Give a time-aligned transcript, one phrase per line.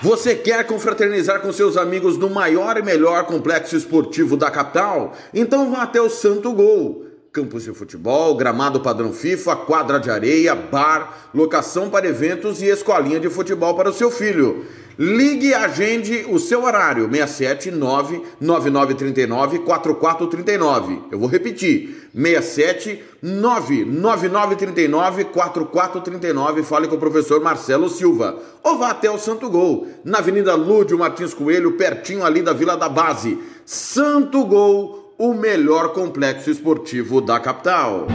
[0.00, 5.12] Você quer confraternizar com seus amigos no maior e melhor complexo esportivo da capital?
[5.34, 7.04] Então vá até o Santo Gol.
[7.30, 13.20] Campos de futebol, gramado padrão FIFA, quadra de areia, bar, locação para eventos e escolinha
[13.20, 14.64] de futebol para o seu filho.
[14.98, 21.02] Ligue e agende o seu horário, 679 9939 4439.
[21.10, 26.62] Eu vou repetir, 67 99939 4439.
[26.62, 28.38] Fale com o professor Marcelo Silva.
[28.62, 32.76] Ou vá até o Santo Gol, na Avenida Lúdio Martins Coelho, pertinho ali da Vila
[32.76, 33.38] da Base.
[33.64, 38.06] Santo Gol, o melhor complexo esportivo da capital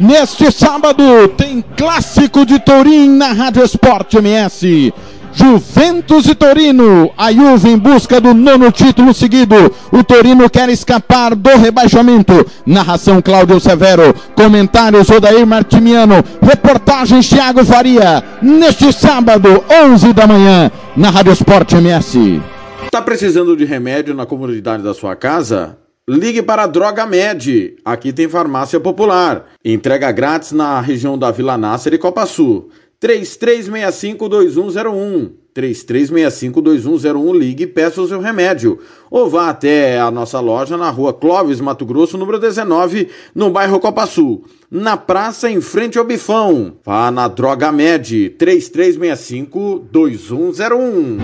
[0.00, 4.94] Neste sábado tem clássico de Tourim na Rádio Esporte MS.
[5.32, 7.10] Juventus e Torino.
[7.16, 9.54] A Juve em busca do nono título seguido.
[9.90, 12.46] O Torino quer escapar do rebaixamento.
[12.66, 14.14] Narração Cláudio Severo.
[14.34, 16.22] Comentários Odair Martimiano.
[16.42, 18.22] Reportagem Thiago Faria.
[18.42, 22.40] Neste sábado, 11 da manhã, na Rádio Esporte MS.
[22.84, 25.78] Está precisando de remédio na comunidade da sua casa?
[26.08, 27.76] Ligue para a Droga Med.
[27.84, 29.46] Aqui tem farmácia popular.
[29.64, 32.70] Entrega grátis na região da Vila Nácer e Copa Sul.
[33.02, 35.32] 3365-2101.
[35.54, 38.78] 3365-2101, ligue e peça o seu remédio.
[39.10, 43.78] Ou vá até a nossa loja na rua Clóvis, Mato Grosso, número 19, no bairro
[43.78, 44.46] Copa Sul.
[44.70, 46.78] Na praça, em frente ao Bifão.
[46.82, 51.18] Vá na Droga Med, 3365-2101.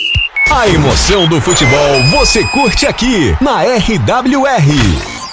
[0.51, 5.26] A emoção do futebol você curte aqui na RWR.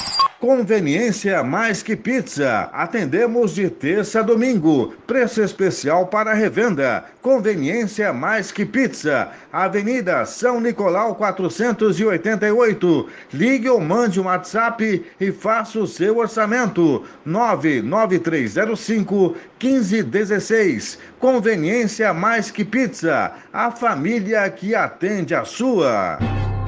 [0.44, 2.68] Conveniência mais que pizza.
[2.70, 4.94] Atendemos de terça a domingo.
[5.06, 7.02] Preço especial para revenda.
[7.22, 9.30] Conveniência mais que pizza.
[9.50, 13.08] Avenida São Nicolau 488.
[13.32, 17.02] Ligue ou mande um WhatsApp e faça o seu orçamento.
[17.24, 20.98] 99305 1516.
[21.18, 23.32] Conveniência mais que pizza.
[23.50, 26.18] A família que atende a sua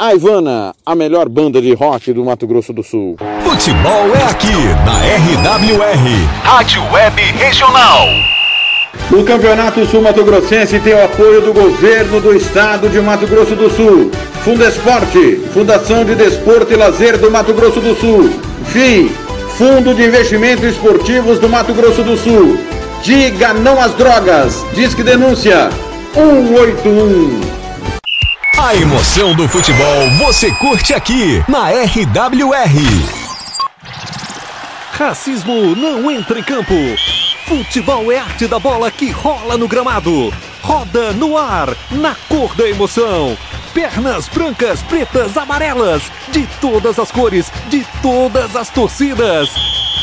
[0.00, 3.16] A Ivana, a melhor banda de rock do Mato Grosso do Sul.
[3.42, 4.46] Futebol é aqui,
[4.86, 8.06] na RWR, Rádio Web Regional.
[9.10, 13.56] O Campeonato Sul Mato Grossense tem o apoio do governo do estado de Mato Grosso
[13.56, 14.12] do Sul.
[14.44, 18.30] Fundesporte, Fundação de Desporto e Lazer do Mato Grosso do Sul.
[18.66, 19.10] FII,
[19.56, 22.56] Fundo de Investimentos Esportivos do Mato Grosso do Sul.
[23.02, 24.64] Diga não às drogas.
[24.76, 25.70] Disque denúncia
[26.14, 27.57] 181.
[28.60, 32.74] A emoção do futebol você curte aqui na RWR.
[34.90, 36.74] Racismo não entra em campo.
[37.46, 40.34] Futebol é arte da bola que rola no gramado.
[40.60, 43.38] Roda no ar, na cor da emoção.
[43.72, 46.02] Pernas brancas, pretas, amarelas,
[46.32, 49.50] de todas as cores, de todas as torcidas.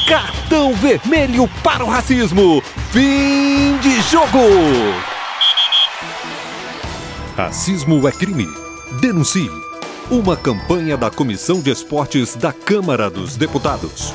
[0.07, 2.63] Cartão vermelho para o racismo.
[2.93, 4.39] Fim de jogo.
[7.35, 8.47] Racismo é crime.
[9.01, 9.51] Denuncie.
[10.09, 14.13] Uma campanha da Comissão de Esportes da Câmara dos Deputados.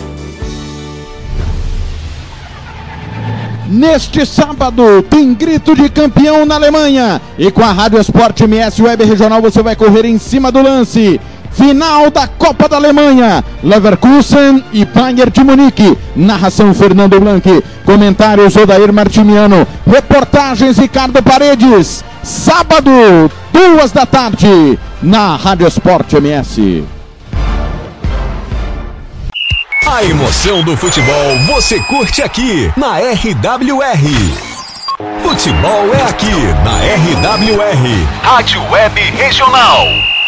[3.68, 9.06] Neste sábado tem grito de campeão na Alemanha e com a Rádio Esporte MS Web
[9.06, 11.22] Regional você vai correr em cima do lance.
[11.52, 15.98] Final da Copa da Alemanha, Leverkusen e Bayern de Munique.
[16.16, 17.64] Narração Fernando Blanc.
[17.86, 19.68] Comentários Odair Martimiano.
[19.86, 22.04] Reportagens Ricardo Paredes.
[22.24, 22.92] Sábado,
[23.52, 26.86] duas da tarde, na Rádio Esporte MS.
[29.88, 34.60] A emoção do futebol você curte aqui na RWR.
[35.24, 36.32] Futebol é aqui
[36.64, 40.19] na RWR, Rádio Web Regional.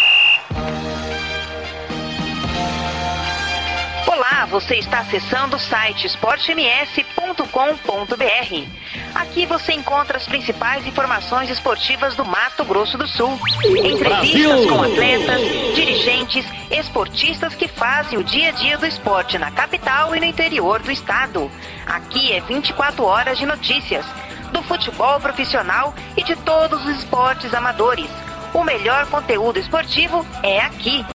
[4.52, 8.66] Você está acessando o site esportems.com.br.
[9.14, 13.40] Aqui você encontra as principais informações esportivas do Mato Grosso do Sul.
[13.64, 15.40] Entrevistas com atletas,
[15.74, 20.82] dirigentes, esportistas que fazem o dia a dia do esporte na capital e no interior
[20.82, 21.50] do estado.
[21.86, 24.04] Aqui é 24 horas de notícias
[24.52, 28.10] do futebol profissional e de todos os esportes amadores.
[28.52, 31.06] O melhor conteúdo esportivo é aqui.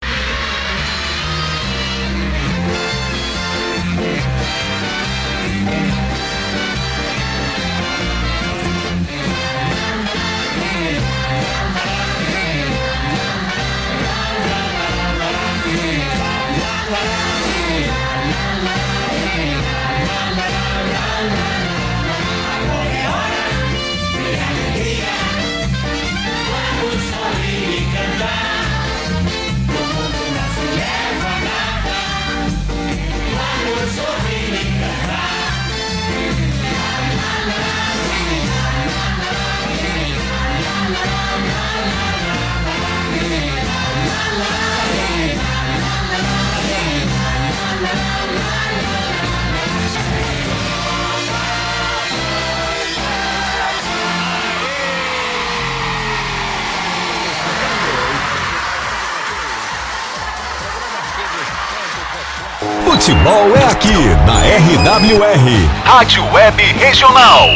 [62.97, 63.93] Futebol é aqui
[64.25, 65.45] na RWR,
[65.85, 67.51] Rádio Web Regional.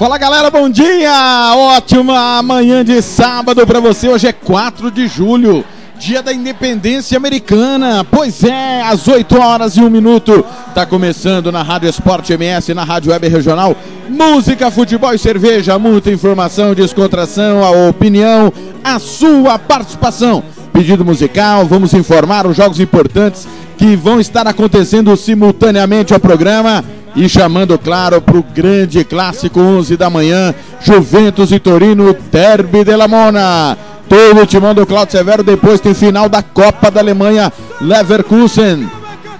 [0.00, 1.12] Fala galera, bom dia!
[1.54, 4.08] Ótima manhã de sábado pra você.
[4.08, 5.62] Hoje é 4 de julho,
[5.98, 8.02] dia da independência americana.
[8.02, 10.42] Pois é, às 8 horas e 1 minuto.
[10.74, 13.76] Tá começando na Rádio Esporte MS, na Rádio Web Regional.
[14.08, 18.50] Música, futebol e cerveja, muita informação, descontração, a opinião,
[18.82, 20.42] a sua participação.
[20.72, 26.82] Pedido musical, vamos informar os jogos importantes que vão estar acontecendo simultaneamente ao programa.
[27.14, 32.96] E chamando, claro, para o grande clássico 11 da manhã, Juventus e Torino, Derby de
[32.96, 33.76] la Mona.
[34.08, 38.88] Todo o timão do Claudio Severo, depois tem final da Copa da Alemanha, Leverkusen,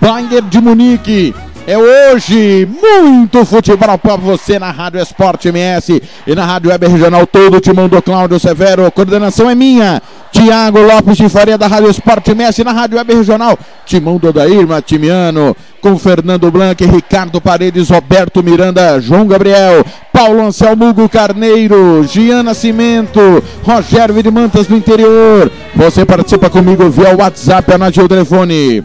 [0.01, 1.35] Bayern de Munique.
[1.71, 7.25] É hoje muito futebol para você na Rádio Esporte MS e na Rádio Web Regional,
[7.29, 8.85] todo o timão do Cláudio Severo.
[8.85, 13.15] A coordenação é minha, Tiago Lopes de Faria da Rádio Esporte MS na Rádio Web
[13.15, 13.57] Regional.
[13.87, 20.89] Timão do Odair Matimiano, com Fernando Blanc, Ricardo Paredes, Roberto Miranda, João Gabriel, Paulo Anselmo
[20.89, 23.21] Hugo Carneiro, Gian Nascimento,
[23.63, 25.49] Rogério Vidmantas do interior.
[25.77, 28.85] Você participa comigo via WhatsApp, anota o telefone.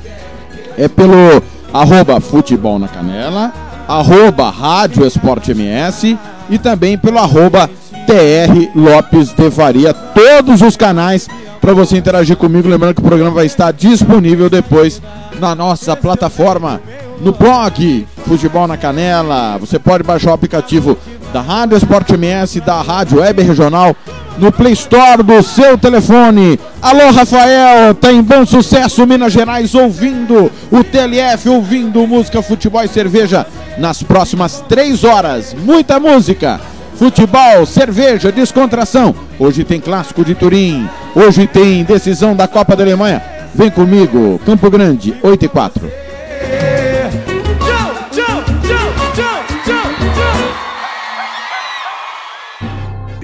[0.77, 1.43] É pelo
[1.73, 3.53] arroba futebol na canela,
[3.89, 6.19] arroba Rádio Esporte MS
[6.51, 7.69] e também pelo arroba
[8.07, 9.95] TR Lopes de Faria.
[9.95, 11.29] Todos os canais
[11.61, 12.69] para você interagir comigo.
[12.69, 15.01] Lembrando que o programa vai estar disponível depois
[15.39, 16.81] na nossa plataforma,
[17.21, 19.57] no blog Futebol na Canela.
[19.59, 20.99] Você pode baixar o aplicativo
[21.33, 23.97] da Rádio Esporte MS, da Rádio Web Regional,
[24.37, 26.61] no Play Store do seu telefone.
[26.81, 32.89] Alô, Rafael, tá em bom sucesso, Minas Gerais, ouvindo o TLF, ouvindo música, futebol e
[32.89, 33.47] cerveja
[33.79, 35.55] nas próximas três horas.
[35.55, 36.61] Muita música,
[36.97, 39.15] futebol, cerveja, descontração.
[39.39, 43.23] Hoje tem clássico de Turim, hoje tem decisão da Copa da Alemanha.
[43.55, 46.02] Vem comigo, Campo Grande, 8 e 4.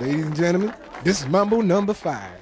[0.00, 0.74] Ladies and gentlemen,
[1.04, 2.41] this is Mambo number five.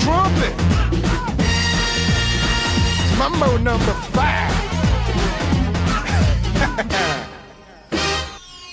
[0.00, 0.56] Trumpet.
[3.18, 4.50] Mambo number five.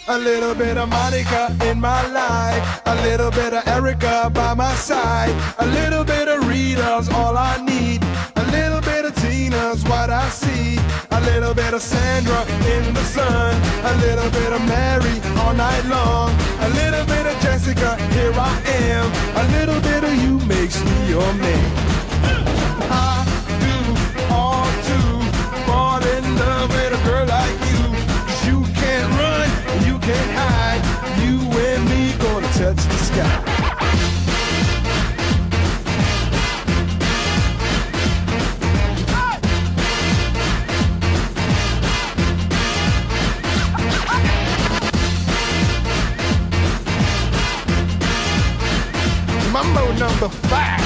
[0.10, 2.82] A little bit of Monica in my life.
[2.86, 5.36] A little bit of Erica by my side.
[5.60, 8.02] A little bit of Rita's all I need.
[8.38, 10.78] A little bit of Tina's what I see.
[11.28, 12.42] A little bit of Sandra
[12.74, 13.54] in the sun.
[13.84, 16.32] A little bit of Mary all night long.
[16.62, 18.58] A little bit of Jessica, here I
[18.88, 19.12] am.
[19.36, 21.66] A little bit of you makes me your man.
[22.90, 23.26] I
[23.60, 23.76] do
[25.68, 27.58] fall in love with a girl like
[28.48, 29.50] you can't run,
[29.86, 30.82] you can't hide.
[31.22, 33.57] You and me gonna touch the sky.
[49.68, 50.82] Mambo number five.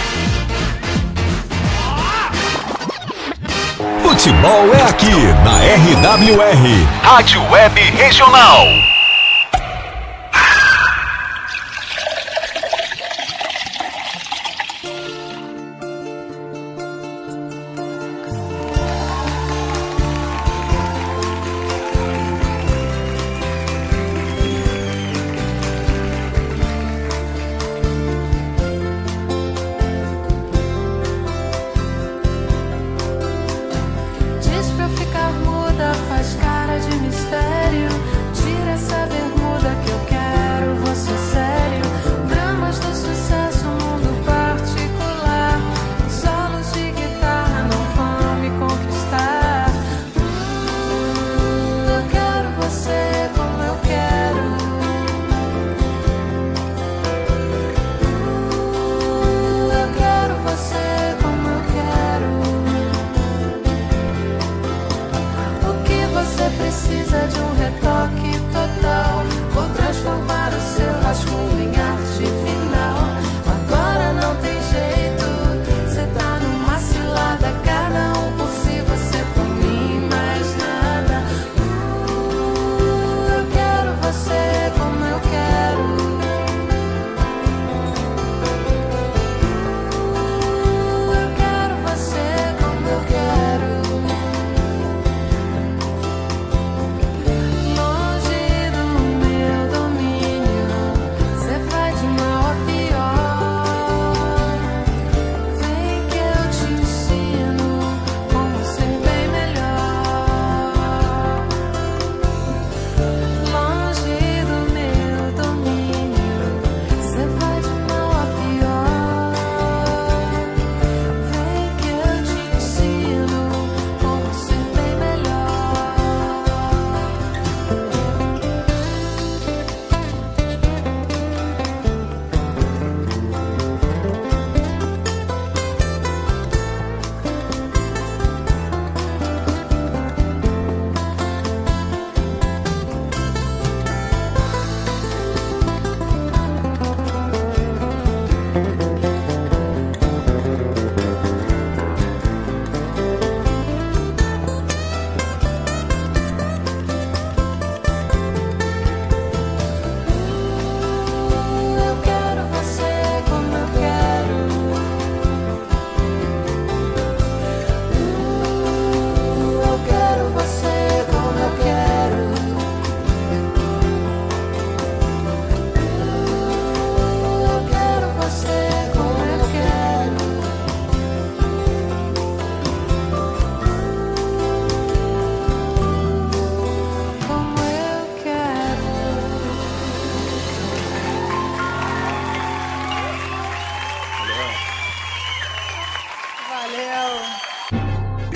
[4.01, 5.11] Futebol é aqui,
[5.43, 8.90] na RWR, Rádio Web Regional.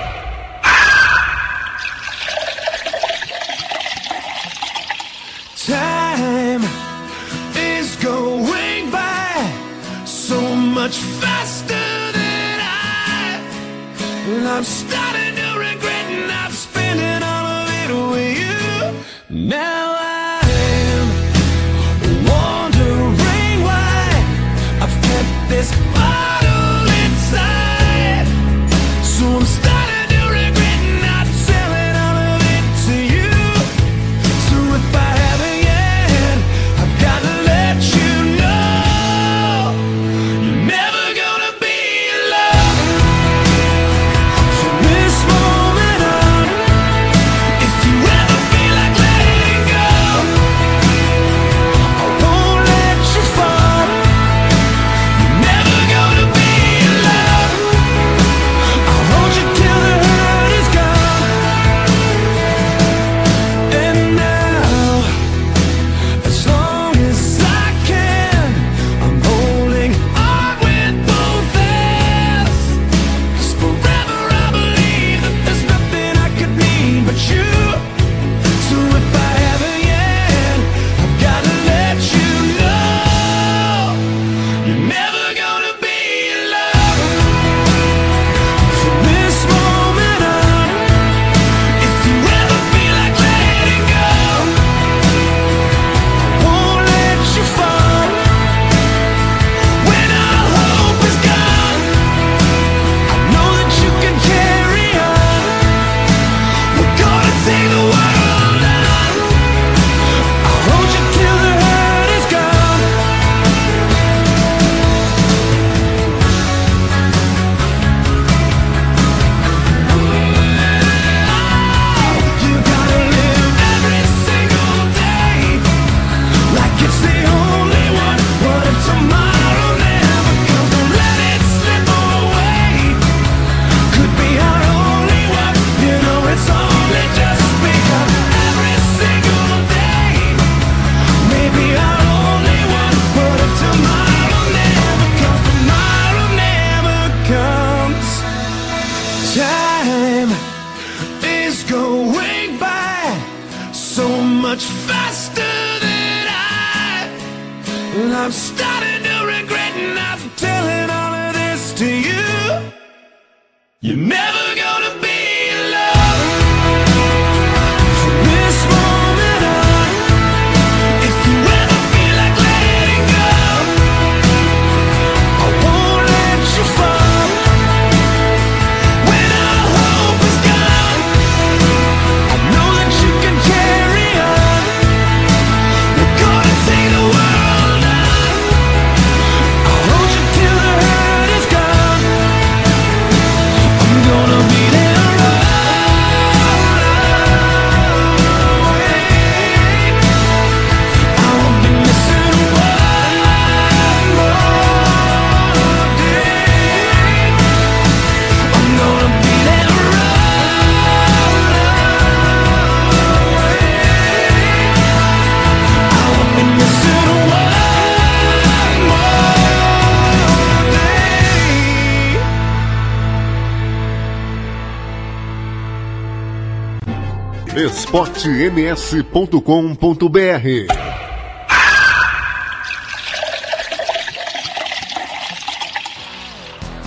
[227.84, 230.48] esportems.com.br.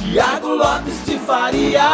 [0.02, 1.88] Tiago Lopes de Faria.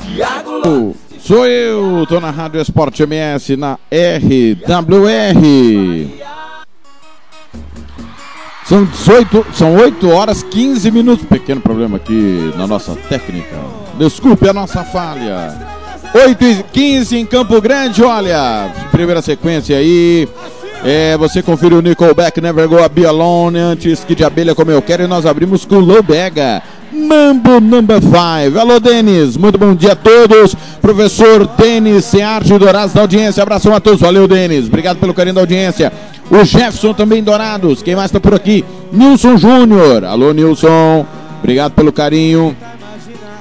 [0.00, 0.64] Tiago Lopes.
[0.64, 0.94] Faria.
[1.20, 5.40] Sou eu, tô na Rádio Esporte MS, na RWR.
[8.64, 11.26] São 18, são 8 horas 15 minutos.
[11.26, 13.56] Pequeno problema aqui na nossa técnica.
[13.98, 15.73] Desculpe a nossa falha.
[16.14, 20.28] 8 e 15 em Campo Grande, olha, primeira sequência aí.
[20.84, 24.70] É, você confere o Nickelback Never Go a Be Alone, antes que de abelha como
[24.70, 26.62] eu quero, e nós abrimos com Lobega.
[26.92, 28.56] Mambo Number 5.
[28.56, 30.54] Alô, Denis, muito bom dia a todos.
[30.80, 35.40] Professor Denis Searte Dourados da audiência, abração a todos, valeu, Denis, obrigado pelo carinho da
[35.40, 35.92] audiência.
[36.30, 38.64] O Jefferson também Dourados, quem mais está por aqui?
[38.92, 41.04] Nilson Júnior, alô, Nilson,
[41.40, 42.56] obrigado pelo carinho.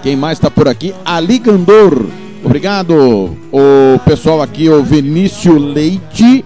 [0.02, 0.92] Quem mais está por aqui?
[1.06, 2.23] Ali Gandor.
[2.44, 6.44] Obrigado, o pessoal aqui, o Vinícius Leite,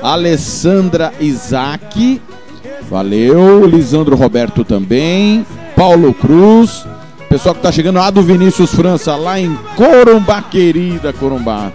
[0.00, 2.22] Alessandra Isaac,
[2.88, 6.86] valeu, Lisandro Roberto também, Paulo Cruz,
[7.28, 11.72] pessoal que está chegando lá do Vinícius França, lá em Corumbá, querida Corumbá.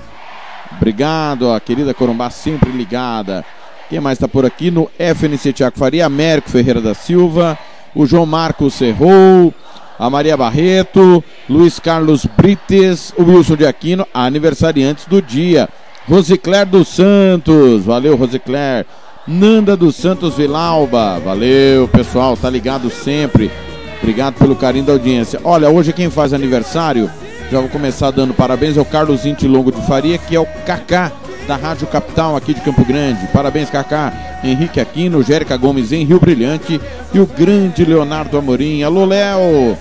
[0.78, 3.44] Obrigado, a querida Corumbá sempre ligada.
[3.90, 4.72] Quem mais está por aqui?
[4.72, 7.58] No FNC Tiago Faria, Américo Ferreira da Silva,
[7.94, 9.54] o João Marcos Serrou,
[9.98, 15.68] a Maria Barreto, Luiz Carlos Brites, o Wilson de Aquino, aniversariantes do dia.
[16.08, 18.86] Rosicler dos Santos, valeu Rosicler.
[19.28, 23.52] Nanda dos Santos Vilauba, valeu pessoal, tá ligado sempre.
[24.02, 25.40] Obrigado pelo carinho da audiência.
[25.44, 27.12] Olha, hoje quem faz aniversário,
[27.52, 31.12] já vou começar dando parabéns ao Carlos Inti Longo de Faria, que é o Kaká
[31.48, 33.26] da Rádio Capital aqui de Campo Grande.
[33.28, 34.14] Parabéns, Kaká.
[34.44, 36.80] Henrique Aquino, Jérica Gomes em Rio Brilhante
[37.14, 38.84] e o grande Leonardo Amorim.
[38.84, 39.78] Alô, Léo!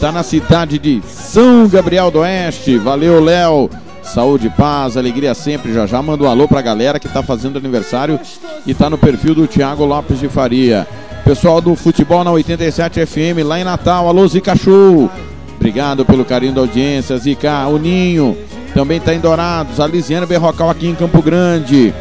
[0.00, 2.76] Tá na cidade de São Gabriel do Oeste.
[2.76, 3.70] Valeu, Léo.
[4.02, 5.72] Saúde, paz, alegria sempre.
[5.72, 8.18] Já já manda um alô pra galera que tá fazendo aniversário
[8.66, 10.86] e tá no perfil do Thiago Lopes de Faria.
[11.24, 14.08] Pessoal do futebol na 87 FM lá em Natal.
[14.08, 15.08] Alô, Zica Show.
[15.56, 17.66] Obrigado pelo carinho da audiência, Zica.
[17.66, 18.36] O Ninho
[18.74, 19.80] também tá em Dourados.
[19.80, 21.92] A Lisiane Berrocal aqui em Campo Grande.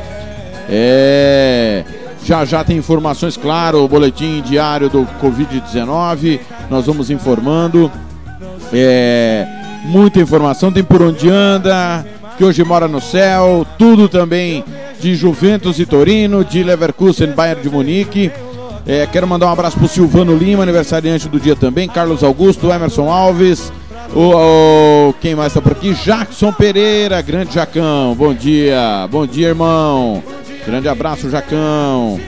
[0.69, 1.84] É.
[2.23, 6.39] Já já tem informações, claro, o boletim diário do Covid-19.
[6.69, 7.89] Nós vamos informando.
[8.73, 9.47] É,
[9.86, 12.06] muita informação, tem por onde anda,
[12.38, 14.63] que hoje mora no céu, tudo também
[14.99, 18.32] de Juventus e Torino, de Leverkusen, Bayern de Munique.
[18.86, 23.10] É, quero mandar um abraço pro Silvano Lima, aniversariante do dia também, Carlos Augusto, Emerson
[23.10, 23.71] Alves,
[24.13, 25.93] o, o- quem mais tá por aqui?
[25.93, 30.24] Jackson Pereira, grande Jacão, bom dia, bom dia irmão,
[30.65, 32.20] grande abraço Jacão.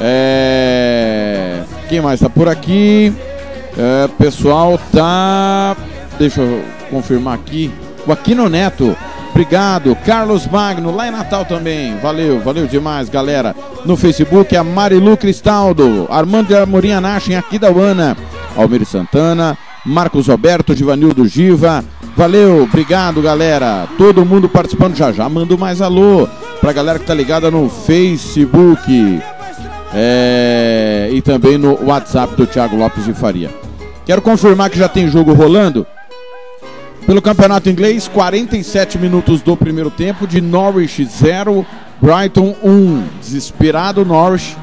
[0.00, 3.12] É, quem mais tá por aqui?
[3.76, 5.76] É, pessoal tá.
[6.18, 7.70] Deixa eu confirmar aqui.
[8.06, 8.96] O Aquino Neto.
[9.30, 9.96] Obrigado.
[10.06, 11.96] Carlos Magno, lá em Natal também.
[11.98, 13.54] Valeu, valeu demais, galera.
[13.84, 16.06] No Facebook, a Marilu Cristaldo.
[16.10, 18.16] Armando de Amorim Anache, em Aquidauana.
[18.56, 19.56] Almir Santana.
[19.88, 21.84] Marcos Roberto, Givanildo Giva.
[22.16, 23.88] Valeu, obrigado, galera.
[23.96, 25.28] Todo mundo participando já já.
[25.28, 26.28] Mando mais alô
[26.60, 29.20] pra galera que tá ligada no Facebook.
[29.94, 33.50] É, e também no WhatsApp do Thiago Lopes de Faria.
[34.04, 35.86] Quero confirmar que já tem jogo rolando.
[37.06, 41.64] Pelo campeonato inglês, 47 minutos do primeiro tempo, de Norwich 0,
[42.02, 43.02] Brighton 1.
[43.22, 44.54] Desesperado, Norwich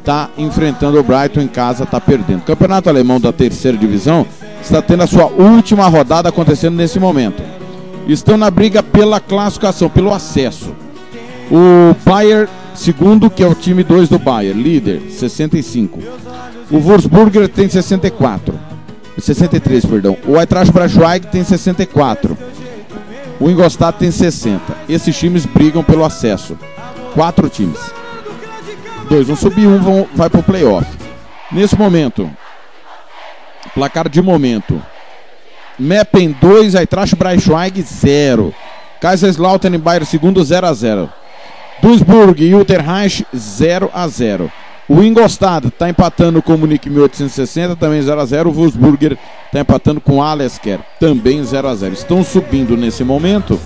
[0.00, 2.42] está enfrentando o Brighton em casa, está perdendo.
[2.42, 4.26] Campeonato alemão da terceira divisão
[4.64, 7.42] está tendo a sua última rodada acontecendo nesse momento.
[8.06, 10.74] Estão na briga pela classificação, pelo acesso.
[11.50, 16.00] O Bayern, segundo, que é o time 2 do Bayern, líder, 65.
[16.70, 18.58] O Wolfsburger tem 64.
[19.18, 20.16] 63, perdão.
[20.26, 22.36] O Eintracht Braunschweig tem 64.
[23.38, 24.60] O Ingolstadt tem 60.
[24.88, 26.56] Esses times brigam pelo acesso.
[27.14, 27.78] Quatro times.
[29.08, 30.86] Dois vão subir, um vão, vai pro playoff.
[31.52, 32.30] Nesse momento,
[33.74, 34.80] placar de momento.
[35.78, 38.54] Meppen 2, Eintracht Braunschweig 0.
[39.00, 41.10] Kaiserslautern e Bayern segundo 0 a 0.
[41.82, 44.50] Duisburg e Uterreich 0 a 0.
[44.88, 48.50] O Ingolstadt está empatando com o Munique 1860, também 0 a 0.
[48.50, 51.94] O Wolfsburger está empatando com o Alesker, também 0 a 0.
[51.94, 53.58] Estão subindo nesse momento.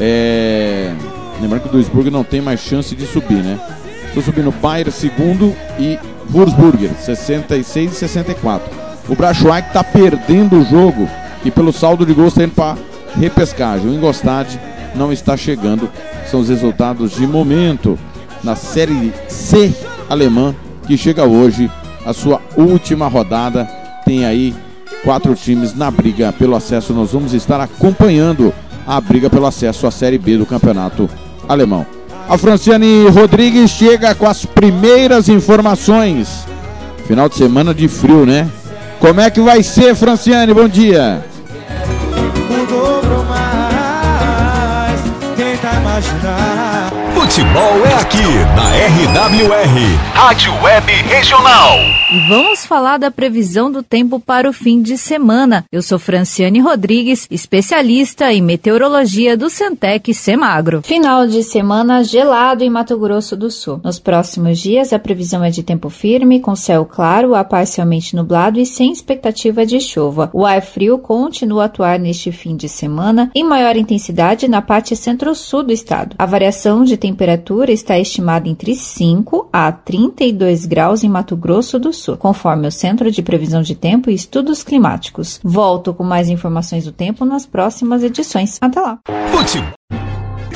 [0.00, 0.92] É...
[1.40, 3.58] Lembrando que o Duisburg não tem mais chance de subir, né?
[4.06, 8.89] Estão subindo Bayern segundo e Wolfsburger 66 e 64.
[9.10, 11.08] O Braunschweig está perdendo o jogo
[11.44, 12.78] e pelo saldo de gols está indo para
[13.18, 13.90] repescagem.
[13.90, 14.56] O Ingolstadt
[14.94, 15.90] não está chegando.
[16.30, 17.98] São os resultados de momento
[18.44, 19.74] na Série C
[20.08, 20.54] alemã
[20.86, 21.68] que chega hoje
[22.06, 23.64] a sua última rodada.
[24.04, 24.54] Tem aí
[25.02, 26.94] quatro times na briga pelo acesso.
[26.94, 28.54] Nós vamos estar acompanhando
[28.86, 31.10] a briga pelo acesso à Série B do Campeonato
[31.48, 31.84] Alemão.
[32.28, 36.46] A Franciane Rodrigues chega com as primeiras informações.
[37.08, 38.48] Final de semana de frio, né?
[39.00, 40.52] Como é que vai ser, Franciane?
[40.52, 41.24] Bom dia.
[47.30, 48.16] Futebol é aqui
[48.56, 51.78] na RWR, Rádio Web Regional.
[52.12, 55.64] E vamos falar da previsão do tempo para o fim de semana.
[55.70, 60.82] Eu sou Franciane Rodrigues, especialista em meteorologia do Centec Semagro.
[60.82, 63.80] Final de semana gelado em Mato Grosso do Sul.
[63.84, 68.58] Nos próximos dias, a previsão é de tempo firme, com céu claro a parcialmente nublado
[68.58, 70.30] e sem expectativa de chuva.
[70.32, 74.96] O ar frio continua a atuar neste fim de semana em maior intensidade na parte
[74.96, 76.16] centro-sul do estado.
[76.18, 77.19] A variação de temperatura
[77.68, 83.10] está estimada entre 5 a 32 graus em Mato Grosso do Sul, conforme o Centro
[83.10, 85.40] de Previsão de Tempo e Estudos Climáticos.
[85.42, 88.58] Volto com mais informações do tempo nas próximas edições.
[88.60, 88.98] Até lá!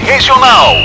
[0.04, 0.76] Regional.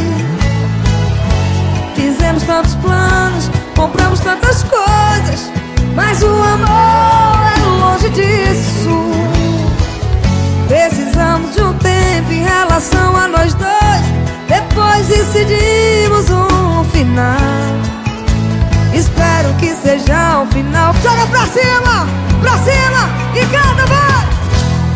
[1.94, 5.52] Fizemos tantos planos, compramos tantas coisas,
[5.94, 8.90] mas o amor é longe disso.
[10.66, 14.04] Precisamos de um tempo em relação a nós dois,
[14.48, 17.36] depois decidimos um final.
[18.92, 20.92] Espero que seja um final.
[21.00, 22.08] Joga pra cima,
[22.42, 24.28] pra cima e canta, vai!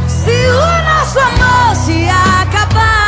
[0.08, 3.01] Se o nosso amor se acabar,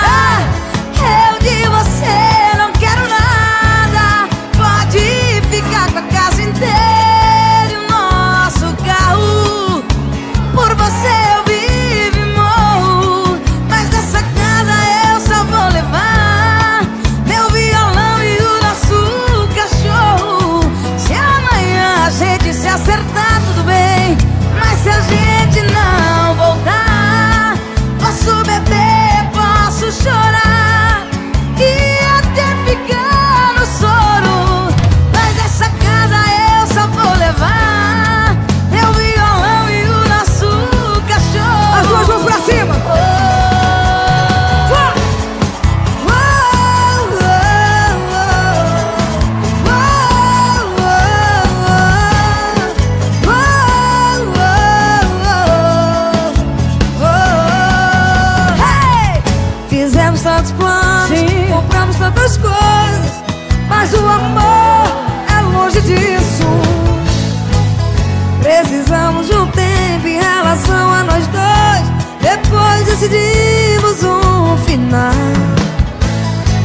[72.94, 75.12] decidimos um final.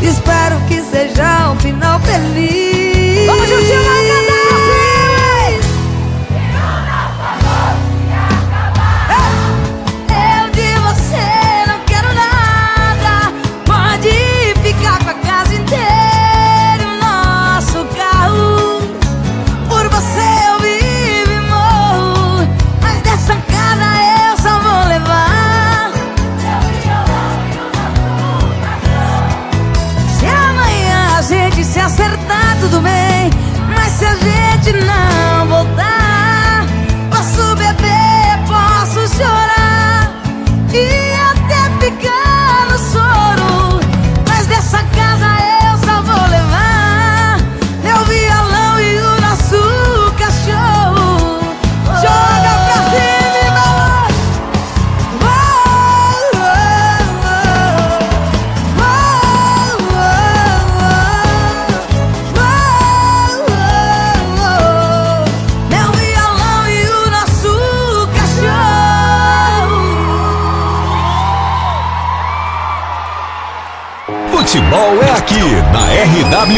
[0.02, 2.69] Espero que seja um final feliz.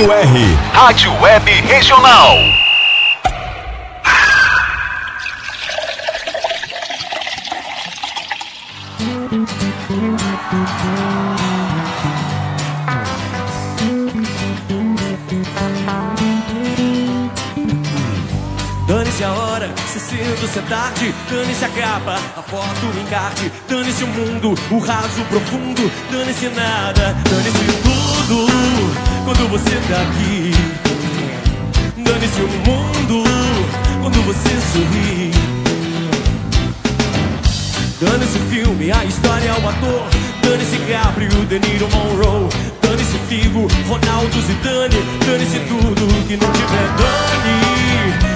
[0.02, 0.58] Ratinho R.
[0.74, 2.38] Rádio Web Regional.
[18.88, 24.04] Dane-se a hora, se cedo, se tarde Dane-se a capa, a foto, o encarte Dane-se
[24.04, 30.52] o mundo, o raso profundo Dane-se nada, dane-se tudo quando você tá aqui.
[32.04, 33.24] Dane-se o mundo
[34.02, 35.32] quando você sorri.
[38.00, 40.08] Dane-se o filme, a história, o ator.
[40.42, 42.50] Dane-se Gabriel, De Niro, Monroe.
[42.82, 45.04] Dane-se Figo, Ronaldo, Zidane.
[45.26, 48.31] Dane-se tudo que não tiver dane.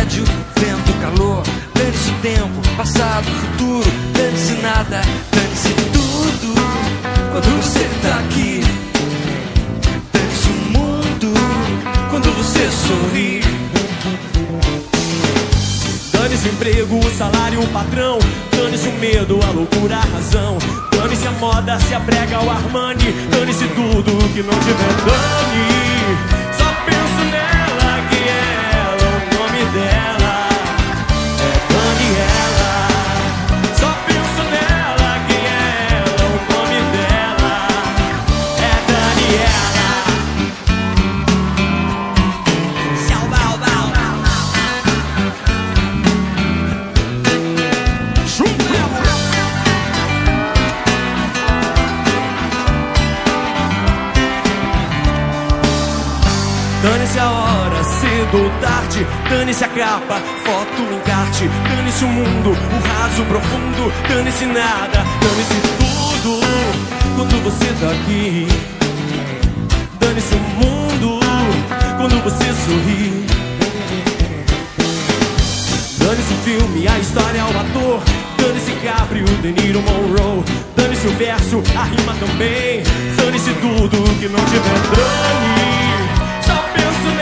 [0.00, 0.24] tédio,
[0.56, 1.42] vento, calor.
[1.74, 3.90] Dane-se o tempo, passado, futuro.
[4.12, 6.54] Dane-se nada, dane-se tudo.
[7.32, 8.60] Quando você tá aqui,
[10.12, 11.34] dane-se o mundo.
[12.10, 13.40] Quando você sorri.
[16.12, 18.18] Dane-se o emprego, o salário, o patrão.
[18.52, 20.58] Dane-se o medo, a loucura, a razão.
[20.92, 23.12] Dane-se a moda, se a prega, o Armani.
[23.30, 25.89] Dane-se tudo que não tiver dane.
[58.30, 59.06] acordou tarde.
[59.28, 61.48] Dane-se a capa, foto, encarte.
[61.68, 63.92] Dane-se o mundo, o raso profundo.
[64.08, 66.40] Dane-se nada, dane-se tudo.
[67.16, 68.46] Quando você tá aqui,
[69.98, 71.20] dane-se o mundo.
[71.96, 73.26] Quando você sorri,
[75.98, 78.02] dane-se o filme, a história, o ator.
[78.38, 80.44] Dane-se Cabrio, De Niro, Monroe.
[80.74, 82.82] Dane-se o verso, a rima também.
[83.16, 85.60] Dane-se tudo que não tiver dane.
[86.42, 87.19] Só penso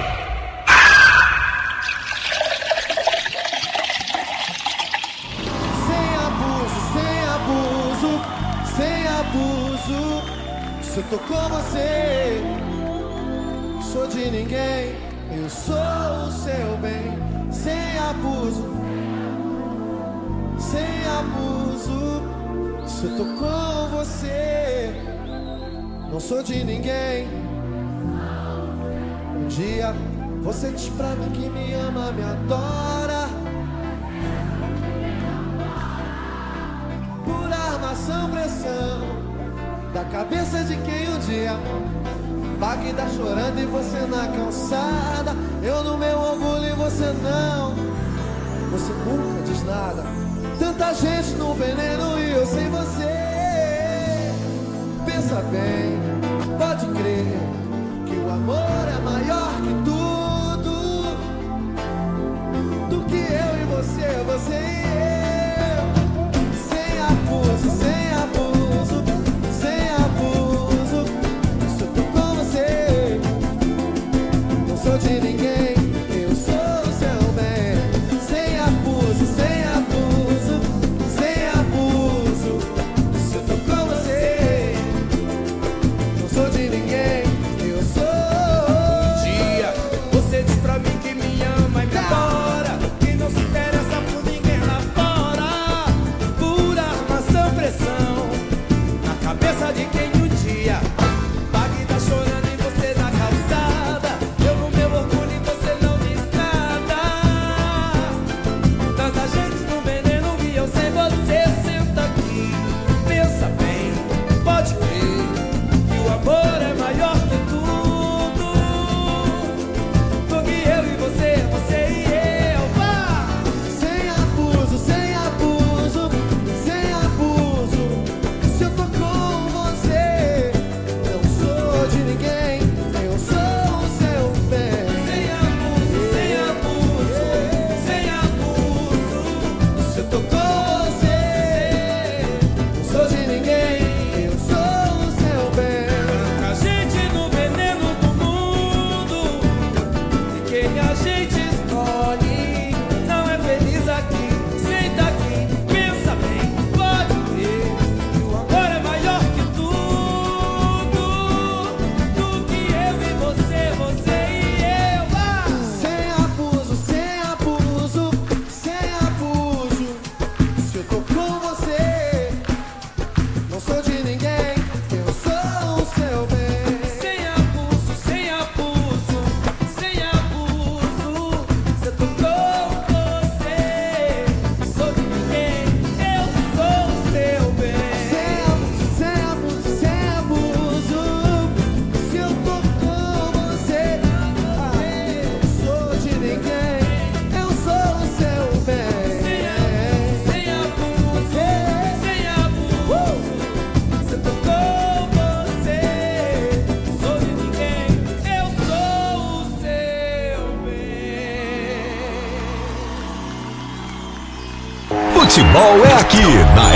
[216.11, 216.23] aqui,
[216.57, 216.67] na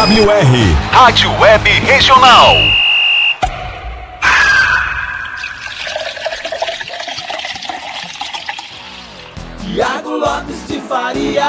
[0.00, 0.90] RWR.
[0.90, 2.56] Rádio Web Regional.
[9.60, 11.44] Tiago Lopes de Faria.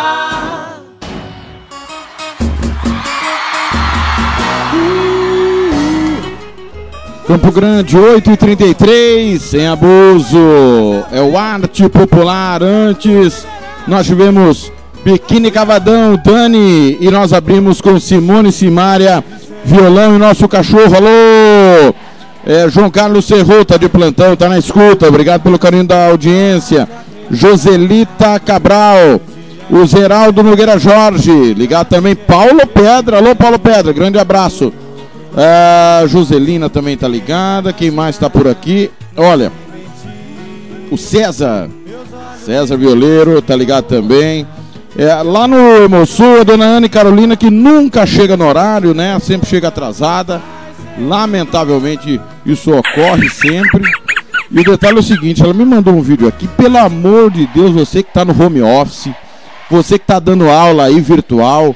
[7.25, 10.37] Campo Grande, 8 e 33 sem abuso.
[11.11, 12.61] É o arte popular.
[12.61, 13.47] Antes,
[13.87, 14.71] nós tivemos
[15.03, 16.97] Biquíni Cavadão, Dani.
[16.99, 19.23] E nós abrimos com Simone Simária,
[19.63, 20.95] violão e nosso cachorro.
[20.95, 21.93] Alô!
[22.45, 25.07] É, João Carlos Serro tá de plantão, tá na escuta.
[25.07, 26.87] Obrigado pelo carinho da audiência.
[27.29, 29.21] Joselita Cabral.
[29.69, 31.53] O Zeraldo Nogueira Jorge.
[31.53, 33.17] Ligado também Paulo Pedra.
[33.17, 33.93] Alô, Paulo Pedra.
[33.93, 34.73] Grande abraço.
[35.35, 37.71] A Joselina também tá ligada.
[37.71, 38.89] Quem mais tá por aqui?
[39.15, 39.51] Olha,
[40.89, 41.69] o César.
[42.43, 44.47] César Violeiro tá ligado também.
[44.97, 49.17] É, lá no Hemosul, a dona Ana Carolina, que nunca chega no horário, né?
[49.19, 50.41] Sempre chega atrasada.
[50.97, 53.83] Lamentavelmente, isso ocorre sempre.
[54.51, 56.47] E o detalhe é o seguinte: ela me mandou um vídeo aqui.
[56.47, 59.11] Pelo amor de Deus, você que tá no home office,
[59.69, 61.75] você que tá dando aula aí virtual,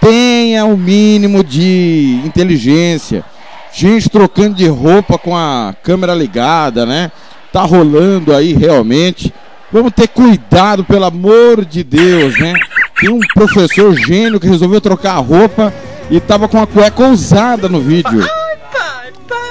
[0.00, 3.24] tenha o mínimo de inteligência.
[3.72, 7.10] Gente trocando de roupa com a câmera ligada, né?
[7.52, 9.34] Tá rolando aí realmente.
[9.74, 12.54] Vamos ter cuidado, pelo amor de Deus, né?
[13.00, 15.74] Tem um professor gênio que resolveu trocar a roupa
[16.08, 18.24] e tava com a cueca ousada no vídeo.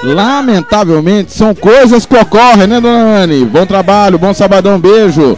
[0.02, 3.44] Lamentavelmente, são coisas que ocorrem, né, dona Anne?
[3.44, 5.36] Bom trabalho, bom sabadão, beijo.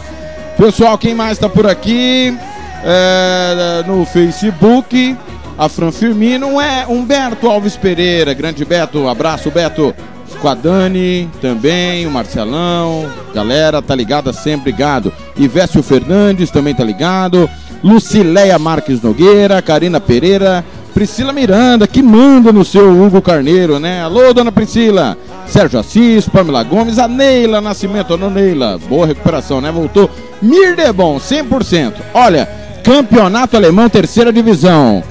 [0.57, 2.33] Pessoal, quem mais tá por aqui?
[2.81, 5.17] É, no Facebook,
[5.57, 8.33] a Fran Firmino é Humberto Alves Pereira.
[8.33, 9.93] Grande Beto, abraço, Beto.
[10.41, 15.11] Com a Dani também, o Marcelão, galera, tá ligada sempre, obrigado.
[15.35, 17.49] Ivécio Fernandes também tá ligado.
[17.83, 20.63] Lucileia Marques Nogueira, Karina Pereira,
[20.93, 24.01] Priscila Miranda, que manda no seu Hugo Carneiro, né?
[24.03, 25.17] Alô, dona Priscila.
[25.45, 28.79] Sérgio Assis, Pamela Gomes, a Neila Nascimento, a Neila.
[28.89, 29.71] Boa recuperação, né?
[29.71, 30.09] Voltou.
[30.41, 31.93] Mirdebon, 100%.
[32.13, 32.49] Olha,
[32.83, 35.03] campeonato alemão, terceira divisão.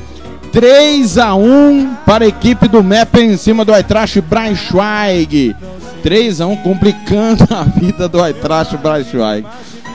[0.57, 5.54] 3 a 1 para a equipe do Meppen em cima do Eintracht Braunschweig.
[6.02, 9.46] 3 a 1 complicando a vida do Eintracht Braunschweig.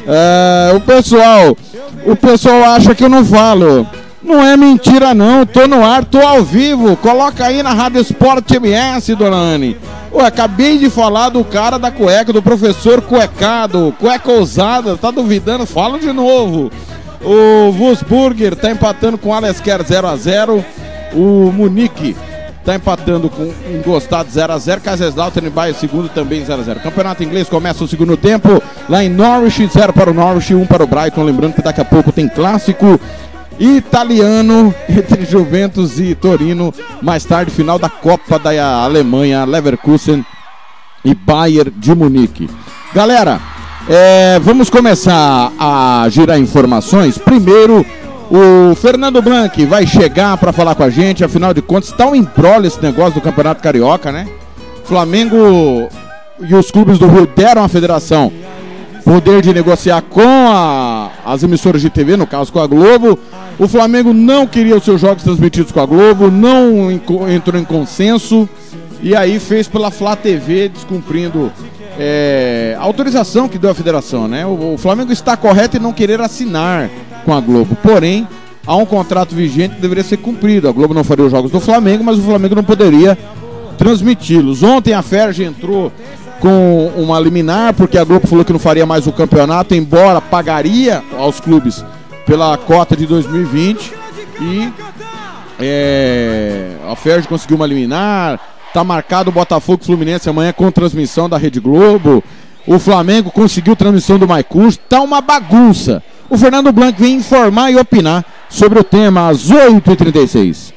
[0.06, 1.58] É, o pessoal,
[2.06, 3.88] o pessoal acha que eu não falo.
[4.22, 6.96] Não é mentira não, tô no ar, tô ao vivo.
[6.96, 9.76] Coloca aí na Rádio Sport MS, dona Anne.
[10.16, 15.66] Acabei de falar do cara da cueca, do professor cuecado, cueca ousada, tá duvidando?
[15.66, 16.70] Fala de novo.
[17.24, 20.64] O Wolfsburger tá empatando com o Alesker 0x0.
[21.14, 22.16] O Munique
[22.66, 24.82] tá empatando com um gostado 0x0.
[24.82, 26.82] Kaiserslautern em Baia, segundo também 0x0.
[26.82, 28.62] Campeonato inglês começa o segundo tempo.
[28.90, 31.24] Lá em Norwich, 0 para o Norwich, 1 para o Brighton.
[31.24, 33.00] Lembrando que daqui a pouco tem clássico
[33.60, 36.74] italiano entre Juventus e Torino.
[37.02, 40.26] Mais tarde, final da Copa da Alemanha, Leverkusen
[41.06, 42.50] e Bayern de Munique.
[42.94, 43.40] Galera,
[43.90, 47.18] é, vamos começar a girar informações.
[47.18, 47.86] Primeiro,
[48.30, 51.24] o Fernando Blanc vai chegar para falar com a gente.
[51.24, 54.28] Afinal de contas, está um embrolho esse negócio do Campeonato Carioca, né?
[54.86, 55.90] Flamengo
[56.40, 58.32] e os clubes do Rio deram à federação
[59.04, 63.18] poder de negociar com a- as emissoras de TV, no caso com a Globo.
[63.60, 68.48] O Flamengo não queria os seus jogos transmitidos com a Globo, não entrou em consenso
[69.02, 71.52] e aí fez pela Flá TV, descumprindo
[71.98, 74.46] é, a autorização que deu a federação, né?
[74.46, 76.90] O, o Flamengo está correto em não querer assinar
[77.26, 78.28] com a Globo, porém
[78.66, 80.70] há um contrato vigente que deveria ser cumprido.
[80.70, 83.18] A Globo não faria os jogos do Flamengo, mas o Flamengo não poderia
[83.78, 84.62] transmiti-los.
[84.62, 85.92] Ontem a Ferge entrou
[86.40, 91.04] com uma liminar, porque a Globo falou que não faria mais o campeonato, embora pagaria
[91.18, 91.84] aos clubes
[92.26, 93.94] pela cota de 2020.
[94.42, 94.74] E
[95.60, 98.40] é, a Ferge conseguiu uma liminar.
[98.74, 102.24] Tá marcado o Botafogo e Fluminense amanhã com transmissão da Rede Globo.
[102.66, 104.78] O Flamengo conseguiu transmissão do Maicus.
[104.78, 106.02] Tá uma bagunça.
[106.30, 110.74] O Fernando Blanc vem informar e opinar sobre o tema às 8h36.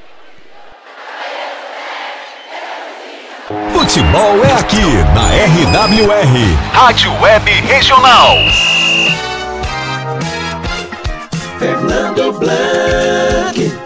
[3.73, 4.81] Futebol é aqui,
[5.15, 5.29] na
[5.79, 6.57] RWR.
[6.73, 8.37] Rádio Web Regional.
[11.59, 13.84] Fernando Blanc.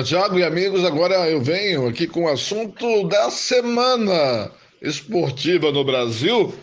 [0.00, 6.54] Tiago e amigos, agora eu venho aqui com o assunto da semana esportiva no Brasil,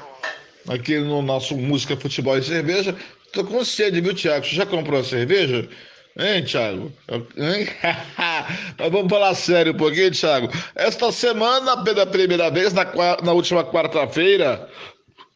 [0.67, 2.95] aqui no nosso Música, Futebol e Cerveja.
[3.31, 4.45] Tô com sede, viu, Tiago?
[4.45, 5.69] Você já comprou a cerveja?
[6.17, 6.91] Hein, Thiago?
[7.37, 7.67] Hein?
[8.79, 10.49] Mas vamos falar sério um pouquinho, Thiago.
[10.73, 12.85] Esta semana, pela primeira vez, na,
[13.23, 14.67] na última quarta-feira,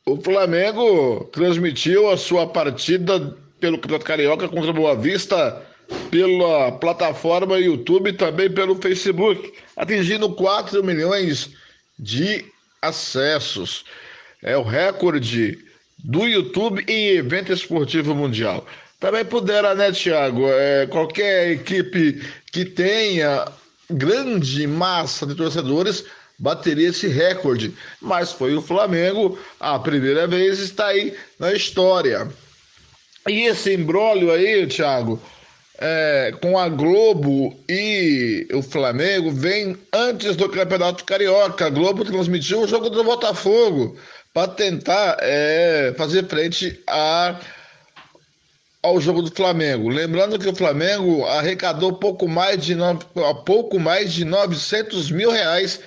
[0.06, 5.62] o Flamengo transmitiu a sua partida pelo Campeonato Carioca contra a Boa Vista
[6.09, 11.49] pela plataforma YouTube e também pelo Facebook, atingindo 4 milhões
[11.97, 12.45] de
[12.81, 13.86] acessos.
[14.41, 15.57] É o recorde
[16.03, 18.65] do YouTube em evento esportivo mundial.
[18.99, 20.47] Também pudera, né, Thiago?
[20.47, 22.21] É, qualquer equipe
[22.51, 23.45] que tenha
[23.89, 26.05] grande massa de torcedores
[26.39, 27.73] bateria esse recorde.
[28.01, 32.27] Mas foi o Flamengo, a primeira vez está aí na história.
[33.27, 35.21] E esse embrólio aí, Thiago,
[35.86, 41.65] é, com a Globo e o Flamengo vem antes do Campeonato Carioca.
[41.65, 43.97] A Globo transmitiu o jogo do Botafogo
[44.34, 47.38] para tentar é, fazer frente a,
[48.81, 49.89] ao jogo do Flamengo.
[49.89, 52.97] Lembrando que o Flamengo arrecadou pouco mais de, no,
[53.43, 55.81] pouco mais de 900 mil reais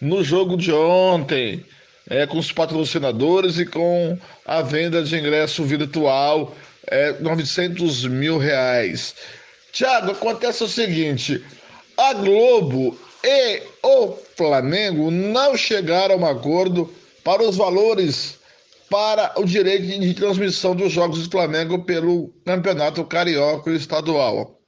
[0.00, 1.64] no jogo de ontem,
[2.08, 6.54] é, com os patrocinadores e com a venda de ingresso virtual,
[6.86, 9.14] é, 900 mil reais.
[9.72, 11.44] Tiago, acontece o seguinte:
[11.96, 16.92] a Globo e o Flamengo não chegaram a um acordo
[17.24, 18.38] para os valores
[18.88, 24.60] para o direito de transmissão dos jogos do Flamengo pelo Campeonato Carioca Estadual.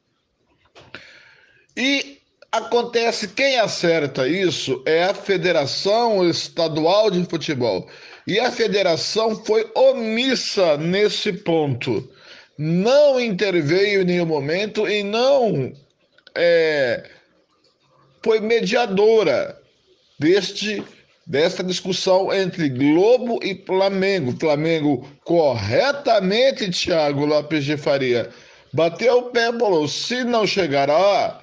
[1.77, 2.19] E
[2.51, 7.89] acontece quem acerta isso é a Federação Estadual de Futebol.
[8.29, 12.07] E a federação foi omissa nesse ponto.
[12.59, 15.73] Não interveio em nenhum momento e não
[16.35, 17.09] é,
[18.23, 19.59] foi mediadora
[20.19, 20.85] deste
[21.27, 24.37] desta discussão entre Globo e Flamengo.
[24.39, 28.29] Flamengo corretamente, Thiago Lopes de Faria,
[28.75, 31.41] bateu o pé e falou: se não chegar a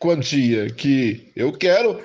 [0.00, 2.02] quantia que eu quero,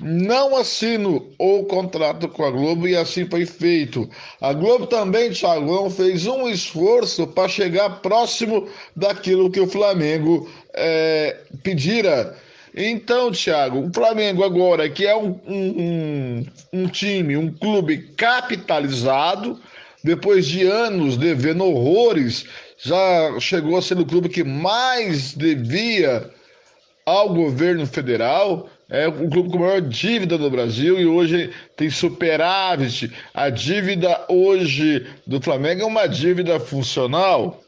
[0.00, 4.08] não assino o contrato com a Globo e assim foi feito.
[4.40, 10.50] A Globo também, Thiago, não fez um esforço para chegar próximo daquilo que o Flamengo
[10.72, 12.36] é, pedira.
[12.74, 19.60] Então, Thiago, o Flamengo agora, que é um, um, um time, um clube capitalizado,
[20.02, 22.46] depois de anos devendo horrores,
[22.78, 26.30] já chegou a ser o clube que mais devia
[27.04, 33.12] ao governo federal, é o clube com maior dívida no Brasil e hoje tem superávit.
[33.32, 37.62] A dívida hoje do Flamengo é uma dívida funcional.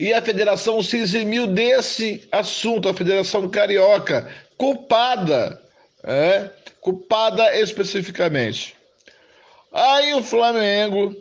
[0.00, 5.60] E a federação se eximiu desse assunto, a Federação Carioca, culpada,
[6.02, 6.48] é,
[6.80, 8.74] culpada especificamente.
[9.70, 11.14] Aí o Flamengo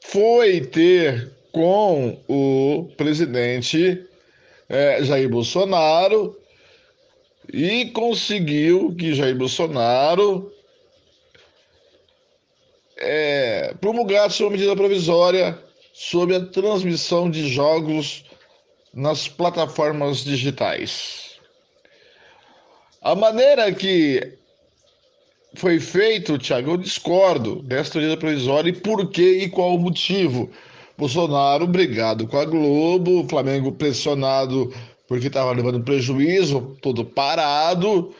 [0.00, 4.02] foi ter com o presidente
[4.68, 6.39] é, Jair Bolsonaro
[7.52, 10.52] e conseguiu que Jair Bolsonaro
[12.96, 15.58] é, promulgasse uma medida provisória
[15.92, 18.24] sobre a transmissão de jogos
[18.92, 21.38] nas plataformas digitais.
[23.02, 24.38] A maneira que
[25.54, 30.50] foi feito, Tiago, eu discordo desta medida provisória e por que e qual o motivo.
[30.96, 34.70] Bolsonaro brigado com a Globo, Flamengo pressionado
[35.10, 38.14] porque estava levando prejuízo, todo parado.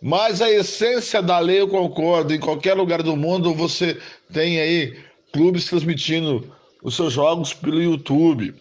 [0.00, 2.32] Mas a essência da lei eu concordo.
[2.32, 3.98] Em qualquer lugar do mundo você
[4.32, 4.96] tem aí
[5.32, 6.48] clubes transmitindo
[6.80, 8.54] os seus jogos pelo YouTube.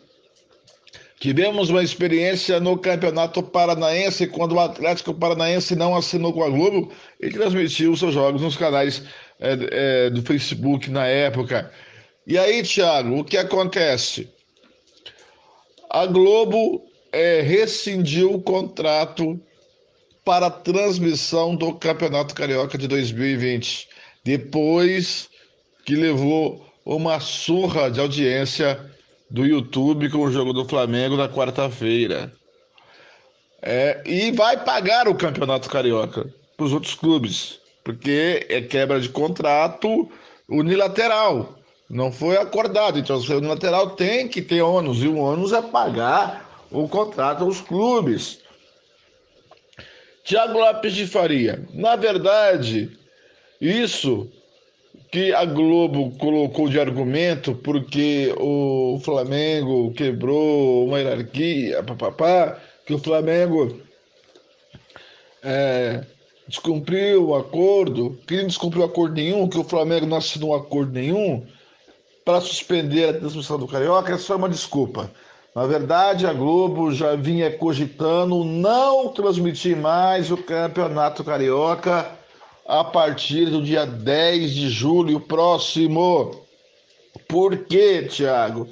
[1.20, 6.92] Tivemos uma experiência no Campeonato Paranaense, quando o Atlético Paranaense não assinou com a Globo
[7.20, 9.04] e transmitiu os seus jogos nos canais
[9.40, 11.72] é, é, do Facebook na época.
[12.26, 14.28] E aí, Thiago, o que acontece?
[15.92, 19.40] A Globo é, rescindiu o contrato
[20.24, 23.88] para a transmissão do Campeonato Carioca de 2020,
[24.24, 25.30] depois
[25.86, 28.80] que levou uma surra de audiência
[29.30, 32.32] do YouTube com o jogo do Flamengo na quarta-feira.
[33.62, 39.10] É, e vai pagar o Campeonato Carioca para os outros clubes, porque é quebra de
[39.10, 40.12] contrato
[40.50, 41.56] unilateral.
[41.90, 42.98] Não foi acordado.
[42.98, 47.62] Então, o unilateral tem que ter ônus, e o ônus é pagar o contrato aos
[47.62, 48.40] clubes.
[50.24, 51.66] Tiago Lopes de Faria.
[51.74, 52.98] Na verdade,
[53.60, 54.32] isso
[55.12, 63.00] que a Globo colocou de argumento porque o Flamengo quebrou uma hierarquia, papapá, que o
[63.00, 63.82] Flamengo
[65.44, 66.06] é,
[66.48, 70.94] descumpriu o acordo, que ele não descumpriu acordo nenhum, que o Flamengo não assinou acordo
[70.94, 71.46] nenhum
[72.24, 75.12] para suspender a transmissão do Carioca, é só uma desculpa.
[75.54, 82.10] Na verdade, a Globo já vinha cogitando não transmitir mais o Campeonato Carioca
[82.66, 86.46] a partir do dia 10 de julho próximo.
[87.28, 88.70] Por quê, Tiago?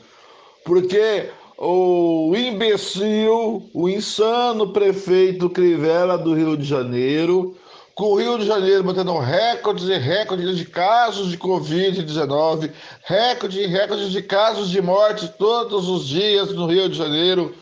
[0.69, 7.57] porque o imbecil, o insano prefeito Crivella do Rio de Janeiro,
[7.99, 12.71] com o Rio de Janeiro mantendo recordes e recordes de casos de Covid-19,
[13.03, 17.53] recorde e recordes de casos de morte todos os dias no Rio de Janeiro,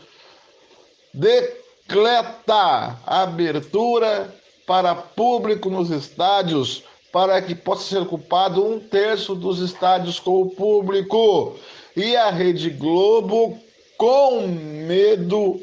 [1.12, 4.32] decreta abertura
[4.68, 10.50] para público nos estádios para que possa ser ocupado um terço dos estádios com o
[10.52, 11.56] público.
[11.96, 13.58] E a Rede Globo,
[13.98, 14.42] com
[14.86, 15.60] medo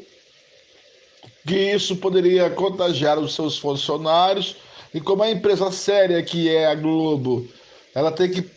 [1.47, 4.57] que isso poderia contagiar os seus funcionários,
[4.95, 7.45] e como a empresa séria que é a Globo,
[7.93, 8.49] ela tem que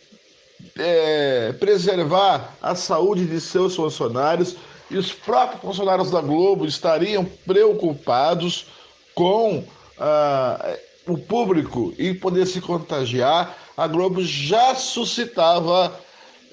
[0.77, 4.55] é, preservar a saúde de seus funcionários,
[4.89, 8.67] e os próprios funcionários da Globo estariam preocupados
[9.13, 9.65] com
[9.99, 15.93] ah, o público e poder se contagiar, a Globo já suscitava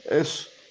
[0.07, 0.20] é,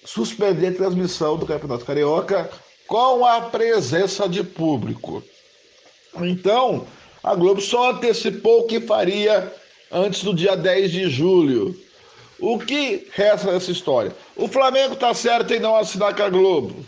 [0.04, 2.50] suspender a transmissão do Campeonato Carioca
[2.86, 5.24] com a presença de público.
[6.20, 6.86] Então,
[7.26, 9.52] a Globo só antecipou o que faria
[9.90, 11.76] antes do dia 10 de julho.
[12.38, 14.14] O que resta dessa história?
[14.36, 16.86] O Flamengo está certo em não assinar com a Globo.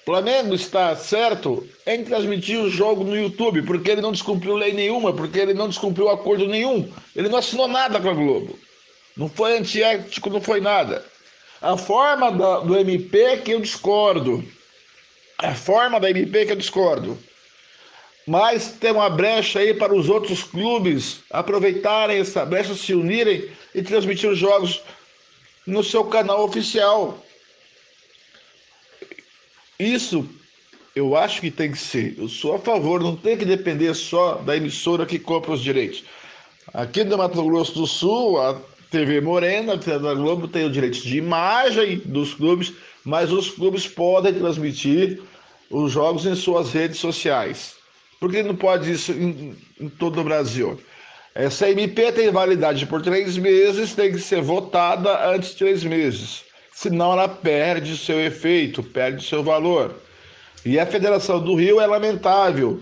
[0.00, 4.72] O Flamengo está certo em transmitir o jogo no YouTube, porque ele não descumpriu lei
[4.72, 6.90] nenhuma, porque ele não descumpriu acordo nenhum.
[7.14, 8.58] Ele não assinou nada com a Globo.
[9.14, 11.04] Não foi antiético, não foi nada.
[11.60, 14.42] A forma da, do MP é que eu discordo.
[15.36, 17.18] A forma da MP é que eu discordo.
[18.26, 23.82] Mas tem uma brecha aí para os outros clubes aproveitarem essa brecha, se unirem e
[23.82, 24.80] transmitir os jogos
[25.66, 27.24] no seu canal oficial.
[29.78, 30.28] Isso
[30.94, 32.16] eu acho que tem que ser.
[32.18, 36.04] Eu sou a favor, não tem que depender só da emissora que compra os direitos.
[36.72, 38.60] Aqui no Mato Grosso do Sul, a
[38.90, 42.72] TV Morena, a TV Globo, tem o direito de imagem dos clubes,
[43.04, 45.20] mas os clubes podem transmitir
[45.70, 47.81] os jogos em suas redes sociais.
[48.22, 50.80] Por que não pode isso em, em todo o Brasil?
[51.34, 56.44] Essa MP tem validade por três meses, tem que ser votada antes de três meses.
[56.72, 59.96] Senão ela perde seu efeito, perde seu valor.
[60.64, 62.80] E a Federação do Rio é lamentável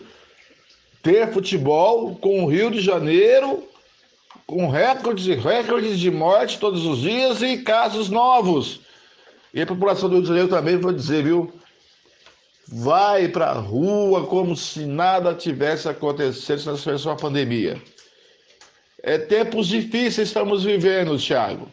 [1.03, 3.66] ter futebol com o Rio de Janeiro
[4.47, 8.82] com recordes e recordes de morte todos os dias e casos novos.
[9.55, 11.51] E a população do Rio de Janeiro também vou dizer, viu?
[12.72, 17.82] Vai para a rua como se nada tivesse acontecido se não tivesse uma pandemia.
[19.02, 21.68] É tempos difíceis estamos vivendo, Thiago.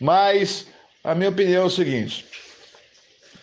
[0.00, 0.66] Mas
[1.04, 2.24] a minha opinião é o seguinte: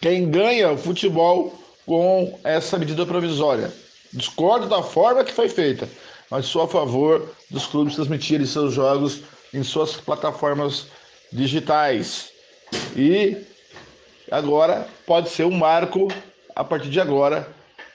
[0.02, 1.54] quem ganha o futebol
[1.88, 3.74] com essa medida provisória.
[4.12, 5.90] Discordo da forma que foi feita,
[6.30, 9.22] mas sou a favor dos clubes transmitirem seus jogos
[9.54, 10.88] em suas plataformas
[11.32, 12.30] digitais.
[12.96, 13.38] E
[14.30, 16.10] agora pode ser um marco,
[16.58, 17.48] a partir de agora,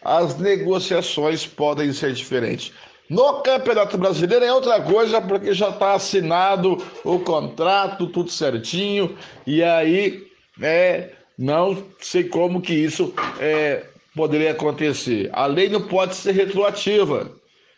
[0.05, 2.73] as negociações podem ser diferentes.
[3.11, 9.63] No Campeonato Brasileiro é outra coisa, porque já está assinado o contrato, tudo certinho, e
[9.63, 10.27] aí
[10.61, 13.85] é não sei como que isso é,
[14.15, 15.29] poderia acontecer.
[15.33, 17.33] A lei não pode ser retroativa.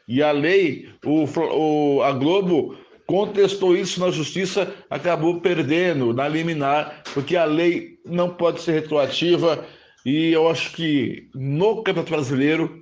[0.06, 2.76] E a lei, o, o, a Globo
[3.06, 9.64] contestou isso na justiça, acabou perdendo na liminar, porque a lei não pode ser retroativa.
[10.04, 12.80] E eu acho que no Campeonato Brasileiro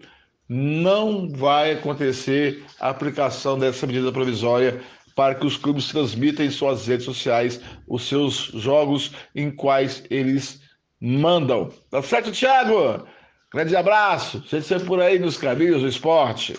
[0.49, 4.81] não vai acontecer a aplicação dessa medida provisória
[5.15, 10.61] para que os clubes transmitam em suas redes sociais os seus jogos em quais eles
[11.01, 11.71] mandam.
[11.91, 13.07] Tá certo, Thiago?
[13.53, 14.43] Grande abraço.
[14.47, 16.55] Você sempre por aí nos caminhos do esporte.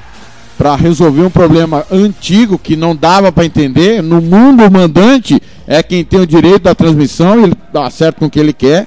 [0.57, 4.03] para resolver um problema antigo que não dava para entender.
[4.03, 8.31] No mundo, o mandante é quem tem o direito da transmissão, ele acerta com o
[8.31, 8.87] que ele quer.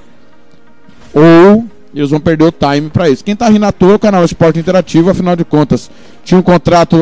[1.14, 1.64] Ou
[1.94, 3.24] eles vão perder o time para isso.
[3.24, 5.90] Quem tá rindo à toa é o canal Esporte Interativo, afinal de contas,
[6.24, 6.98] tinha um contrato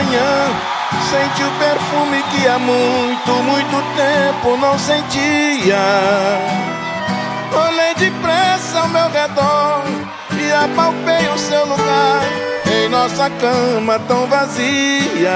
[0.00, 0.48] manhã,
[1.10, 5.76] senti o perfume que há muito, muito tempo não sentia.
[7.52, 9.82] Olhei depressa ao meu redor
[10.38, 12.22] e apalpei o seu lugar
[12.72, 15.30] em nossa cama tão vazia.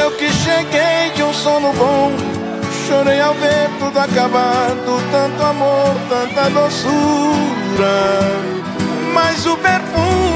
[0.00, 2.12] Eu que cheguei de um sono bom,
[2.86, 6.94] chorei ao ver tudo acabado, tanto amor, tanta doçura.
[9.12, 10.33] Mas o perfume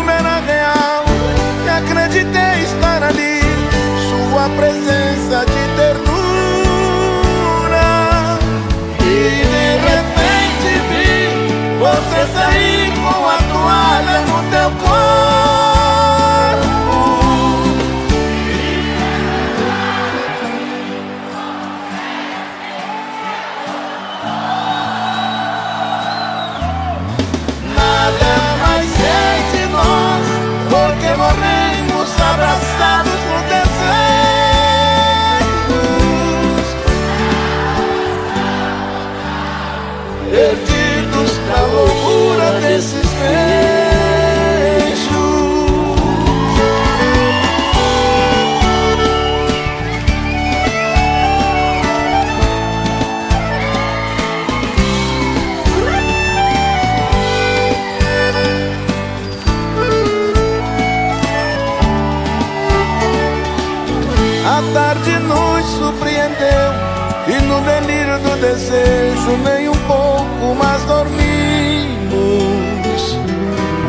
[69.29, 71.19] desejo nem um pouco mais dormimos.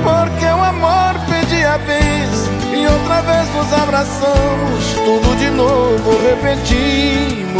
[0.03, 7.59] Porque o amor pedia vez e outra vez nos abraçamos, tudo de novo repetimos.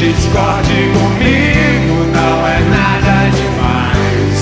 [0.00, 4.38] discorde comigo, não é nada demais.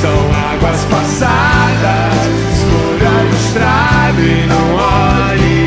[0.00, 0.18] São
[0.50, 2.16] águas passadas,
[2.54, 5.60] escolha estrada e não olhe,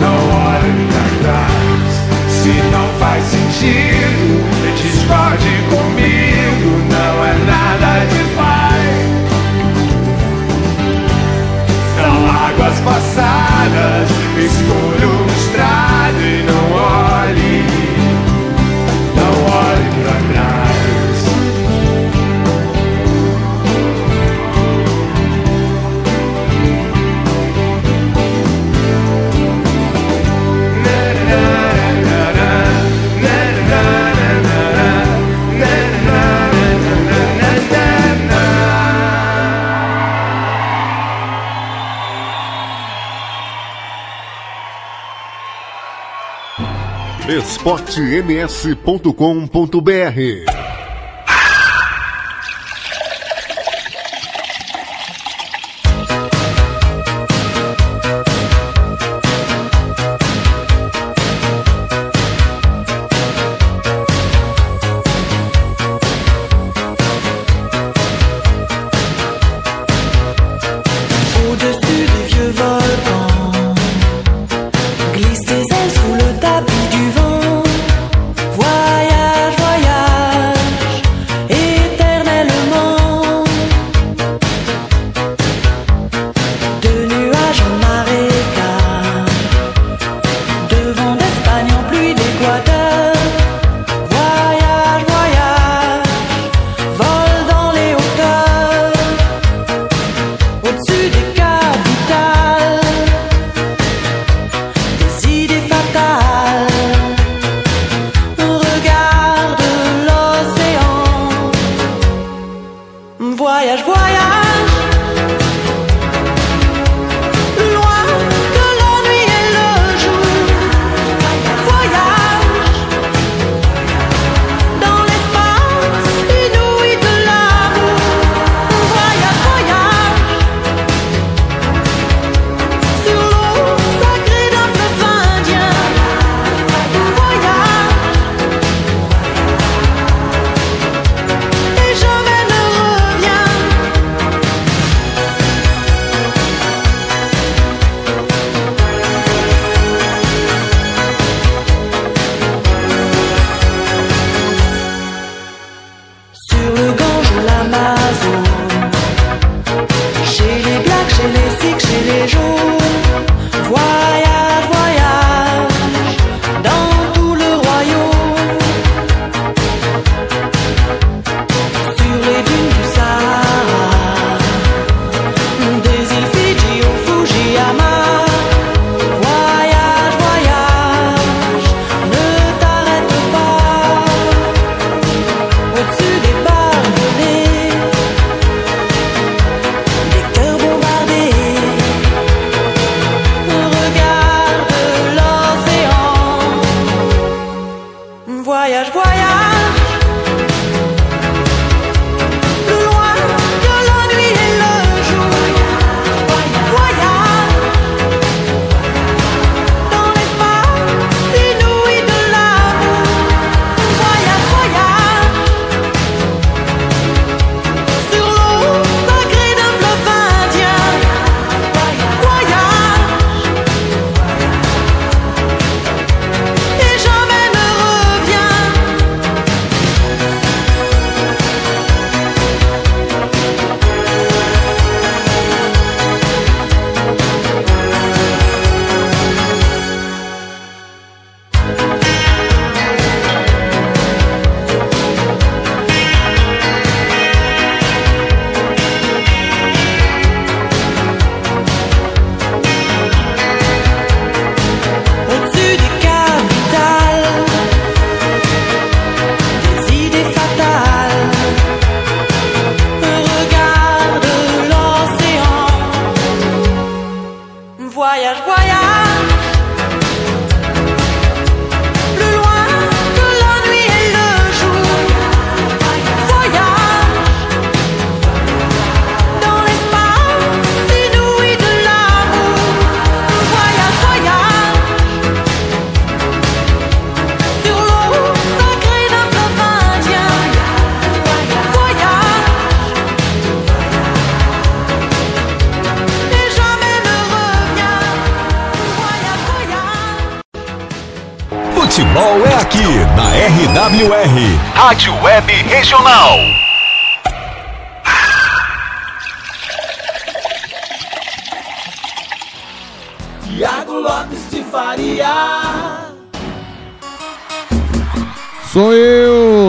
[0.00, 0.18] não
[0.50, 1.90] olhe pra trás.
[2.28, 4.42] Se não faz sentido,
[4.82, 9.12] discorde comigo, não é nada demais.
[11.94, 16.01] São águas passadas, escolha estrada.
[47.52, 50.51] esportems.com.br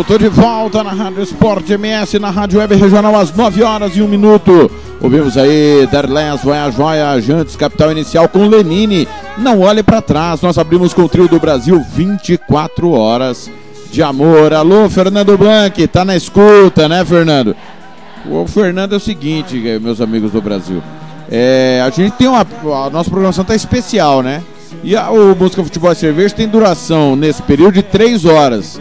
[0.03, 4.01] tô de volta na Rádio Esporte MS, na Rádio Web Regional, às 9 horas e
[4.01, 4.69] 1 minuto.
[4.99, 9.07] Ouvimos aí Derlens, Voyage Voyage, antes Capital Inicial com Lenine.
[9.37, 13.49] Não olhe pra trás, nós abrimos com o trio do Brasil 24 horas
[13.91, 14.53] de amor.
[14.53, 17.55] Alô, Fernando Blanc, tá na escuta, né, Fernando?
[18.29, 20.83] O Fernando é o seguinte, meus amigos do Brasil.
[21.31, 22.41] É, a gente tem uma.
[22.41, 24.43] A nossa programação tá especial, né?
[24.83, 28.79] E a, o Música Futebol e Cerveja tem duração nesse período de 3 horas.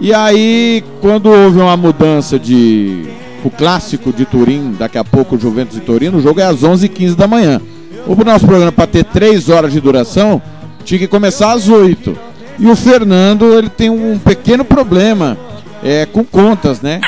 [0.00, 3.04] E aí, quando houve uma mudança de.
[3.44, 7.14] O clássico de Turim, daqui a pouco Juventus e Torino, o jogo é às 11h15
[7.14, 7.60] da manhã.
[8.06, 10.42] O nosso programa, para ter 3 horas de duração,
[10.84, 12.16] tinha que começar às 8
[12.58, 15.36] E o Fernando, ele tem um pequeno problema
[15.82, 17.00] é, com contas, né?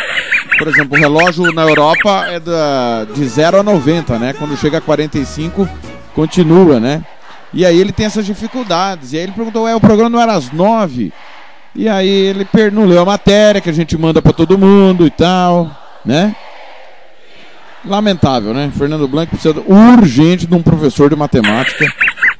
[0.58, 4.32] Por exemplo, o relógio na Europa é da, de 0 a 90, né?
[4.32, 5.68] Quando chega a 45,
[6.14, 7.04] continua, né?
[7.52, 9.12] E aí ele tem essas dificuldades.
[9.12, 11.12] E aí ele perguntou, ué, o programa não era às 9?
[11.78, 15.10] E aí ele não leu a matéria que a gente manda pra todo mundo e
[15.10, 15.70] tal,
[16.04, 16.34] né?
[17.84, 18.68] Lamentável, né?
[18.76, 21.86] Fernando Blanc precisa urgente de um professor de matemática.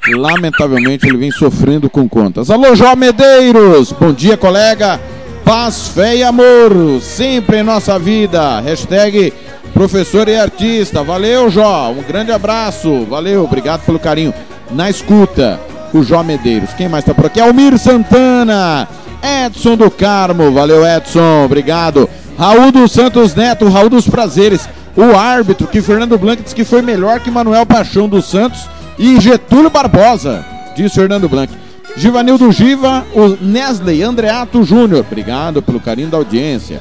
[0.09, 2.51] Lamentavelmente ele vem sofrendo com contas.
[2.51, 3.93] Alô, Jó Medeiros!
[3.93, 5.01] Bom dia, colega!
[5.45, 8.59] Paz, fé e amor, sempre em nossa vida.
[8.59, 9.33] Hashtag
[9.73, 11.05] professor e artista.
[11.05, 11.91] Valeu, Jó.
[11.91, 13.05] Um grande abraço.
[13.05, 14.35] Valeu, obrigado pelo carinho.
[14.73, 15.61] Na escuta,
[15.95, 16.75] o Jó Medeiros.
[16.75, 17.41] Quem mais tá por aqui?
[17.41, 18.89] Almir Santana.
[19.23, 20.53] Edson do Carmo.
[20.53, 21.45] Valeu, Edson.
[21.45, 22.09] Obrigado.
[22.39, 24.69] Raul dos Santos Neto, Raul dos Prazeres.
[24.97, 28.67] O árbitro que Fernando Blanc disse que foi melhor que Manuel Paixão dos Santos
[28.99, 30.45] e Getúlio Barbosa,
[30.77, 31.53] diz Fernando Blanc.
[31.97, 35.05] Givanildo Giva, o Nesley Andreato Júnior.
[35.07, 36.81] Obrigado pelo carinho da audiência.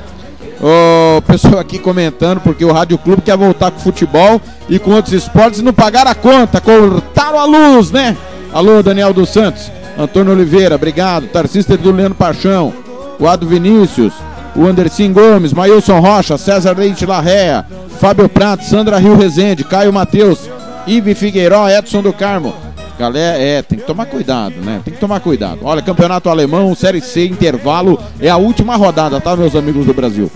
[0.60, 5.14] O pessoal aqui comentando porque o Rádio Clube quer voltar com futebol e com outros
[5.14, 8.18] esportes e não pagaram a conta, cortaram a luz, né?
[8.52, 11.28] Alô, Daniel dos Santos, Antônio Oliveira, obrigado.
[11.28, 12.74] Tarcísio do Leandro Paixão,
[13.20, 14.14] o Ado Vinícius,
[14.56, 17.66] o Andercim Gomes, Maílson Rocha, César Leite Larrea,
[18.00, 20.50] Fábio Prato, Sandra Rio Rezende, Caio Matheus,
[20.86, 22.54] Ive Figueiró, Edson do Carmo.
[22.98, 24.82] Galera, é, tem que tomar cuidado, né?
[24.84, 25.60] Tem que tomar cuidado.
[25.64, 30.32] Olha, Campeonato Alemão, Série C, intervalo, é a última rodada, tá, meus amigos do Brasil?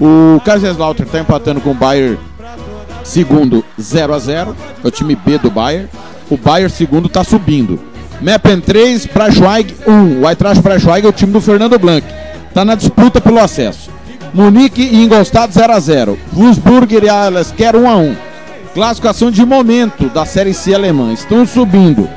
[0.00, 2.18] O Kaiserslautern tá empatando com o Bayern
[3.06, 5.88] segundo 0 a 0 é o time B do Bayern.
[6.28, 7.78] O Bayern segundo tá subindo.
[8.20, 10.22] Meppen 3, Braunschweig 1.
[10.22, 12.06] O Eintracht Braunschweig é o time do Fernando Blanc.
[12.54, 13.90] Tá na disputa pelo acesso.
[14.32, 16.18] Munique e Ingolstadt 0 a 0.
[16.32, 18.16] Wolfsburger e Alesquer 1 a 1.
[18.74, 21.12] Classificação de momento da Série C alemã.
[21.12, 22.08] Estão subindo.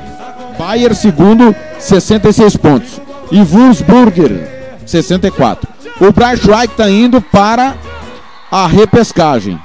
[0.58, 3.00] Bayern segundo, 66 pontos.
[3.30, 5.68] E Wolfsburger, 64.
[6.00, 7.74] O Braunschweig está indo para
[8.50, 9.58] a repescagem.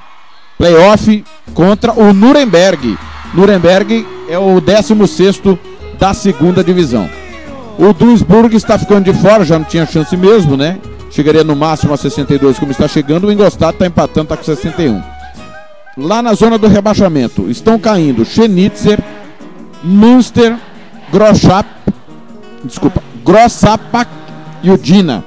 [0.58, 2.98] Playoff contra o Nuremberg.
[3.34, 5.58] Nuremberg é o 16º
[6.00, 7.10] da segunda divisão.
[7.78, 10.80] O Duisburg está ficando de fora, já não tinha chance mesmo, né?
[11.12, 13.28] Chegaria no máximo a 62 como está chegando.
[13.28, 15.02] O Ingolstadt está empatando, está com 61.
[15.98, 19.00] Lá na zona do rebaixamento estão caindo Schnitzer,
[19.84, 20.58] Münster,
[21.12, 21.66] Groschap,
[22.64, 24.12] desculpa, Grossapak
[24.62, 25.24] e o Dina.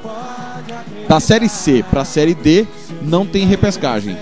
[1.09, 2.67] Da série C para a série D
[3.03, 4.17] não tem repescagem.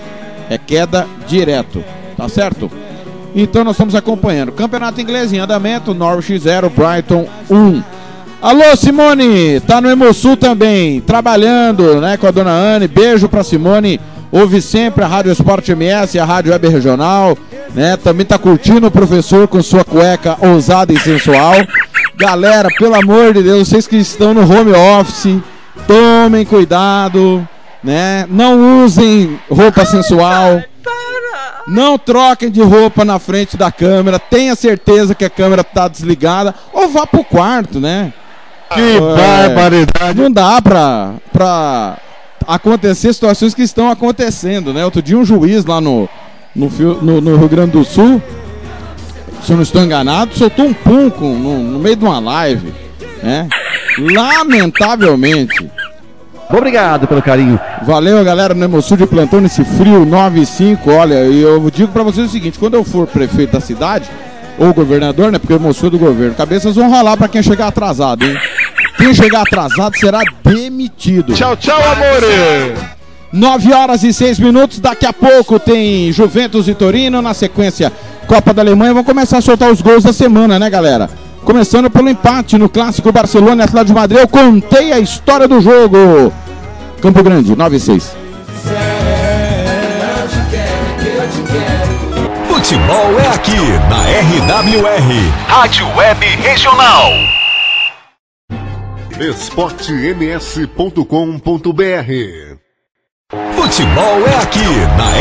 [0.49, 1.83] É queda direto,
[2.15, 2.71] tá certo?
[3.35, 4.51] Então nós estamos acompanhando.
[4.51, 7.83] Campeonato inglês em andamento, Norwich 0, Brighton 1.
[8.41, 12.87] Alô, Simone, tá no Hemosul também, trabalhando, né, com a dona Anne.
[12.87, 13.99] Beijo pra Simone.
[14.31, 17.37] Ouve sempre a Rádio Esporte MS, a Rádio Web Regional,
[17.73, 17.95] né?
[17.95, 21.55] Também tá curtindo o professor com sua cueca ousada e sensual.
[22.17, 25.39] Galera, pelo amor de Deus, vocês que estão no home office,
[25.87, 27.47] tomem cuidado,
[27.81, 28.25] né?
[28.29, 30.61] Não usem roupa sensual.
[31.67, 34.17] Não troquem de roupa na frente da câmera.
[34.19, 36.55] Tenha certeza que a câmera tá desligada.
[36.71, 38.13] Ou vá pro quarto, né?
[38.73, 40.19] Que barbaridade.
[40.21, 41.97] Não dá pra, pra
[42.47, 44.83] acontecer situações que estão acontecendo, né?
[44.85, 46.07] Outro dia um juiz lá no,
[46.55, 46.69] no,
[47.01, 48.21] no- no Rio Grande do Sul,
[49.43, 52.73] se eu não estou enganado, soltou um pum com- no, no meio de uma live,
[53.23, 53.47] né?
[53.99, 55.69] Lamentavelmente.
[56.49, 57.59] Obrigado pelo carinho.
[57.83, 60.89] Valeu, galera, no Hemosul de plantão nesse frio 9 e 5.
[60.91, 64.09] Olha, e eu digo pra vocês o seguinte: quando eu for prefeito da cidade,
[64.57, 65.39] ou governador, né?
[65.39, 68.37] Porque o Hemosul é do governo, cabeças vão rolar pra quem chegar atrasado, hein?
[68.97, 71.33] Quem chegar atrasado será demitido.
[71.33, 72.97] Tchau, tchau, amores!
[73.31, 74.79] 9 horas e 6 minutos.
[74.79, 77.21] Daqui a pouco tem Juventus e Torino.
[77.21, 77.91] Na sequência,
[78.25, 78.93] Copa da Alemanha.
[78.93, 81.09] Vamos começar a soltar os gols da semana, né, galera?
[81.47, 84.19] Começando pelo empate no clássico Barcelona e Atlético de Madrid.
[84.19, 86.33] Eu contei a história do jogo.
[87.01, 88.17] Campo Grande, 9 e 6.
[92.49, 93.55] Futebol é aqui
[93.87, 94.03] na
[94.59, 97.13] RWR, Rádio Web Regional.
[99.17, 101.07] esportems.com.br
[103.55, 104.67] Futebol é aqui
[104.97, 105.11] na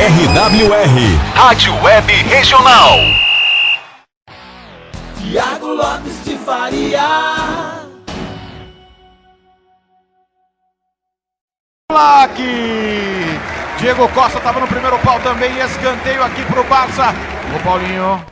[0.40, 0.96] RWR,
[1.36, 3.25] Rádio Web Regional.
[5.28, 7.02] Tiago Lopes de Faria.
[11.90, 13.40] Plaque!
[13.78, 17.12] Diego Costa estava no primeiro pau também, escanteio aqui pro Barça.
[17.54, 18.24] O Paulinho.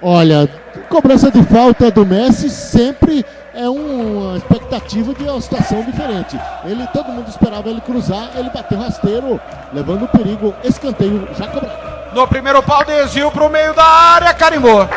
[0.00, 0.48] Olha,
[0.88, 6.40] cobrança de falta do Messi sempre é uma expectativa de uma situação diferente.
[6.64, 9.38] Ele, todo mundo esperava ele cruzar, ele bateu rasteiro,
[9.74, 12.14] levando o perigo, escanteio já cobrado.
[12.14, 14.88] No primeiro pau, desvio pro meio da área, carimbou.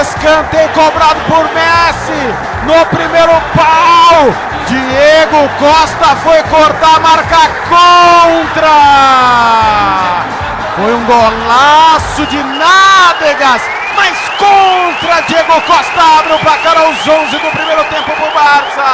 [0.00, 2.34] Escanteio cobrado por Messi
[2.64, 4.34] no primeiro pau.
[4.66, 8.70] Diego Costa foi cortar, marca contra.
[10.76, 13.62] Foi um golaço de nádegas,
[14.00, 18.88] mas contra Diego Costa abre o placar aos 11 do primeiro tempo pro Barça.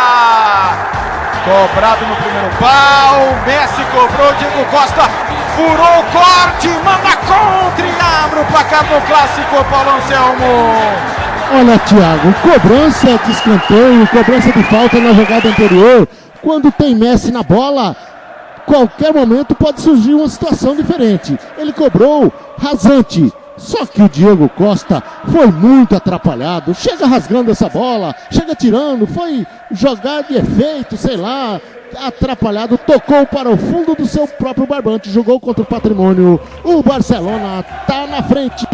[1.45, 5.09] Cobrado no primeiro pau, Messi cobrou, Diego Costa
[5.55, 11.17] furou o corte, manda contra e abre o placar do clássico, Paulo Anselmo.
[11.55, 16.09] Olha, Thiago, cobrança de escanteio, cobrança de falta na jogada anterior.
[16.43, 17.95] Quando tem Messi na bola,
[18.67, 21.39] qualquer momento pode surgir uma situação diferente.
[21.57, 23.33] Ele cobrou rasante.
[23.57, 25.03] Só que o Diego Costa
[25.33, 26.75] foi muito atrapalhado.
[26.75, 31.61] Chega rasgando essa bola, chega tirando, foi jogar de efeito, sei lá,
[32.05, 36.41] atrapalhado, tocou para o fundo do seu próprio barbante, jogou contra o patrimônio.
[36.65, 38.67] O Barcelona tá na frente.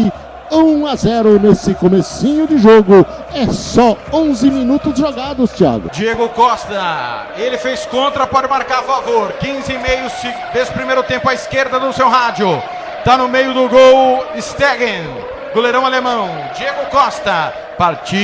[0.51, 3.03] 1 a 0 nesse comecinho de jogo.
[3.33, 5.89] É só 11 minutos jogados, Thiago.
[5.91, 9.31] Diego Costa, ele fez contra, pode marcar a favor.
[9.39, 12.61] 15 e meio se- desse primeiro tempo à esquerda do seu rádio.
[13.03, 15.03] Tá no meio do gol, Stegen,
[15.53, 16.29] goleirão alemão.
[16.55, 18.17] Diego Costa, partiu.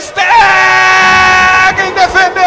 [0.00, 0.20] Stegen
[1.92, 2.40] defendeu.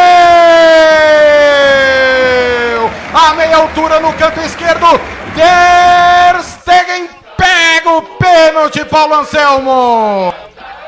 [3.14, 4.88] A meia altura no canto esquerdo.
[5.36, 10.34] Ter Stegen pega o pênalti, Paulo Anselmo.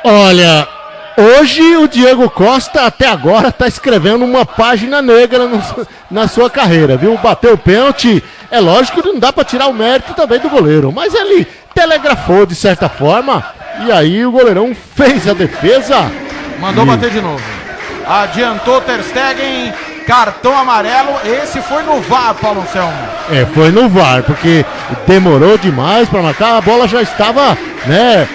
[0.06, 0.69] Olha,
[1.18, 5.62] hoje o Diego Costa até agora está escrevendo uma página negra no
[6.10, 7.18] na sua carreira, viu?
[7.18, 8.24] Bateu o pênalti.
[8.52, 12.46] É lógico que não dá para tirar o mérito também do goleiro, mas ele telegrafou
[12.46, 13.44] de certa forma
[13.86, 16.10] e aí o goleirão fez a defesa.
[16.60, 17.44] Mandou E- bater de novo.
[18.08, 19.74] Adiantou Ter Stegen,
[20.06, 21.10] cartão amarelo.
[21.26, 22.94] Esse foi no VAR, Paulo Anselmo.
[23.32, 24.65] É, foi no VAR, porque
[25.07, 28.27] demorou demais para marcar, a bola já estava, né,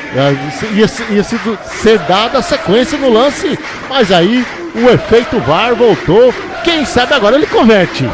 [0.75, 4.45] ia, ia sido- ser dada a sequência no lance, mas aí
[4.75, 6.35] o efeito VAR voltou,
[6.65, 8.09] quem sabe agora ele converte.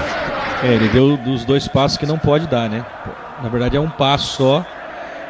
[0.63, 2.85] É, ele deu dos dois passos que não pode dar, né?
[3.43, 4.65] Na verdade é um passo só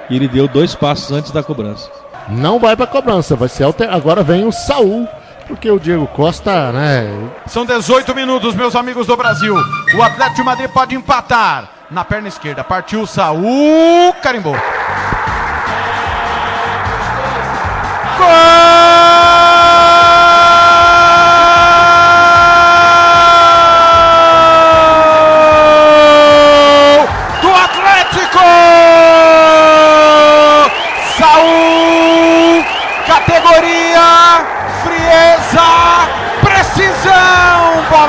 [0.09, 1.90] e ele deu dois passos antes da cobrança.
[2.28, 3.89] Não vai para cobrança, vai ser alter...
[3.93, 5.07] agora vem o Saul,
[5.47, 7.09] porque o Diego Costa, né,
[7.47, 9.55] São 18 minutos, meus amigos do Brasil.
[9.97, 11.70] O Atlético de Madrid pode empatar.
[11.90, 14.56] Na perna esquerda, partiu o Saul, carimbou.
[18.18, 19.26] Gol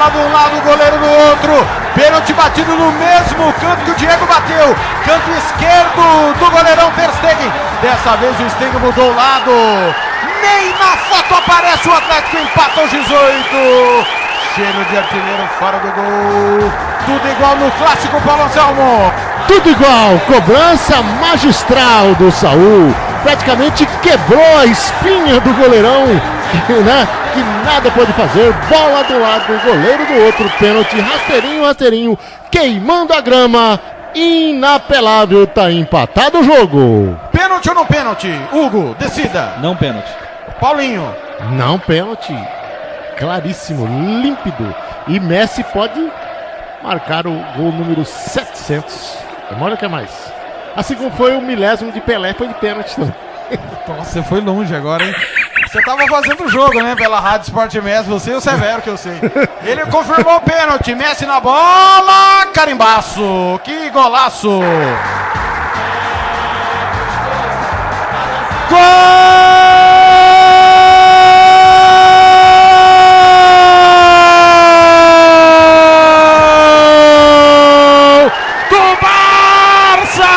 [0.09, 1.67] de um lado, goleiro do outro.
[1.95, 4.75] Pênalti batido no mesmo canto que o Diego bateu.
[5.05, 7.51] Canto esquerdo do goleirão Ter Stegen.
[7.81, 9.51] Dessa vez o Stegen mudou o lado.
[10.41, 13.07] Nem na foto aparece o Atlético empata aos 18.
[14.55, 16.71] Cheiro de artilheiro fora do gol.
[17.05, 19.13] Tudo igual no clássico Paulo Anselmo.
[19.47, 22.93] tudo igual, cobrança magistral do Saul,
[23.23, 26.05] praticamente quebrou a espinha do goleirão,
[26.83, 32.19] né, que nada pode fazer, bola do lado, goleiro do outro, pênalti, rasteirinho, rasteirinho,
[32.49, 33.79] queimando a grama,
[34.15, 37.19] inapelável, tá empatado o jogo.
[37.31, 38.31] Pênalti ou não pênalti?
[38.51, 39.57] Hugo, decida.
[39.61, 40.11] Não pênalti.
[40.59, 41.15] Paulinho.
[41.51, 42.35] Não pênalti,
[43.19, 43.85] claríssimo,
[44.21, 44.73] límpido,
[45.07, 46.11] e Messi pode
[46.81, 49.17] marcar o gol número 700,
[49.51, 50.33] demora que é mais.
[50.75, 53.13] Assim como foi o milésimo de Pelé, foi de pênalti também.
[53.87, 55.13] Nossa, você foi longe agora, hein?
[55.71, 56.95] Você tava fazendo o jogo, né?
[56.95, 59.19] Pela Rádio Sport Messi, você e o Severo, que eu sei.
[59.63, 64.61] Ele confirmou o pênalti, Messi na bola, carimbaço, que golaço!
[77.77, 78.31] Gol
[78.69, 80.33] do Barça!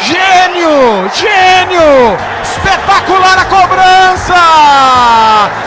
[0.00, 2.18] Gênio, gênio!
[3.10, 4.34] Espetacular a cobrança!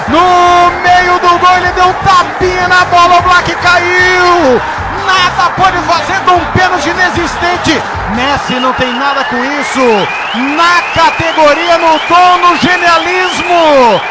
[0.07, 4.61] No meio do gol ele deu um tapinha na bola, o Black caiu!
[5.05, 7.83] Nada pode fazer de um pênalti inexistente.
[8.15, 10.07] Messi não tem nada com isso.
[10.55, 14.01] Na categoria, no dom, no genialismo.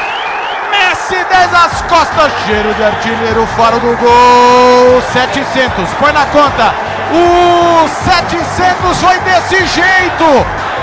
[1.10, 5.02] 10 as costas, cheiro de artilheiro fora do gol.
[5.12, 6.74] 700, põe na conta.
[7.12, 10.24] O 700 foi desse jeito.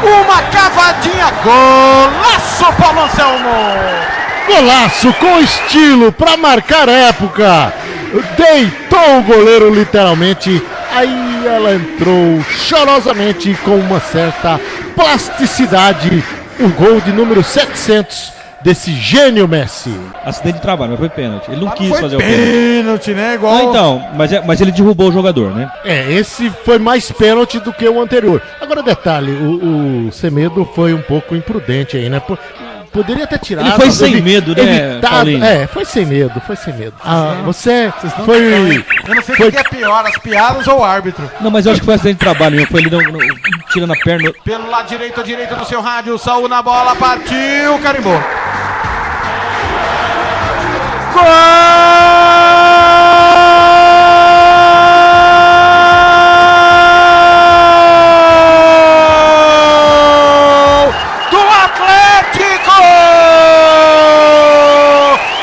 [0.04, 3.50] Uma cavadinha, golaço, Paulo Anselmo.
[4.48, 7.74] Golaço com estilo para marcar época.
[8.38, 10.62] Deitou o goleiro literalmente.
[10.92, 14.60] Aí ela entrou chorosamente com uma certa
[14.96, 16.24] plasticidade.
[16.60, 19.94] O gol de número 700 desse gênio Messi.
[20.26, 21.50] Acidente de trabalho, mas foi pênalti.
[21.52, 22.42] Ele não quis foi fazer o pênalti.
[22.52, 23.36] pênalti, né?
[23.36, 23.56] Igual.
[23.56, 25.72] Ah, então, mas, é- mas ele derrubou o jogador, né?
[25.86, 28.42] É, esse foi mais pênalti do que o anterior.
[28.62, 32.20] Agora, detalhe: o, o Semedo foi um pouco imprudente aí, né?
[32.20, 32.38] Po-
[32.92, 33.68] Poderia ter tirado.
[33.68, 35.44] Ele foi sem evi- medo, né, evitado- Paulinho?
[35.46, 36.94] É, foi sem medo, foi sem medo.
[37.06, 38.84] Ah, você não foi.
[39.08, 41.30] Eu não sei o foi- que é pior, as piadas ou o árbitro.
[41.40, 42.72] Não, mas eu acho que foi acidente de trabalho mesmo.
[42.72, 43.20] Foi ele não, não-
[43.72, 44.34] tirando a perna.
[44.44, 48.20] Pelo lado direito, direito do seu rádio, Saúl na bola, partiu, carimbou.
[51.20, 51.26] Gol
[61.32, 62.80] do Atlético!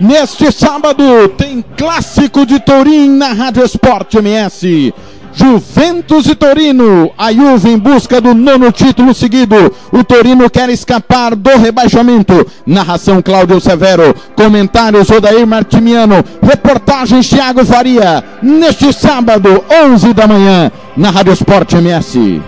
[0.00, 4.94] Neste sábado tem clássico de Turim na Rádio Esporte MS.
[5.32, 9.74] Juventus e Torino, a Juve em busca do nono título seguido.
[9.92, 12.46] O Torino quer escapar do rebaixamento.
[12.64, 18.22] Narração Cláudio Severo, comentários Odair Martimiano, reportagens Thiago Faria.
[18.40, 22.40] Neste sábado, 11 da manhã, na Rádio Esporte MS.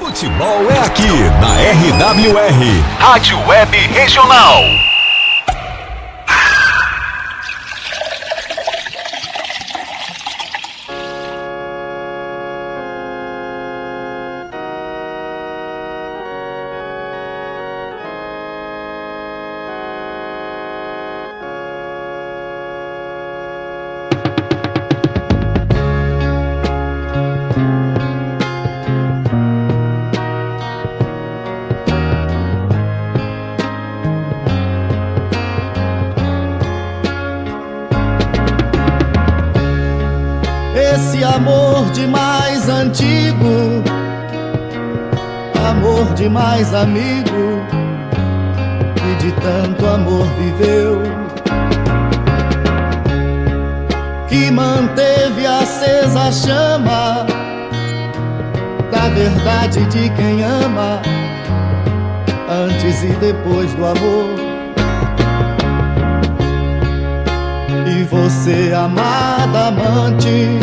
[0.00, 1.08] Futebol é aqui
[1.40, 4.62] na RWR, Rádio Web Regional.
[45.74, 47.62] Amor demais amigo,
[48.94, 51.02] que de tanto amor viveu,
[54.28, 57.26] que manteve acesa a chama
[58.90, 61.02] da verdade de quem ama,
[62.48, 64.44] antes e depois do amor.
[67.86, 70.58] E você, amada amante,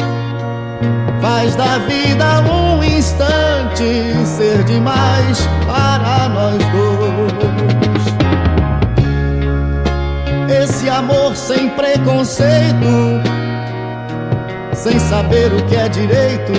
[1.22, 7.32] faz da vida um instante ser demais para nós dois.
[10.64, 13.22] Esse amor sem preconceito,
[14.74, 16.54] sem saber o que é direito,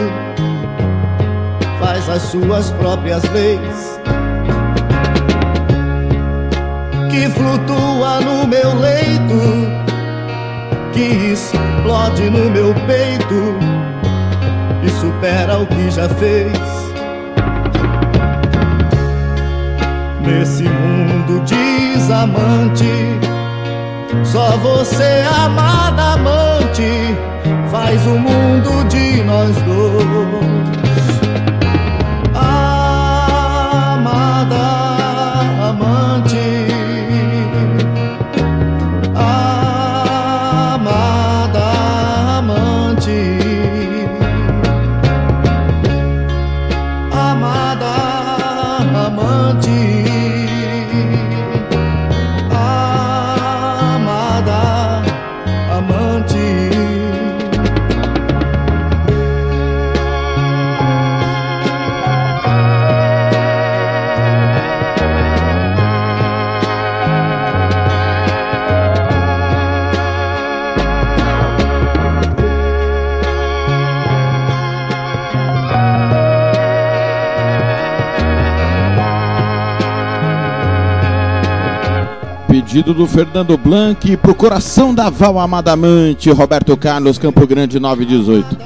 [1.78, 4.01] faz as suas próprias leis.
[7.11, 9.82] Que flutua no meu leito
[10.93, 13.91] que explode no meu peito
[14.83, 16.53] e supera o que já fez.
[20.21, 22.87] Nesse mundo desamante,
[24.25, 27.17] só você, amada amante,
[27.71, 30.62] faz o mundo de nós dois.
[82.73, 88.57] Pedido do Fernando Blanc pro coração da Val Amadamante, Roberto Carlos, Campo Grande 918.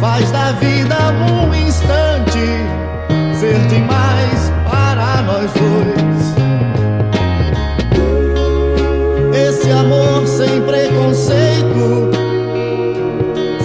[0.00, 0.96] Faz da vida
[1.30, 2.38] um instante
[3.38, 6.34] ser demais para nós dois.
[9.46, 12.10] Esse amor sem preconceito,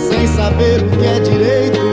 [0.10, 1.93] sem saber o que é direito,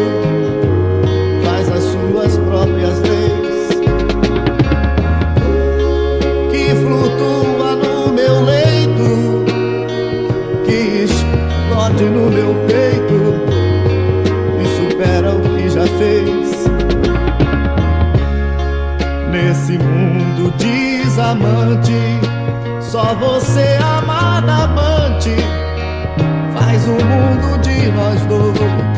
[19.70, 21.92] Nesse mundo desamante,
[22.80, 25.36] só você, amada amante,
[26.52, 28.89] faz o mundo de nós dois.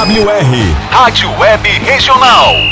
[0.00, 0.56] RWR.
[0.90, 2.69] Rádio Web Regional.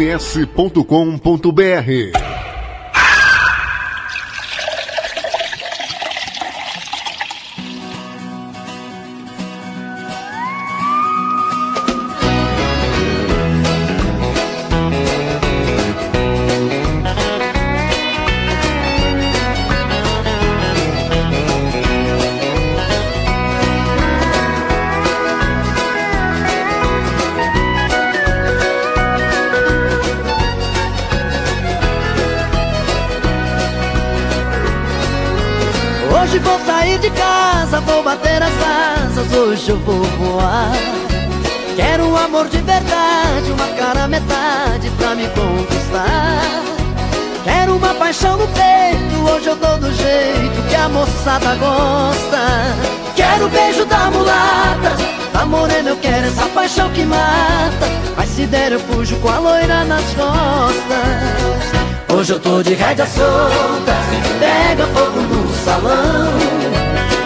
[0.00, 2.35] esportems.com.br
[62.66, 63.94] de rédea solta,
[64.40, 66.32] pega fogo no salão.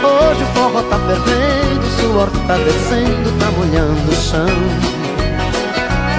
[0.03, 4.47] Hoje o forró tá fervendo, o suor tá descendo, tá molhando o chão.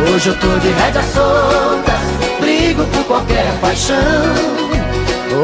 [0.10, 1.94] Hoje eu tô de rédea solta,
[2.40, 3.96] brigo por qualquer paixão.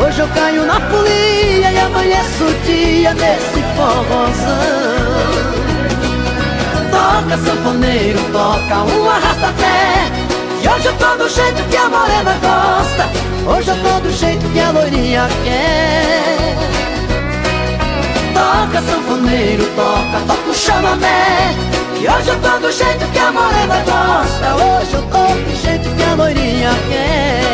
[0.01, 4.87] Hoje eu caio na folia e amanheço o dia nesse forrozão.
[6.89, 10.11] Toca sanfoneiro, toca um arrasta-pé.
[10.63, 14.45] E hoje eu tô do jeito que a morena gosta Hoje eu tô do jeito
[14.49, 16.55] que a loirinha quer.
[18.33, 21.55] Toca sanfoneiro, toca, toca o chamamé.
[21.99, 24.55] E hoje eu tô do jeito que a morena gosta.
[24.55, 27.46] Hoje eu tô do jeito que a loirinha quer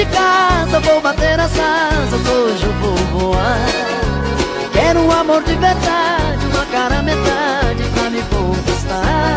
[0.00, 3.58] de casa, vou bater as asas, hoje eu vou voar.
[4.72, 9.36] Quero um amor de verdade, uma cara metade pra me conquistar.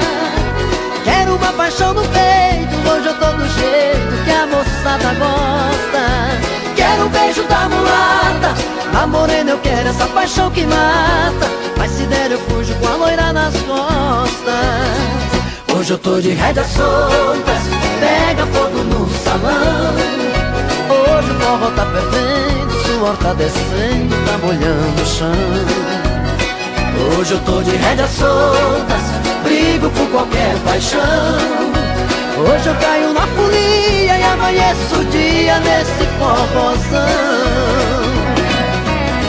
[1.03, 6.03] Quero uma paixão no peito, hoje eu tô do jeito que a moçada gosta.
[6.77, 8.55] Quero um beijo da mulata,
[9.01, 11.51] a morena eu quero essa paixão que mata.
[11.77, 14.53] Mas se der eu fujo com a loira nas costas.
[15.75, 17.63] Hoje eu tô de rédeas soltas,
[17.99, 20.22] pega fogo no salão.
[21.43, 25.29] Forró tá fervendo, suor tá descendo, tá molhando o chão.
[27.19, 29.01] Hoje eu tô de rédeas soltas,
[29.43, 31.01] brigo por qualquer paixão.
[32.37, 37.03] Hoje eu caio na folia e amanheço o dia nesse forrozão.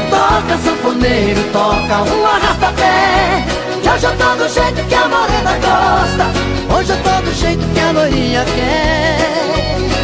[0.09, 3.45] Toca sanfoneiro, toca um arrasta-pé.
[3.93, 7.79] Hoje eu tô do jeito que a morena gosta Hoje eu tô do jeito que
[7.79, 10.04] a loirinha quer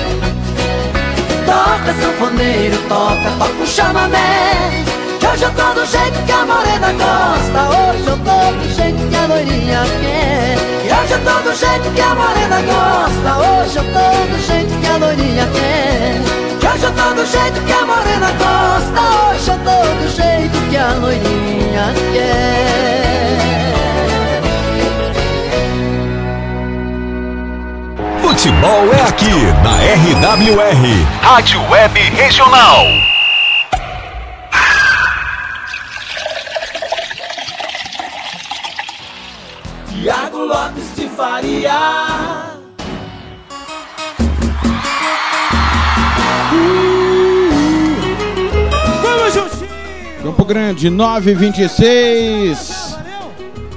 [1.51, 4.85] Toca sanfoneiro, toca, toca o chamamé
[5.18, 9.09] Que hoje eu tô do jeito que a morena gosta Hoje eu tô do jeito
[9.10, 10.59] que a loirinha quer.
[10.85, 14.81] E hoje eu tô do jeito que a morena gosta Hoje eu tô do jeito
[14.81, 16.20] que a loirinha quer.
[16.60, 19.01] Que hoje eu tô do jeito que a morena gosta
[19.31, 23.30] Hoje eu tô do jeito que a loirinha quer
[28.41, 29.29] Futebol é aqui
[29.62, 30.81] na RWR,
[31.21, 32.87] Rádio Web Regional.
[40.33, 42.57] Lopes de Faria.
[49.03, 49.69] Vamos juntinho!
[50.23, 52.97] Campo Grande, 926.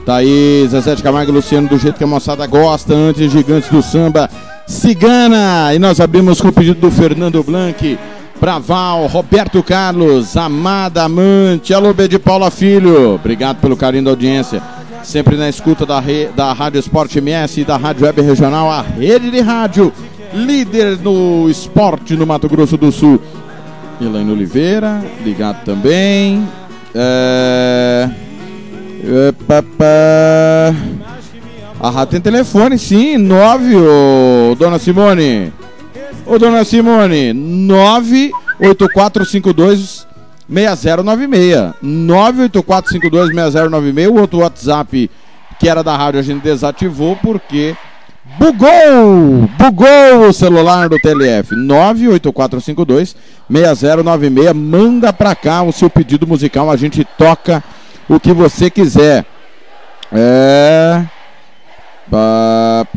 [0.05, 3.69] Tá aí, Zezé de Camargo e Luciano, do jeito que a moçada gosta, antes Gigantes
[3.69, 4.29] do Samba,
[4.73, 5.73] Cigana.
[5.73, 7.97] E nós abrimos com o pedido do Fernando Blanc,
[8.39, 13.15] Praval, Roberto Carlos, Amada Amante, alô B de Paula Filho.
[13.15, 14.61] Obrigado pelo carinho da audiência.
[15.03, 18.81] Sempre na escuta da, re- da Rádio Esporte MS e da Rádio Web Regional, a
[18.81, 19.91] rede de rádio,
[20.33, 23.21] líder no esporte no Mato Grosso do Sul.
[24.01, 26.47] Elaine Oliveira, ligado também.
[26.95, 28.09] É...
[29.03, 31.12] é, pá, pá.
[31.83, 35.51] A rádio tem telefone, sim, 9, ô, dona Simone.
[36.25, 40.07] Ô, dona Simone, 98452
[40.47, 41.73] 6096.
[41.83, 44.09] 984526096.
[44.09, 45.11] O outro WhatsApp
[45.59, 47.75] que era da rádio a gente desativou porque
[48.39, 49.49] bugou!
[49.57, 51.53] Bugou o celular do TLF.
[51.53, 53.13] 98452
[53.49, 54.53] 6096.
[54.53, 57.61] Manda pra cá o seu pedido musical, a gente toca
[58.07, 59.25] o que você quiser.
[60.13, 61.03] É.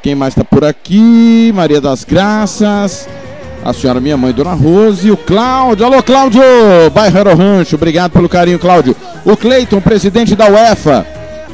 [0.03, 1.53] Quem mais está por aqui?
[1.55, 3.09] Maria das Graças.
[3.65, 5.11] A senhora, minha mãe, Dona Rose.
[5.11, 5.87] O Cláudio.
[5.87, 6.41] Alô, Cláudio.
[6.95, 7.77] Bairro Rancho.
[7.77, 8.95] Obrigado pelo carinho, Cláudio.
[9.25, 11.07] O Cleiton, presidente da UEFA.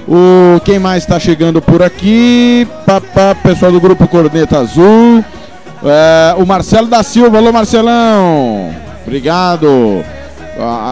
[0.06, 2.66] O quem mais está chegando por aqui?
[3.42, 5.24] Pessoal do grupo Corneta Azul.
[5.84, 7.38] É, o Marcelo da Silva.
[7.38, 8.74] Alô, Marcelão.
[9.06, 10.04] Obrigado.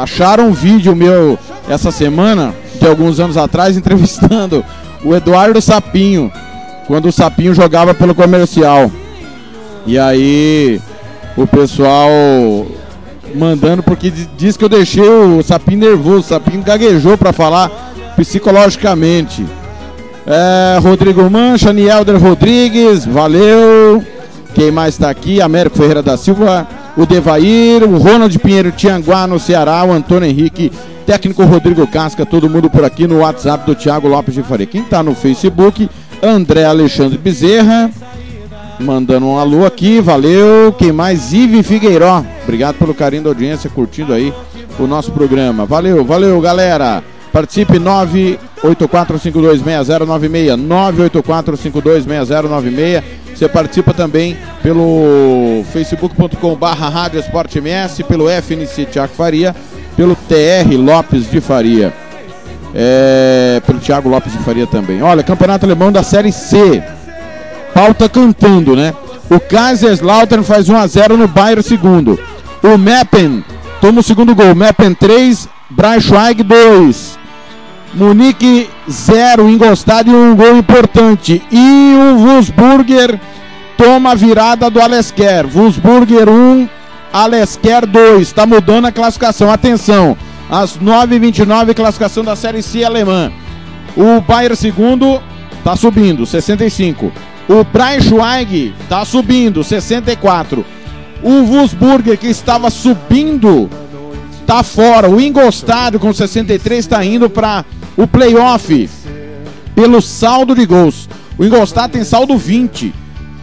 [0.03, 1.39] Acharam um vídeo meu
[1.69, 4.65] essa semana, de alguns anos atrás, entrevistando
[5.05, 6.33] o Eduardo Sapinho,
[6.91, 8.91] quando o Sapinho jogava pelo comercial.
[9.87, 10.81] E aí
[11.37, 12.11] o pessoal
[13.33, 17.71] mandando porque di- diz que eu deixei o Sapinho nervoso, o Sapinho gaguejou para falar
[18.17, 19.47] psicologicamente.
[20.27, 24.05] É, Rodrigo Mancha, Nielder Rodrigues, valeu.
[24.53, 25.41] Quem mais está aqui?
[25.41, 30.73] Américo Ferreira da Silva, o Devair, o Ronald Pinheiro Tianguá no Ceará, o Antônio Henrique,
[31.07, 34.67] técnico Rodrigo Casca, todo mundo por aqui no WhatsApp do Thiago Lopes de Faria.
[34.67, 35.89] Quem está no Facebook?
[36.23, 37.91] André Alexandre Bezerra,
[38.79, 40.73] mandando um alô aqui, valeu.
[40.79, 41.33] Quem mais?
[41.33, 44.33] Ive Figueiró, obrigado pelo carinho da audiência, curtindo aí
[44.79, 45.65] o nosso programa.
[45.65, 47.03] Valeu, valeu, galera.
[47.33, 53.03] Participe 984526096, 984526096.
[53.35, 57.23] Você participa também pelo facebook.com barra Rádio
[58.07, 59.55] pelo FNC Tiago Faria,
[59.97, 61.93] pelo TR Lopes de Faria.
[62.75, 65.03] É, pelo Thiago Lopes de Faria também.
[65.03, 66.83] Olha, Campeonato Alemão da Série C.
[67.75, 68.95] Pau tá cantando, né?
[69.29, 72.19] O Kaiserslautern faz 1x0 no Bayern segundo.
[72.63, 73.45] O Meppen
[73.81, 74.55] toma o segundo gol.
[74.55, 77.19] Meppen 3, Braunschweig 2.
[77.95, 81.43] Munique 0, Ingolstadt um gol importante.
[81.51, 83.19] E o Wolfsburger
[83.77, 85.47] toma a virada do Alesker.
[85.47, 86.69] Wolfsburger 1,
[87.13, 88.23] Alesker 2.
[88.23, 89.51] Está mudando a classificação.
[89.51, 90.17] Atenção,
[90.51, 93.31] às 9h29, classificação da Série C alemã.
[93.97, 95.21] O Bayern segundo
[95.59, 97.13] está subindo, 65.
[97.49, 100.65] O Braunschweig está subindo, 64.
[101.23, 103.69] O Wolfsburger, que estava subindo,
[104.47, 105.09] tá fora.
[105.09, 107.65] O Ingolstadt com 63 está indo para
[107.97, 108.89] o playoff
[109.75, 111.09] pelo saldo de gols.
[111.39, 112.93] O Ingolstadt tem saldo 20.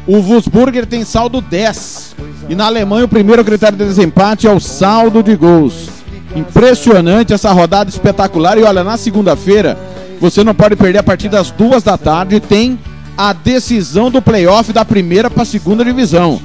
[0.05, 2.15] O Wolfsburger tem saldo 10.
[2.49, 5.96] E na Alemanha o primeiro critério de desempate é o saldo de gols.
[6.35, 8.57] Impressionante essa rodada espetacular.
[8.57, 9.77] E olha, na segunda-feira
[10.19, 12.39] você não pode perder a partir das duas da tarde.
[12.39, 12.77] Tem
[13.17, 16.41] a decisão do playoff da primeira para a segunda divisão.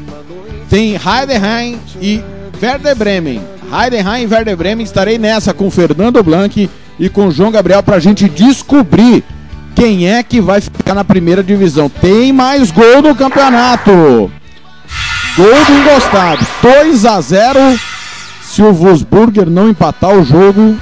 [0.69, 2.23] Tem Heidenheim e
[2.63, 3.43] Werder Bremen.
[3.73, 4.85] Heidenheim e Werder Bremen.
[4.85, 6.69] Estarei nessa com Fernando Blanc
[6.99, 9.25] e com João Gabriel para a gente descobrir
[9.75, 11.89] quem é que vai ficar na primeira divisão.
[11.89, 14.31] Tem mais gol no campeonato.
[15.37, 16.47] Gol do Ingolstadt.
[16.63, 17.59] 2 a 0.
[18.53, 20.77] Se o Wolfsburger não empatar o jogo,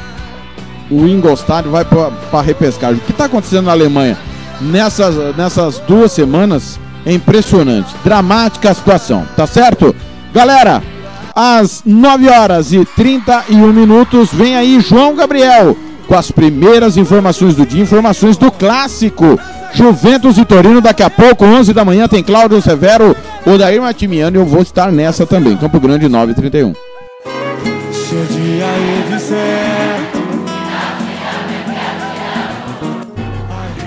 [0.91, 2.97] o Ingolstadt vai para repescagem.
[2.97, 4.19] O que está acontecendo na Alemanha
[4.61, 7.95] nessas, nessas duas semanas é impressionante.
[8.03, 9.95] Dramática a situação, tá certo?
[10.35, 10.83] Galera,
[11.33, 15.77] às 9 horas e 31 minutos, vem aí João Gabriel
[16.09, 19.39] com as primeiras informações do dia, informações do clássico.
[19.73, 23.17] Juventus e Torino, daqui a pouco, 11 da manhã, tem Cláudio Severo,
[23.47, 25.57] Odair Matimiano eu vou estar nessa também.
[25.57, 26.90] Campo Grande 931.
[28.29, 29.97] Dia eu disser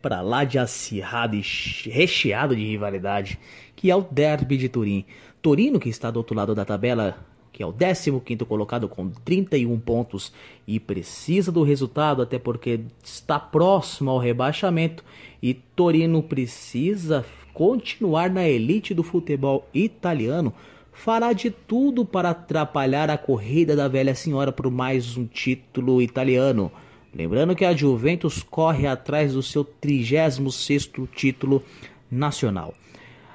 [0.00, 1.42] para lá de acirrado e
[1.90, 3.38] recheado de rivalidade,
[3.76, 5.04] que é o Derby de Turim.
[5.42, 7.18] Torino, que está do outro lado da tabela,
[7.60, 10.32] que é o 15º colocado com 31 pontos
[10.66, 15.04] e precisa do resultado, até porque está próximo ao rebaixamento
[15.42, 17.22] e Torino precisa
[17.52, 20.54] continuar na elite do futebol italiano,
[20.90, 26.72] fará de tudo para atrapalhar a corrida da velha senhora por mais um título italiano.
[27.14, 31.62] Lembrando que a Juventus corre atrás do seu 36º título
[32.10, 32.72] nacional.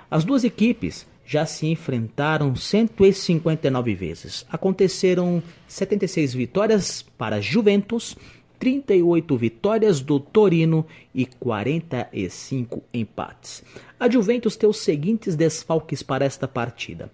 [0.09, 4.45] As duas equipes já se enfrentaram 159 vezes.
[4.49, 8.15] Aconteceram 76 vitórias para Juventus,
[8.59, 13.63] 38 vitórias do Torino e 45 empates.
[13.99, 17.11] A Juventus tem os seguintes desfalques para esta partida.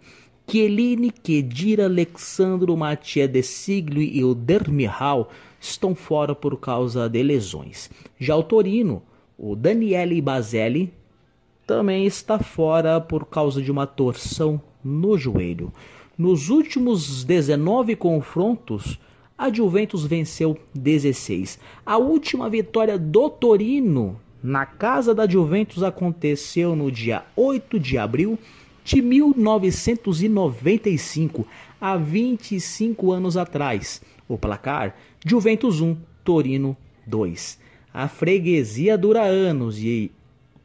[0.47, 7.89] Chiellini, Kedira, Alexandro, Mattia De Siglio e o Dermihal estão fora por causa de lesões.
[8.19, 9.01] Já o Torino,
[9.37, 10.91] o Daniele Baselli
[11.71, 15.71] também está fora por causa de uma torção no joelho.
[16.17, 18.99] Nos últimos 19 confrontos,
[19.37, 21.57] a Juventus venceu 16.
[21.85, 28.37] A última vitória do Torino na casa da Juventus aconteceu no dia 8 de abril
[28.83, 31.47] de 1995,
[31.79, 34.01] há 25 anos atrás.
[34.27, 34.93] O placar
[35.25, 36.75] Juventus 1, Torino
[37.07, 37.57] 2.
[37.93, 40.11] A freguesia dura anos e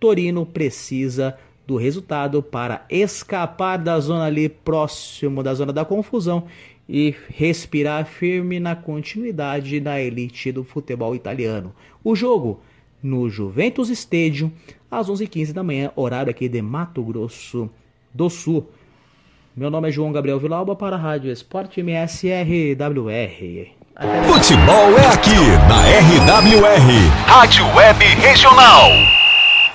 [0.07, 6.45] Torino precisa do resultado para escapar da zona ali próximo da zona da confusão
[6.89, 11.75] e respirar firme na continuidade da elite do futebol italiano.
[12.05, 12.61] O jogo
[13.03, 14.53] no Juventus Stadium
[14.89, 17.69] às 11h15 da manhã, horário aqui de Mato Grosso
[18.15, 18.65] do Sul.
[19.57, 23.73] Meu nome é João Gabriel Vilauba para a Rádio Esporte MSRWR.
[24.33, 25.35] Futebol é aqui
[25.67, 29.26] na RWR, Rádio Web Regional.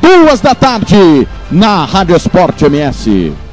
[0.00, 3.45] duas da tarde, na Rádio Esporte MS.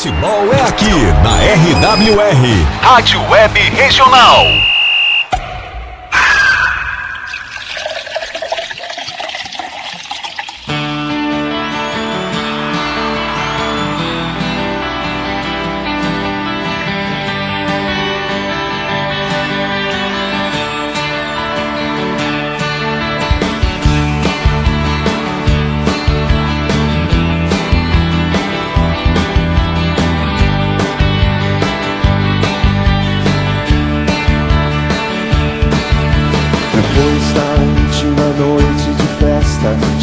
[0.00, 0.88] Futebol é aqui
[1.22, 4.46] na RWR, Rádio Web Regional.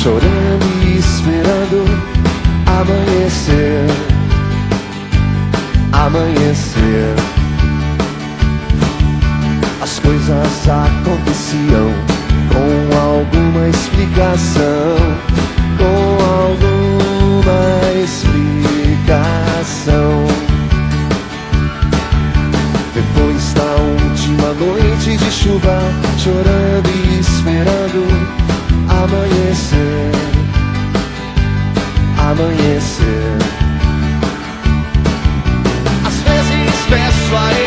[0.07, 1.83] Chorando e esperando
[2.65, 3.87] amanhecer,
[5.91, 7.13] amanhecer.
[9.81, 11.91] As coisas aconteciam
[12.53, 14.95] com alguma explicação,
[15.77, 17.59] com alguma
[18.01, 19.27] explicação.
[22.93, 23.75] Depois da
[24.05, 25.77] última noite de chuva,
[26.17, 28.46] chorando e esperando
[28.89, 30.11] amanhecer,
[32.17, 33.37] amanhecer.
[36.05, 37.66] Às vezes peço a ele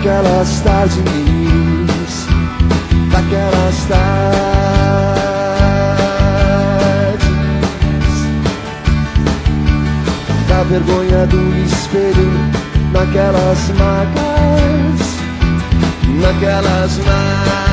[0.00, 1.04] daquelas tardes,
[3.12, 4.00] daquelas tardes,
[10.48, 12.32] da vergonha do espelho,
[12.92, 15.18] naquelas marcas,
[16.18, 17.69] naquelas marcas.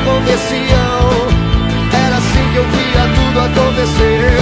[0.00, 1.28] Aconteciam
[1.92, 4.32] Era assim que eu via tudo acontecer.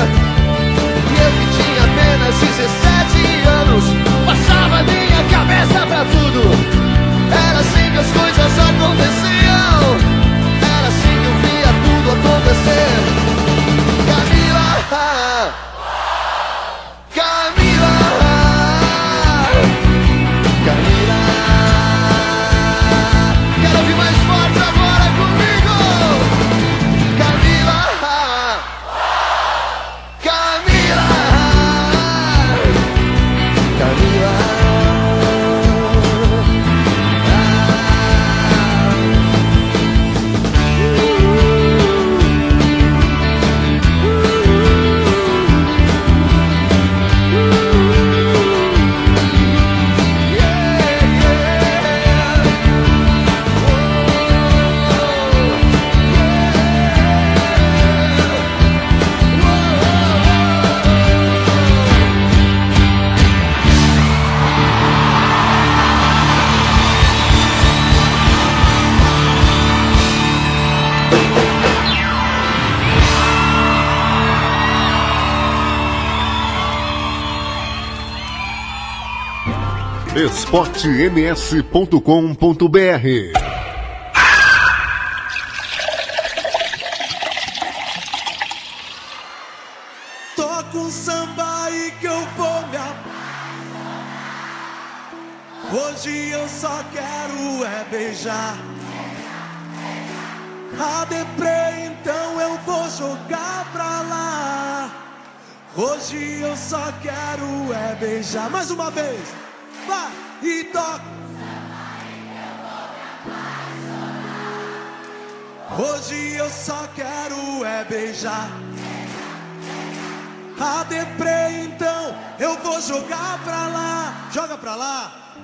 [1.11, 6.43] E eu que tinha apenas 17 anos Passava minha cabeça pra tudo.
[7.33, 9.97] Era assim que as coisas aconteciam.
[10.77, 12.93] Era assim que eu via tudo acontecer.
[14.07, 14.69] Camila,
[80.49, 83.48] esportems.com.br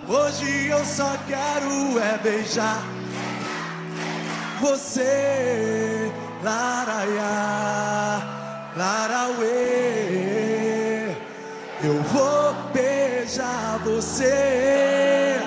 [0.07, 2.85] Hoje eu só quero é beijar
[4.61, 6.13] você.
[6.43, 8.21] Laraiá,
[8.77, 9.55] larauê.
[11.83, 15.41] Eu vou beijar você.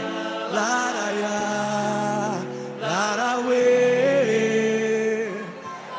[0.51, 2.31] Laraiá,
[2.81, 3.57] larauê.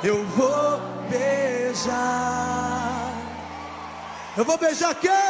[0.03, 1.93] Eu vou beijar.
[4.37, 5.28] Eu vou beijar quem?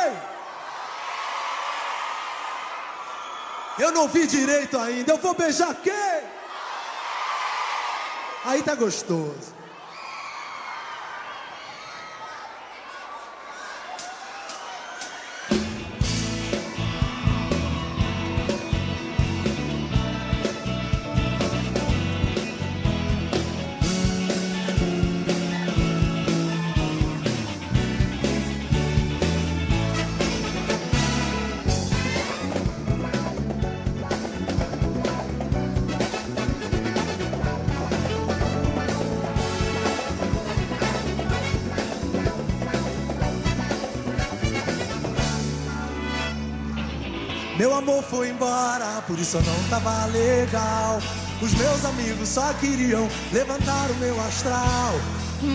[3.88, 5.12] Eu não vi direito ainda.
[5.12, 6.22] Eu vou beijar quem?
[8.44, 9.57] Aí tá gostoso.
[49.08, 51.00] Por isso eu não tava legal.
[51.40, 54.92] Os meus amigos só queriam levantar o meu astral.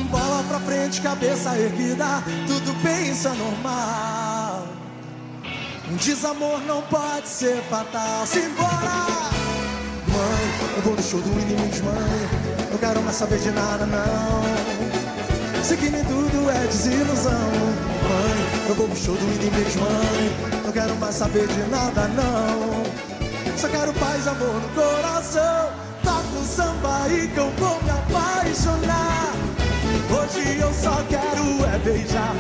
[0.10, 4.68] Bola pra frente, cabeça erguida, tudo pensa normal.
[5.90, 8.26] Um desamor não pode ser fatal.
[8.26, 9.32] Simbora!
[10.08, 12.72] Mãe, eu vou no show do inimigo, mãe.
[12.72, 14.44] Não quero mais saber de nada, não.
[15.92, 17.32] Nem tudo é desilusão.
[17.32, 20.62] Mãe, eu vou pro show do inimigo, mãe.
[20.64, 22.73] Não quero mais saber de nada, não.
[23.64, 25.72] Só quero paz, amor no coração.
[26.04, 29.32] Toca um samba aí que eu vou me apaixonar.
[30.12, 32.36] Hoje eu só quero é beijar,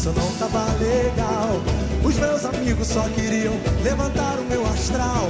[0.00, 1.60] isso não tava legal.
[2.02, 3.52] Os meus amigos só queriam
[3.84, 5.28] levantar o meu astral.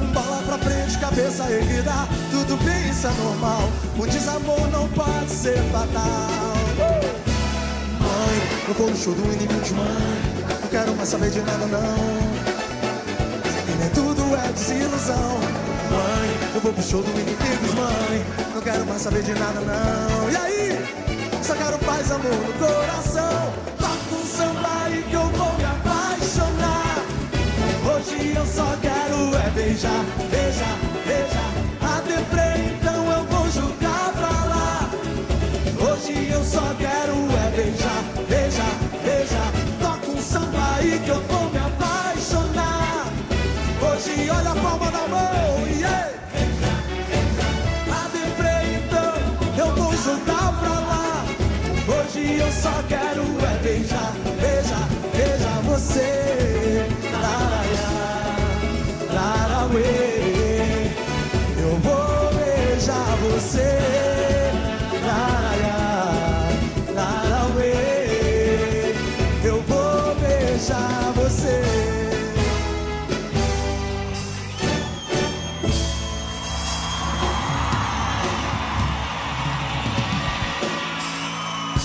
[0.00, 1.92] Um bola pra frente, cabeça erguida,
[2.32, 3.62] tudo bem, isso é normal.
[3.96, 6.02] O desamor não pode ser fatal.
[8.00, 10.58] Mãe, eu vou no show do inimigo, mãe.
[10.60, 11.96] Não quero mais saber de nada, não.
[13.68, 15.38] E nem tudo é desilusão.
[15.92, 18.24] Mãe, eu vou pro show do inimigos, mãe.
[18.52, 20.28] Não quero mais saber de nada, não.
[20.28, 20.62] E aí?
[21.40, 23.41] Só quero paz, amor no coração.
[29.62, 30.76] Beijar, beijar,
[31.06, 31.50] beijar.
[31.80, 34.90] A deprê, então eu vou jogar pra lá.
[35.86, 37.14] Hoje eu só quero
[37.44, 38.74] é beijar, beijar,
[39.04, 39.52] beijar.
[39.80, 43.06] Toca um samba aí que eu vou me apaixonar.
[43.86, 46.10] Hoje olha a palma da mão, yeah.
[47.88, 49.14] A deprê, então
[49.58, 51.24] eu vou jogar pra lá.
[51.86, 56.88] Hoje eu só quero é beijar, beijar, beijar você.
[57.12, 58.01] Laraiá,
[59.72, 60.90] larauê.
[61.58, 63.78] Eu vou beijar você.
[65.06, 66.12] Laraiá,
[66.94, 67.72] larauê.
[69.44, 71.62] Eu vou beijar você.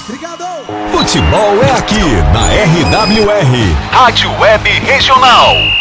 [0.05, 0.45] Obrigado!
[0.91, 2.01] Futebol é aqui
[2.33, 5.76] na RWR, Rádio Web Regional.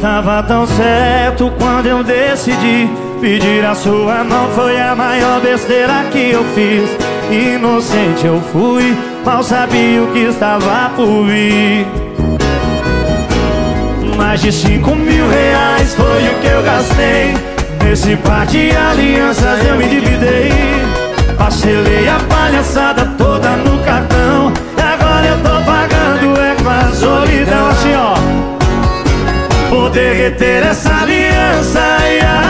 [0.00, 2.88] Tava tão certo quando eu decidi
[3.20, 4.48] pedir a sua mão.
[4.54, 6.88] Foi a maior besteira que eu fiz.
[7.30, 11.86] Inocente eu fui, mal sabia o que estava por vir.
[14.16, 17.34] Mais de cinco mil reais foi o que eu gastei.
[17.84, 20.52] Nesse par de alianças eu me dividei.
[21.36, 23.35] Parcelei a palhaçada toda
[29.96, 32.45] Vou derreter essa aliança, ai, ai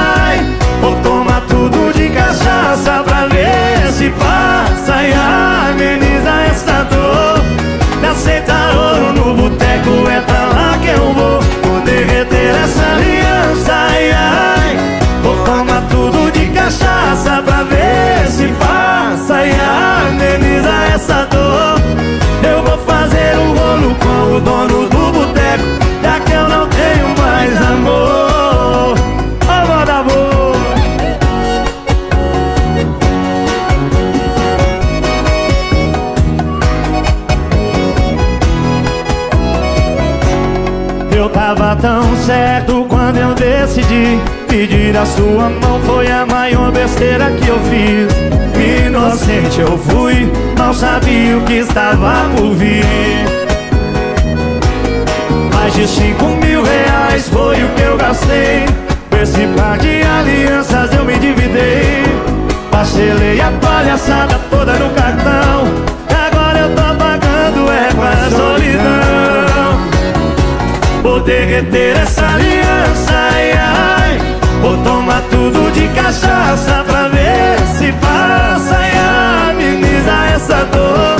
[43.66, 45.80] decidi Pedir a sua mão.
[45.84, 48.86] Foi a maior besteira que eu fiz.
[48.86, 52.84] Inocente eu fui, não sabia o que estava por vir.
[55.52, 58.64] Mais de cinco mil reais foi o que eu gastei.
[59.20, 62.04] Esse par de alianças eu me dividei
[62.70, 65.85] Parcelei a palhaçada toda no cartão
[71.06, 74.18] Vou derreter essa aliança, ai, ai.
[74.60, 81.16] Vou tomar tudo de cachaça pra ver se passa E ameniza essa dor.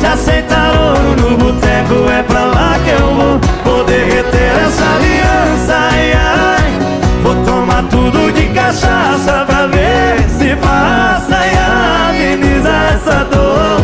[0.00, 3.40] Já aceitar ouro no boteco, é pra lá que eu vou.
[3.64, 6.78] Vou derreter essa aliança, ai, ai.
[7.24, 13.80] Vou tomar tudo de cachaça pra ver se passa E ameniza essa dor.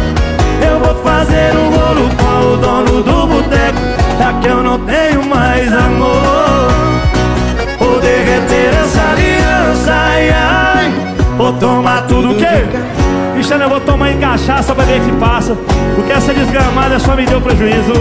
[0.64, 3.61] Eu vou fazer um bolo com o dono do boteco
[4.22, 6.70] já que eu não tenho mais amor.
[7.76, 10.92] Vou derreter essa aliança, ai, ai.
[11.36, 12.46] Vou tomar tudo que.
[13.34, 15.56] Cristiano, eu vou tomar em cachaça pra ver se passa.
[15.96, 17.94] Porque essa desgramada só me deu prejuízo.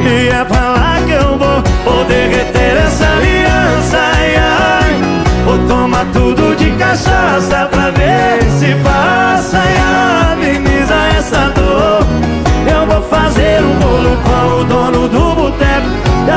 [0.00, 1.62] E é pra lá que eu vou.
[1.84, 5.00] Vou derreter essa aliança, ai, ai.
[5.44, 9.76] Vou tomar tudo de cachaça pra ver se passa, ai.
[9.78, 10.17] ai.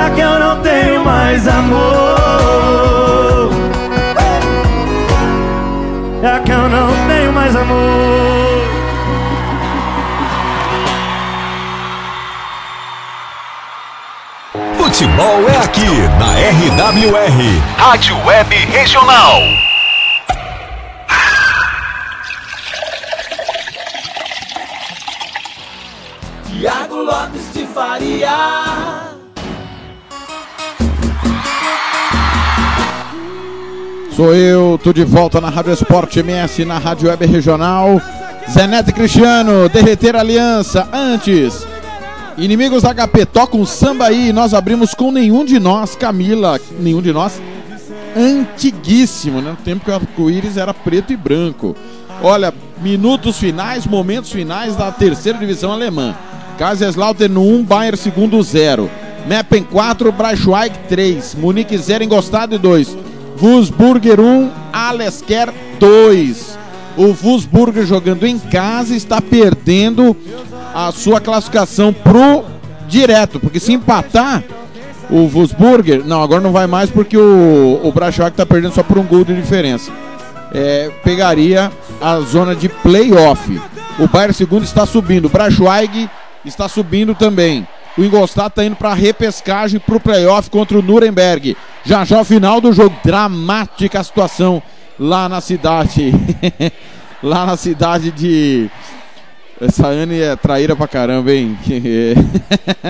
[0.01, 3.51] Já que eu não tenho mais amor.
[6.23, 8.65] Já que eu não tenho mais amor.
[14.75, 15.85] Futebol é aqui
[16.17, 19.60] na RWR, Rádio Web Regional.
[34.21, 37.99] Sou eu, tô de volta na Rádio Esporte MS, na Rádio Web Regional.
[38.47, 40.87] Zenete Cristiano, derreter aliança.
[40.93, 41.65] Antes,
[42.37, 44.31] inimigos da HP, toca um samba aí.
[44.31, 46.61] Nós abrimos com nenhum de nós, Camila.
[46.79, 47.41] Nenhum de nós.
[48.15, 49.49] Antiguíssimo, né?
[49.49, 51.75] No tempo que o arco-íris era preto e branco.
[52.21, 56.15] Olha, minutos finais, momentos finais da terceira divisão alemã.
[56.59, 58.87] Kaiserslautern 1, Bayern segundo 0.
[59.25, 61.33] Meppen 4, Braunschweig 3.
[61.33, 63.10] Munique 0, Engostado 2.
[63.41, 66.59] Wolfsburger 1, Alesker 2.
[66.95, 70.15] O Wolfsburger jogando em casa está perdendo
[70.75, 72.45] a sua classificação pro
[72.87, 74.43] direto, porque se empatar
[75.09, 77.93] o Wolfsburger, não, agora não vai mais porque o, o
[78.27, 79.91] está perdendo só por um gol de diferença.
[80.53, 83.59] É, pegaria a zona de playoff.
[83.97, 86.07] O Bayern segundo está subindo, o Braunschweig
[86.45, 87.67] está subindo também.
[87.97, 91.57] O Ingolstadt está indo para repescagem para o playoff contra o Nuremberg.
[91.83, 92.95] Já já o final do jogo.
[93.03, 94.61] Dramática a situação
[94.99, 96.13] lá na cidade.
[97.21, 98.69] lá na cidade de.
[99.59, 101.57] Essa Anne é traíra pra caramba, hein?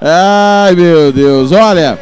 [0.00, 1.50] Ai, meu Deus.
[1.50, 1.98] Olha,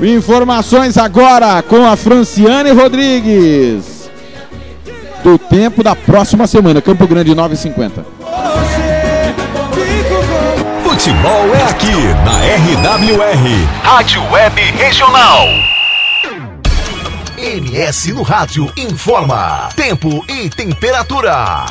[0.00, 4.10] informações agora com a Franciane Rodrigues.
[5.22, 6.80] Do tempo da próxima semana.
[6.80, 8.85] Campo Grande 950.
[10.96, 11.92] Futebol é aqui
[12.24, 15.46] na RWR, Rádio Web Regional.
[17.36, 21.66] MS no rádio informa tempo e temperatura.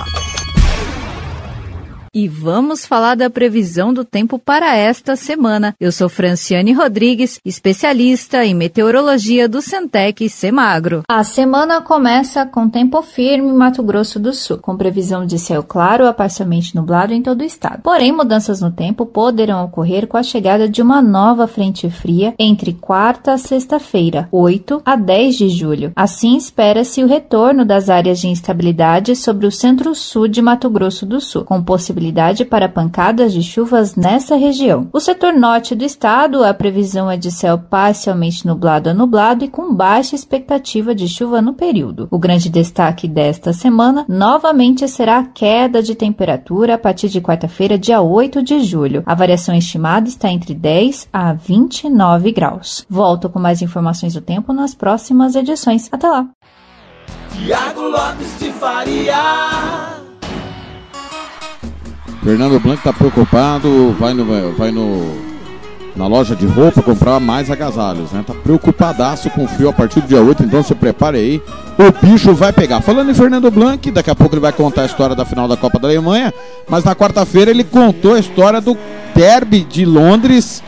[2.18, 5.76] E vamos falar da previsão do tempo para esta semana.
[5.78, 11.04] Eu sou Franciane Rodrigues, especialista em meteorologia do Centec Semagro.
[11.10, 15.62] A semana começa com tempo firme em Mato Grosso do Sul, com previsão de céu
[15.62, 17.82] claro a parcialmente nublado em todo o estado.
[17.84, 22.72] Porém, mudanças no tempo poderão ocorrer com a chegada de uma nova frente fria entre
[22.72, 25.92] quarta a sexta-feira, 8 a 10 de julho.
[25.94, 31.20] Assim, espera-se o retorno das áreas de instabilidade sobre o centro-sul de Mato Grosso do
[31.20, 32.05] Sul, com possibilidade
[32.46, 34.90] para pancadas de chuvas nessa região.
[34.92, 39.48] O setor norte do estado, a previsão é de céu parcialmente nublado a nublado e
[39.48, 42.08] com baixa expectativa de chuva no período.
[42.12, 47.78] O grande destaque desta semana novamente será a queda de temperatura a partir de quarta-feira,
[47.78, 49.04] dia 8 de julho.
[49.06, 52.86] A variação estimada está entre 10 a 29 graus.
[52.90, 55.90] Volto com mais informações do tempo nas próximas edições.
[55.92, 56.28] Até lá!
[57.32, 60.05] Tiago Lopes de Faria.
[62.26, 65.14] Fernando Blanco tá preocupado, vai no, vai no
[65.96, 68.24] na loja de roupa comprar mais agasalhos, né?
[68.26, 71.42] Tá preocupadaço com o frio a partir do dia 8, então se prepare aí.
[71.78, 72.82] O bicho vai pegar.
[72.82, 75.56] Falando em Fernando Blanc, daqui a pouco ele vai contar a história da final da
[75.56, 76.34] Copa da Alemanha,
[76.68, 78.76] mas na quarta-feira ele contou a história do
[79.14, 80.64] derby de Londres,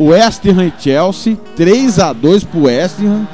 [0.00, 3.28] West Ham e Chelsea, 3 a 2 pro West Ham.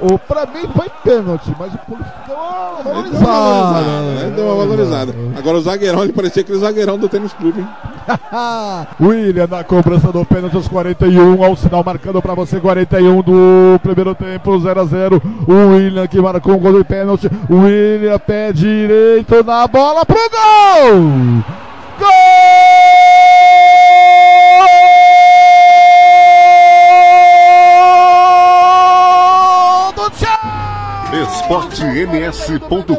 [0.00, 3.82] O, pra mim foi pênalti, mas o público deu uma valorizada.
[3.82, 4.32] né?
[4.36, 5.14] Deu uma valorizada.
[5.36, 7.68] Agora o zagueirão, ele parecia aquele zagueirão do tênis clube, hein?
[9.00, 14.14] William na cobrança do pênalti aos 41, ao sinal marcando pra você 41 do primeiro
[14.14, 17.28] tempo, 0 a 0 O William que marcou um gol de pênalti.
[17.50, 21.00] William pé direito na bola pro gol!
[21.98, 22.37] Gol
[31.48, 32.92] esportems.com.br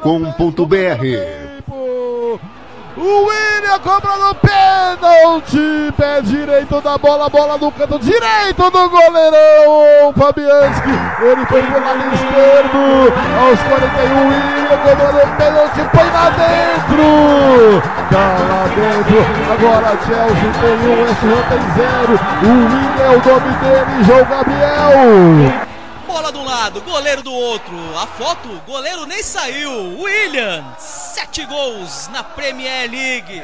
[2.97, 5.93] O William cobrando pênalti.
[5.95, 10.89] Pé direito da bola, bola no canto direito do goleirão Fabianski.
[11.21, 13.13] Ele foi pro lado esquerdo.
[13.39, 15.81] Aos 41, William cobrando pênalti.
[15.93, 17.81] Põe lá dentro.
[18.09, 19.19] Tá lá dentro.
[19.53, 22.13] Agora Chelsea tem um, West Ham tem zero.
[22.41, 25.68] O William é o nome dele, João Gabriel.
[26.09, 27.75] Bola de um lado, goleiro do outro.
[27.95, 30.01] A foto, goleiro nem saiu.
[30.01, 33.43] William, sete gols na Premier League.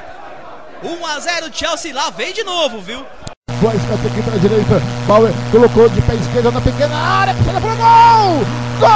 [0.83, 3.05] 1 a 0 Chelsea lá vem de novo, viu?
[3.61, 4.81] Vai escanteio aqui pra direita.
[5.05, 7.35] Bauer colocou de pé esquerdo na pequena área.
[7.35, 8.39] Puxada pro gol!
[8.79, 8.89] Gol!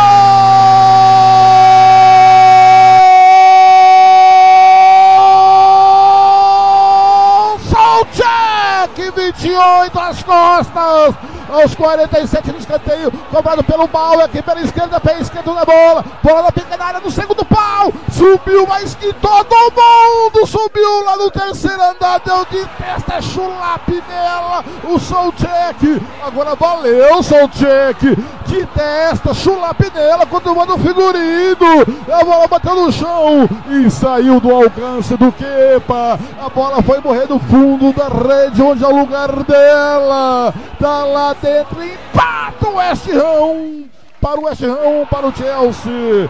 [7.69, 11.38] Solchek, 28 às costas.
[11.49, 16.43] Aos 47 no escanteio, cobrado pelo Bauer aqui pela esquerda, pé esquerdo na bola, bola
[16.43, 21.81] na pequena área no segundo pau, subiu, mas que todo mundo subiu lá no terceiro
[21.81, 28.15] andar, deu de testa, chulape nela, o Solchek, agora valeu Solchek,
[28.45, 31.81] de testa, chulape nela, quando manda o figurino,
[32.13, 37.27] a bola bateu no chão e saiu do alcance do Kepa, a bola foi morrer
[37.27, 43.07] no fundo da rede, onde é o lugar dela, tá lá dentro, empata o West
[43.07, 43.89] Ham
[44.21, 46.29] para o West Ham, para o Chelsea.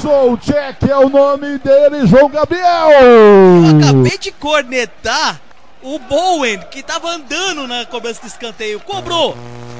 [0.00, 2.90] Solchek é o nome dele, João Gabriel.
[2.90, 5.40] Eu acabei de cornetar
[5.82, 8.80] o Bowen, que tava andando na cobrança de escanteio.
[8.80, 9.36] Cobrou.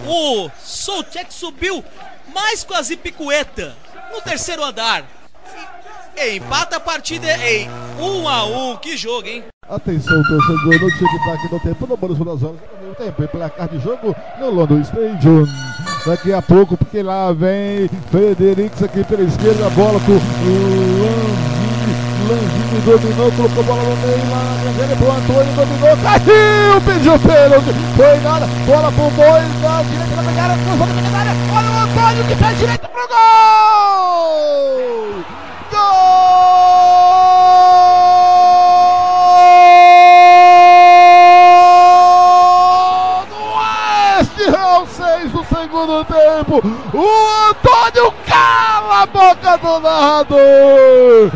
[0.06, 1.84] O Solchek subiu
[2.34, 3.76] mais quase picueta
[4.12, 5.05] no terceiro andar.
[6.22, 7.66] Empata a partida em
[7.98, 9.42] 1 a 1 Que jogo, hein?
[9.66, 13.80] Atenção, torcedor, no tic-tac no tempo, no bônus das horas, no tempo, e placar de
[13.80, 15.47] jogo no London Stadium.
[16.05, 21.94] Daqui a pouco, porque lá vem Fredericks aqui pela esquerda, a bola com Lanzini,
[22.28, 27.18] Lanzini dominou, colocou a bola no meio, lá na grande pro Antônio, dominou, caiu, pediu
[27.18, 29.09] pênalti, foi nada, bola pro
[29.62, 34.60] na direita da pegada, cruzou na pegada, olha o Antônio que pé direito pro gol!
[41.90, 43.27] Gol!
[43.28, 46.62] do West Ham, seis do segundo tempo.
[46.94, 47.09] O
[47.51, 51.31] Antônio cala a boca do narrador.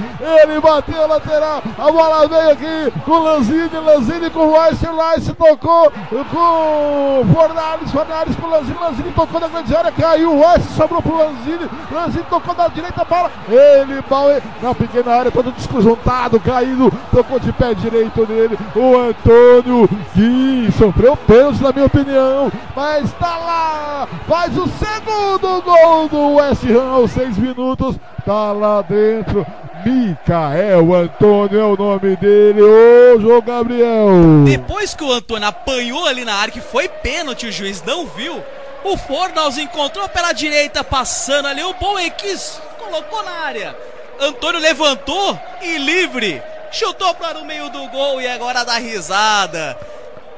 [0.44, 1.62] Ele bateu lateral.
[1.78, 3.78] A bola veio aqui com Lanzini.
[3.84, 4.86] Lanzini com Rice.
[4.86, 5.90] Rice tocou
[6.30, 7.90] com Fornales.
[7.90, 8.78] Fornales com Lanzini.
[8.78, 9.92] Lanzini tocou na grande área.
[9.92, 10.38] Caiu.
[10.38, 11.68] Rice sobrou pro Lanzini.
[11.90, 13.04] Lanzini tocou na direita.
[13.04, 13.30] Bola.
[13.48, 16.92] Ele, Bauer, na pequena área, todo desconjuntado, caído.
[17.10, 18.58] Tocou de pé direito nele.
[18.74, 22.52] O Antônio que sofreu pênalti, na minha opinião.
[22.76, 24.08] Mas tá lá.
[24.28, 27.96] Faz o segundo gol do West Ham aos seis minutos.
[28.24, 29.46] Tá lá dentro.
[29.84, 32.62] Micael Antônio é o nome dele.
[32.62, 34.08] Ô, João Gabriel.
[34.44, 38.42] Depois que o Antônio apanhou ali na área, que foi pênalti, o juiz não viu.
[38.82, 41.62] O Fornals encontrou pela direita, passando ali.
[41.62, 43.76] O Bowen quis, colocou na área.
[44.20, 46.42] Antônio levantou e livre.
[46.72, 49.76] Chutou para o meio do gol e agora dá risada.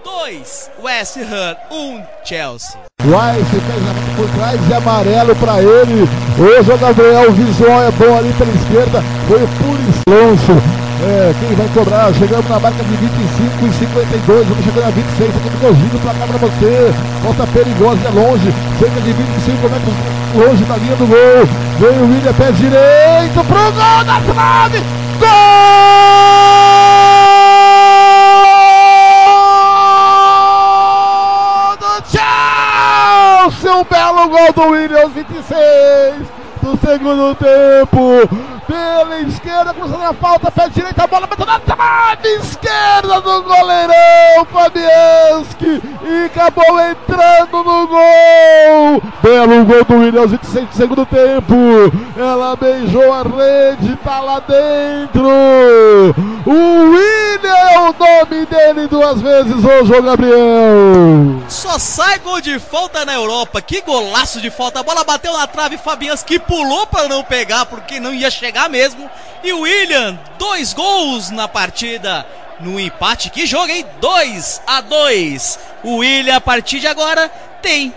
[0.06, 2.78] 2 West Ham, 1 um Chelsea.
[3.02, 3.82] Rice fez
[4.14, 6.08] por trás e amarelo pra ele.
[6.36, 9.02] João Gabriel, o visual é bom ali pela esquerda.
[9.26, 10.62] Foi o Purislonso.
[11.02, 12.14] É, quem vai cobrar?
[12.14, 14.46] Chegamos na marca de 25 e 52.
[14.46, 15.28] Vamos chegando a 26.
[15.28, 16.94] Aqui do Cogido pra cá pra você.
[17.24, 18.54] Volta perigosa, é longe.
[18.78, 19.94] Cerca de 25 metros
[20.36, 21.48] longe da linha do gol.
[21.80, 24.78] Vem o William, pé direito pro gol da trave.
[25.18, 27.15] Gol
[34.28, 36.26] Gol do Williams, 26
[36.62, 38.55] do segundo tempo.
[38.66, 44.44] Pela esquerda, cruzando a falta, pé direito, a bola bateu na trave esquerda do goleirão
[44.52, 49.02] Fabianski e acabou entrando no gol.
[49.22, 51.54] Belo gol do Williams, 26 do segundo tempo.
[52.16, 55.28] Ela beijou a rede, tá lá dentro.
[56.46, 61.42] O William é o nome dele duas vezes, ô João Gabriel.
[61.48, 63.60] Só sai gol de falta na Europa.
[63.60, 64.80] Que golaço de falta.
[64.80, 65.76] A bola bateu na trave.
[65.76, 69.10] Fabianski pulou para não pegar porque não ia chegar mesmo.
[69.44, 72.26] E o William, dois gols na partida.
[72.58, 73.84] No empate, que jogo, hein?
[74.00, 75.58] 2 a 2.
[75.82, 77.28] O William, a partir de agora,
[77.60, 77.94] tem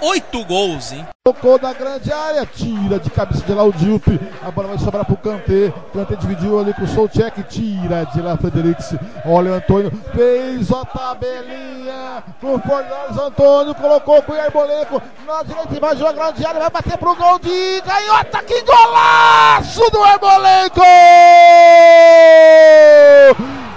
[0.00, 1.06] oito gols, hein?
[1.24, 4.18] Tocou na grande área, tira de cabeça de lá o Dilpe.
[4.42, 5.72] A bola vai sobrar pro Kanté.
[5.92, 8.94] Kanté dividiu ali com o Solchek, tira de lá Fredericks.
[9.26, 13.18] Olha o Antônio, fez a tabelinha pro Fornales.
[13.18, 17.38] Antônio colocou com o Herbolenco na direita, invadiu a grande área, vai bater pro gol
[17.38, 18.42] de canhota.
[18.44, 20.80] Que golaço do Herbolenco!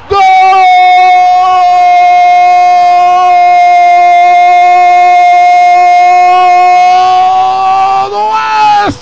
[0.10, 0.22] Gol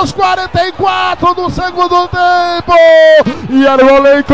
[0.00, 2.72] aos 44 do segundo tempo.
[3.50, 4.32] E Arbolenco,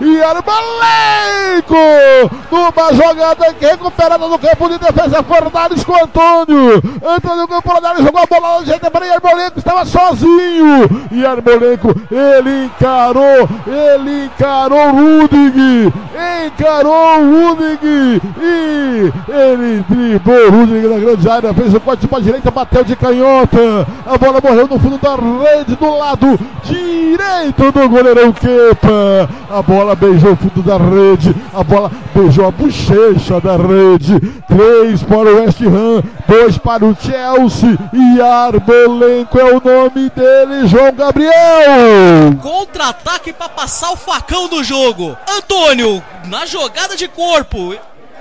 [0.00, 1.74] e Arbolenco,
[2.50, 6.82] numa jogada recuperada no campo de defesa, Fornales com Antônio.
[7.02, 7.46] Antônio
[7.80, 11.08] da área, jogou a bola no jeito para Arbolenco, estava sozinho.
[11.10, 15.92] E Arbolenco, ele encarou, ele encarou Rudig,
[16.46, 22.50] encarou Rudig e ele driblou Rudig na grande área, fez o corte para a direita,
[22.50, 23.86] bateu de canhota.
[24.04, 29.28] A bola morreu no fundo da rede, do lado direito do goleirão Kepa.
[29.50, 34.20] A bola beijou o fundo da rede, a bola beijou a bochecha da rede.
[34.48, 40.66] Três para o West Ham, dois para o Chelsea e Arbolenco é o nome dele,
[40.66, 41.32] João Gabriel.
[42.42, 45.16] Contra-ataque pra passar o facão do jogo.
[45.38, 47.74] Antônio, na jogada de corpo,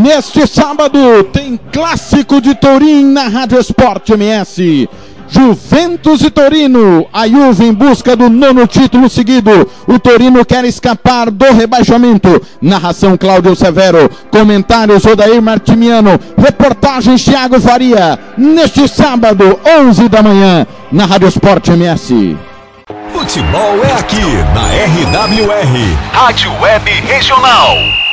[0.00, 4.88] Neste sábado tem clássico de Turim na Rádio Esporte MS.
[5.28, 9.70] Juventus e Torino, a Juve em busca do nono título seguido.
[9.86, 12.40] O Torino quer escapar do rebaixamento.
[12.62, 18.18] Narração Cláudio Severo, comentários Odair Martimiano, reportagens Thiago Faria.
[18.38, 22.38] Neste sábado, 11 da manhã, na Rádio Esporte MS.
[23.12, 24.22] Futebol é aqui
[24.54, 24.64] na
[25.20, 28.09] RWR, Rádio Web Regional.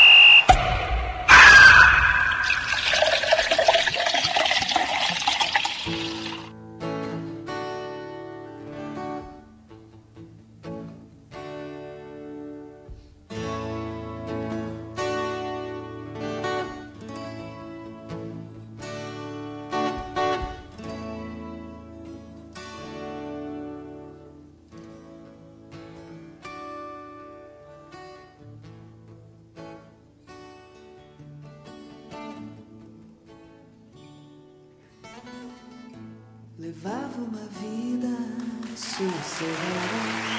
[38.78, 40.38] Sossegada.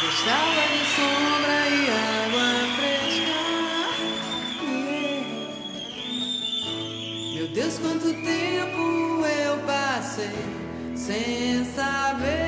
[0.00, 1.90] Gostava de sombra e
[2.22, 3.36] água fresca.
[7.34, 8.82] Meu Deus, quanto tempo
[9.26, 10.38] eu passei
[10.94, 12.45] sem saber.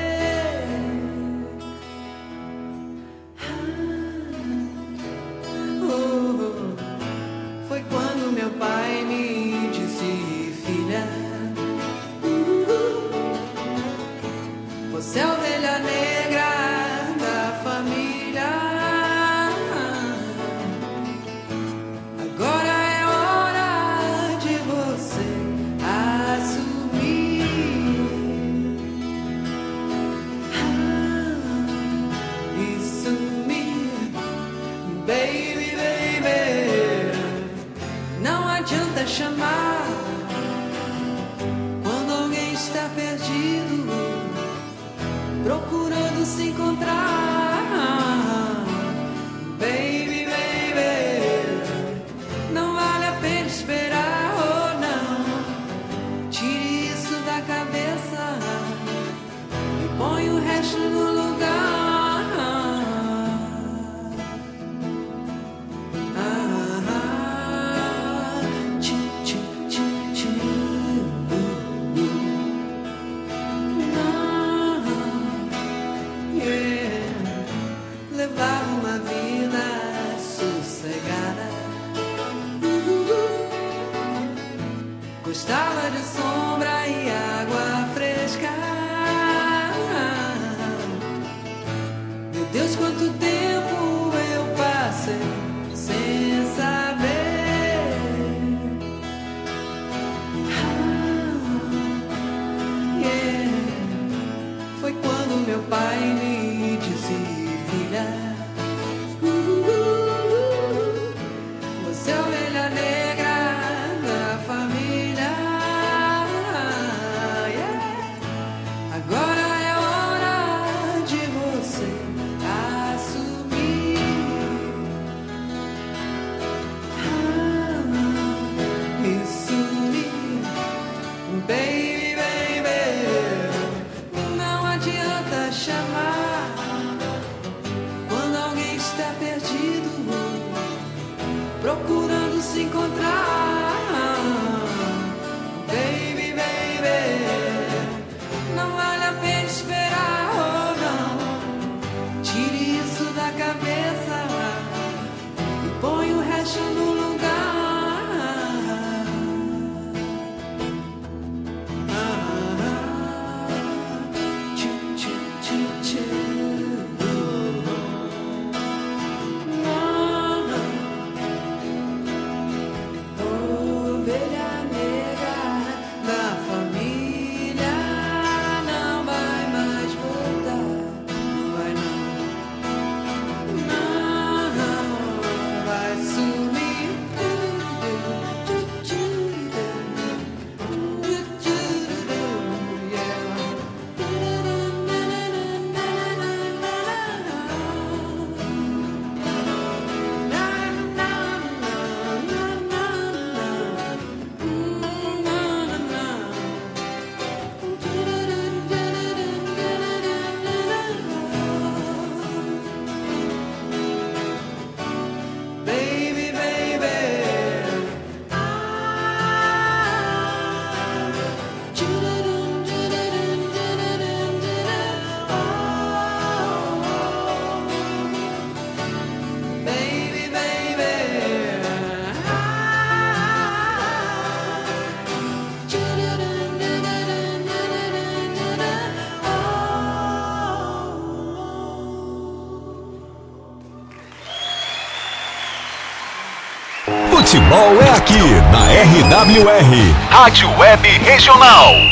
[248.79, 251.88] RWR, Rádio Web Regional.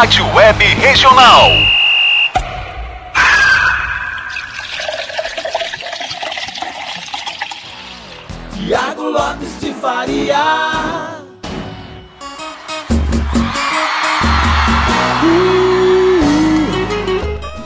[0.00, 1.50] Rádio Web Regional.
[8.54, 10.36] Tiago Lopes de Faria.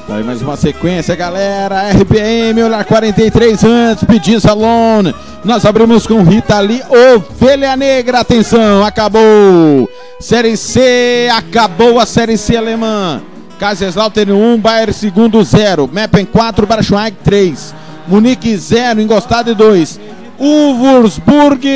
[0.08, 1.92] Tá aí mais uma sequência, galera.
[1.92, 5.04] RPM, olhar 43 antes, pedir salão.
[5.44, 8.18] Nós abrimos com Rita Lee, Ovelha Negra.
[8.18, 9.88] Atenção, acabou.
[10.24, 13.20] Série C, acabou a Série C alemã.
[13.58, 15.86] Kaiserslautern 1, Bayern segundo 0.
[15.92, 17.74] Meppen 4, Braunschweig 3.
[18.08, 20.00] Munique 0, Engostado 2.
[20.38, 21.68] O Wolfsburg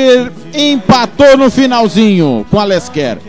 [0.51, 3.19] empatou no finalzinho com a Lesker.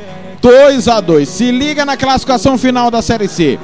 [0.40, 1.28] 2 a 2.
[1.28, 3.58] Se liga na classificação final da Série C.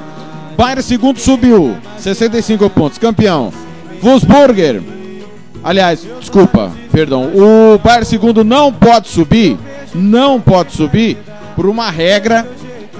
[0.55, 3.51] Bayern segundo subiu, 65 pontos, campeão.
[3.99, 4.79] Wolfsburger,
[5.63, 7.31] aliás, desculpa, perdão.
[7.33, 9.57] O Bayern segundo não pode subir,
[9.95, 11.17] não pode subir
[11.57, 12.47] por uma regra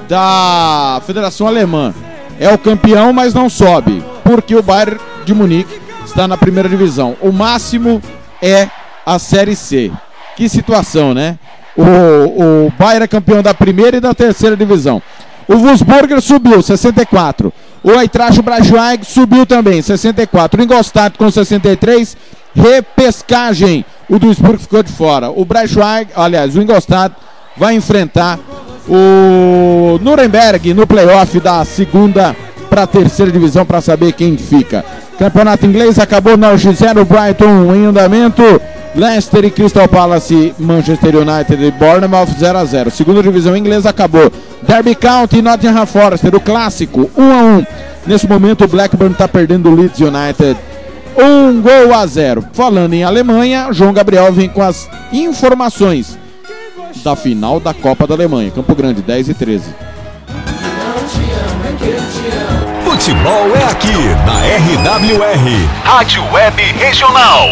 [0.10, 1.94] da Federação Alemã.
[2.40, 7.16] É o campeão, mas não sobe, porque o Bayern de Munique está na primeira divisão.
[7.22, 8.02] O máximo
[8.42, 8.68] é
[9.06, 9.92] a Série C.
[10.36, 11.38] Que situação, né?
[11.76, 15.02] O, o Bayern é campeão da primeira e da terceira divisão.
[15.48, 17.54] O Wolfsburger subiu, 64.
[17.84, 20.60] O Eintracht Braunschweig subiu também, 64.
[20.60, 22.18] O Ingolstadt com 63.
[22.56, 23.86] Repescagem.
[24.10, 25.30] O Duisburg ficou de fora.
[25.30, 27.16] O Braunschweig, aliás, o Ingolstadt
[27.58, 28.40] vai enfrentar
[28.88, 32.36] o Nuremberg no playoff da segunda
[32.70, 34.84] para a terceira divisão para saber quem fica.
[35.18, 38.44] Campeonato inglês acabou Norwich 0, Brighton em andamento.
[38.96, 42.90] Leicester e Crystal Palace, Manchester United e Bournemouth 0 a 0.
[42.90, 44.32] Segunda divisão inglesa acabou.
[44.64, 47.66] Derby County e Nottingham Forest, o clássico 1 a 1.
[48.08, 50.58] Nesse momento o Blackburn está perdendo o Leeds United.
[51.16, 52.44] Um gol a zero.
[52.54, 56.18] Falando em Alemanha, João Gabriel vem com as informações
[57.04, 58.52] da final da Copa da Alemanha.
[58.52, 59.74] Campo Grande, 10 e 13.
[61.78, 62.92] que eu te amo.
[62.92, 63.94] Futebol é aqui
[64.26, 67.48] na RWR, Rádio Web Regional.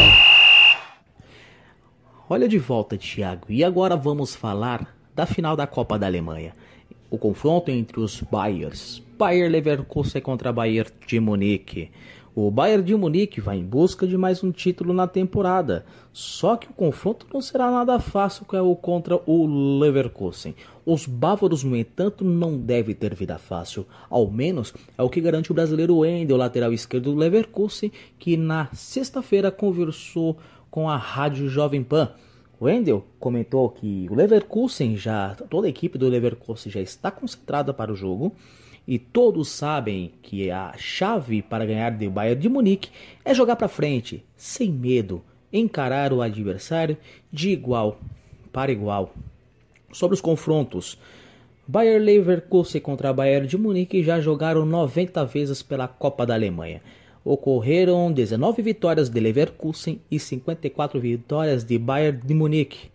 [2.27, 3.45] Olha de volta, Thiago.
[3.49, 6.53] E agora vamos falar da final da Copa da Alemanha.
[7.09, 9.01] O confronto entre os Bayers.
[9.17, 11.91] Bayer Leverkusen contra Bayern de Munique.
[12.37, 15.85] O Bayern de Munique vai em busca de mais um título na temporada.
[16.11, 18.45] Só que o confronto não será nada fácil
[18.81, 20.53] contra o Leverkusen.
[20.85, 23.85] Os bávaros, no entanto, não devem ter vida fácil.
[24.09, 27.89] Ao menos é o que garante o brasileiro Wendel, lateral esquerdo do Leverkusen,
[28.19, 30.37] que na sexta-feira conversou
[30.69, 32.11] com a Rádio Jovem Pan.
[32.61, 37.93] Wendel comentou que o Leverkusen já, toda a equipe do Leverkusen já está concentrada para
[37.93, 38.35] o jogo
[38.87, 42.89] e todos sabem que a chave para ganhar do Bayern de Munique
[43.23, 46.97] é jogar para frente, sem medo, encarar o adversário
[47.31, 47.99] de igual
[48.51, 49.13] para igual.
[49.91, 50.97] Sobre os confrontos,
[51.67, 56.81] Bayer Leverkusen contra Bayern de Munique já jogaram 90 vezes pela Copa da Alemanha.
[57.23, 62.91] Ocorreram 19 vitórias de Leverkusen e 54 vitórias de Bayern de Munique.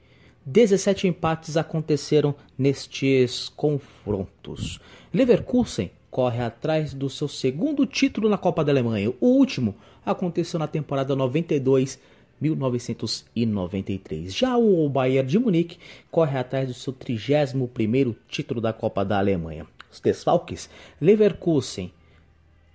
[0.46, 4.80] 17 empates aconteceram nestes confrontos.
[5.12, 9.10] Leverkusen corre atrás do seu segundo título na Copa da Alemanha.
[9.20, 9.74] O último
[10.04, 11.98] aconteceu na temporada 92
[12.40, 14.34] 1993.
[14.34, 15.78] Já o Bayern de Munique
[16.10, 19.66] corre atrás do seu 31º título da Copa da Alemanha.
[19.90, 21.92] Os desfalques, Leverkusen,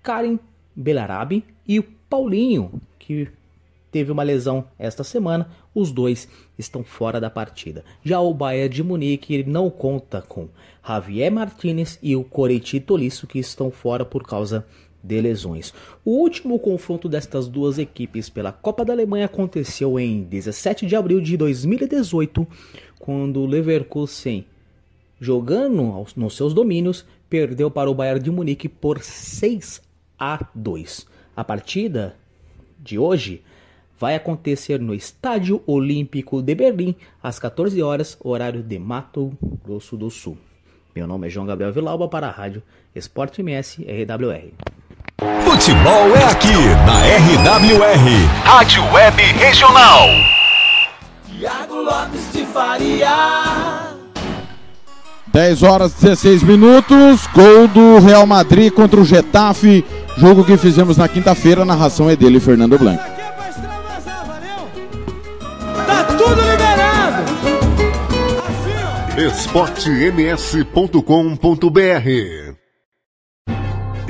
[0.04, 0.38] Karim
[0.76, 3.30] Belarabi e o Paulinho, que
[3.92, 7.84] teve uma lesão esta semana, os dois estão fora da partida.
[8.04, 10.48] Já o Bayern de Munique não conta com
[10.86, 14.66] Javier Martinez e o Coreti Tolisso, que estão fora por causa
[15.04, 15.74] de lesões.
[16.04, 21.22] O último confronto destas duas equipes pela Copa da Alemanha aconteceu em 17 de abril
[21.22, 22.48] de 2018,
[22.98, 24.46] quando o Leverkusen,
[25.20, 29.82] jogando nos seus domínios, perdeu para o Bayern de Munique por 6
[30.18, 31.06] a 2.
[31.36, 32.16] A partida
[32.80, 33.44] de hoje
[34.00, 39.32] vai acontecer no Estádio Olímpico de Berlim às 14 horas, horário de Mato
[39.64, 40.38] Grosso do Sul.
[40.96, 42.64] Meu nome é João Gabriel Vilauba para a Rádio
[42.96, 44.54] Esporte MS RWR.
[45.44, 46.54] Futebol é aqui
[46.86, 50.08] na RWR, Rádio Web Regional.
[51.26, 53.96] Tiago Lopes de Faria.
[55.28, 57.28] 10 horas e 16 minutos.
[57.28, 59.84] Gol do Real Madrid contra o Getafe.
[60.18, 61.64] Jogo que fizemos na quinta-feira.
[61.64, 63.15] A narração é dele, Fernando Blanco.
[69.18, 72.10] esportems.com.br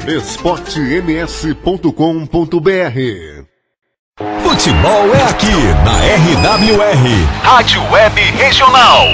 [0.07, 2.99] esportems.com.br
[4.41, 5.53] Futebol é aqui
[5.83, 5.93] na
[6.49, 7.05] RWR,
[7.43, 9.05] Rádio Web Regional.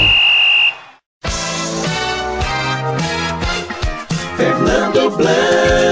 [4.37, 5.90] Fernando Blanc.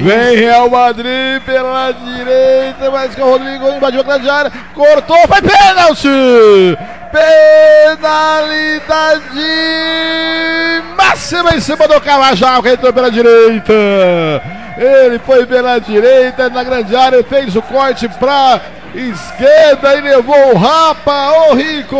[0.00, 5.42] Vem Real Madrid pela direita, mas que o Rodrigo invadiu a grande área, cortou, foi
[5.42, 6.78] pênalti!
[7.98, 9.20] Penalidade
[10.96, 13.72] máxima em cima do Carvajal, que entrou pela direita.
[14.78, 18.60] Ele foi pela direita, na grande área, fez o corte pra
[18.94, 21.96] esquerda e levou o Rapa, ô Rico!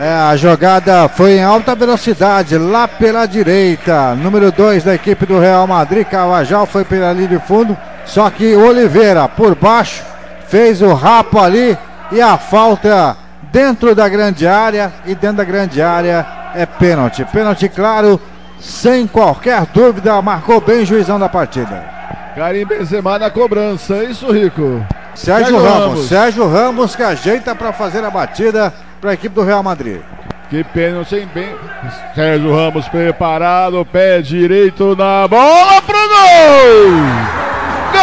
[0.00, 4.14] É, a jogada foi em alta velocidade, lá pela direita.
[4.14, 7.76] Número 2 da equipe do Real Madrid, Carvajal foi pela linha de fundo.
[8.04, 10.02] Só que Oliveira, por baixo,
[10.48, 11.76] fez o rapa ali
[12.12, 13.16] e a falta
[13.52, 14.92] dentro da grande área.
[15.04, 17.24] E dentro da grande área é pênalti.
[17.24, 18.20] Pênalti claro,
[18.60, 20.20] sem qualquer dúvida.
[20.22, 21.84] Marcou bem o juizão da partida.
[22.34, 24.84] Karim Benzema na cobrança, é isso, Rico?
[25.16, 29.62] Sérgio Ramos, Sérgio Ramos que ajeita para fazer a batida para a equipe do Real
[29.62, 30.00] Madrid.
[30.50, 31.56] Que pênalti hein, bem.
[32.14, 36.06] Sérgio Ramos preparado, pé direito na bola pro gol!
[37.92, 38.00] Gol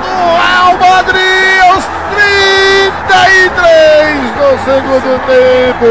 [0.00, 5.90] do Real Madrid aos 33 do segundo tempo.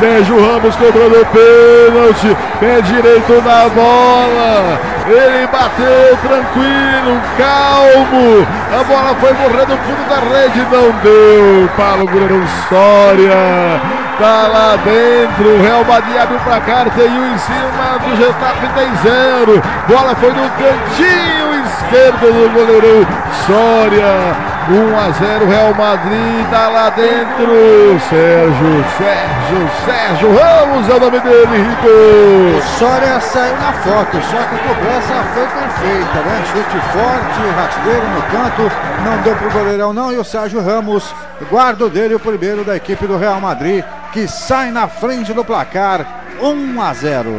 [0.00, 4.80] Sérgio Ramos cobrando pênalti, pé direito na bola.
[5.06, 8.46] Ele bateu tranquilo, calmo.
[8.72, 13.78] A bola foi morrer no fundo da rede, não deu para o goleiro Soria.
[14.18, 18.68] Tá lá dentro, o Real Madrid abre o placar, tem um em cima do Getafe,
[18.74, 19.62] tem zero.
[19.86, 23.06] Bola foi no cantinho esquerdo do goleiro
[23.46, 24.49] Soria.
[24.68, 27.98] 1 a 0 Real Madrid, tá lá dentro.
[28.08, 31.88] Sérgio, Sérgio, Sérgio Ramos é o nome dele, Rico.
[31.88, 36.44] O Soria saiu na foto, só que a cobrança foi perfeita, né?
[36.46, 38.72] Chute forte, rasteiro no canto,
[39.04, 41.14] não deu pro goleirão não, e o Sérgio Ramos
[41.50, 45.44] guarda o dele, o primeiro da equipe do Real Madrid, que sai na frente do
[45.44, 46.04] placar,
[46.40, 47.30] 1 a 0.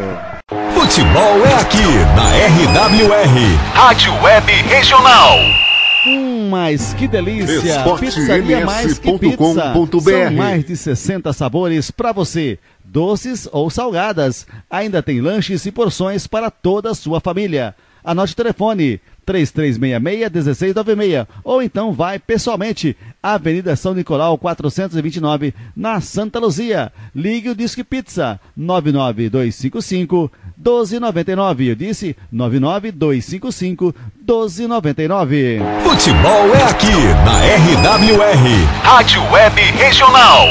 [0.74, 1.84] Futebol é aqui
[2.16, 5.71] na RWR, Rádio Web Regional.
[6.06, 7.58] Hum, mas que delícia!
[7.58, 8.06] Esportems.com.br.
[8.06, 9.74] Pizzaria mais que pizza.
[9.74, 14.48] São mais de 60 sabores para você, doces ou salgadas.
[14.70, 17.76] Ainda tem lanches e porções para toda a sua família.
[18.04, 19.00] Anote o telefone
[19.32, 26.92] 3366-1696 ou então vai pessoalmente Avenida São Nicolau 429 na Santa Luzia.
[27.16, 31.70] Ligue o Disque Pizza 99255 1299.
[31.70, 33.96] Eu disse 99255
[34.28, 35.60] 1299.
[35.84, 36.92] Futebol é aqui
[37.26, 40.48] na RWR, Rádio Web Regional.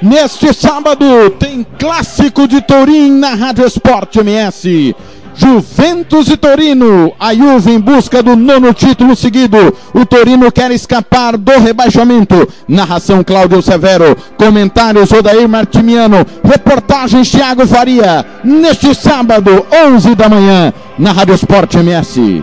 [0.00, 4.94] Neste sábado tem clássico de Turim na Rádio Esporte MS.
[5.34, 9.76] Juventus e Torino, a Juve em busca do nono título seguido.
[9.92, 12.48] O Torino quer escapar do rebaixamento.
[12.68, 18.24] Narração Cláudio Severo, comentários Odair Martimiano, reportagens Thiago Faria.
[18.44, 22.42] Neste sábado, 11 da manhã, na Rádio Esporte MS.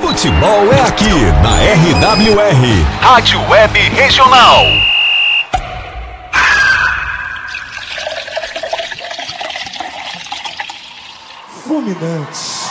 [0.00, 1.10] Futebol é aqui
[1.42, 4.64] na RWR, Rádio Web Regional.
[11.70, 12.68] Fulminante.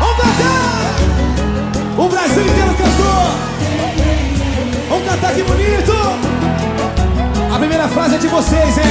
[0.00, 0.96] Vamos cantar!
[1.96, 3.26] O Brasil inteiro cantou!
[4.88, 5.92] Vamos cantar que bonito!
[7.54, 8.84] A primeira frase é de vocês, hein?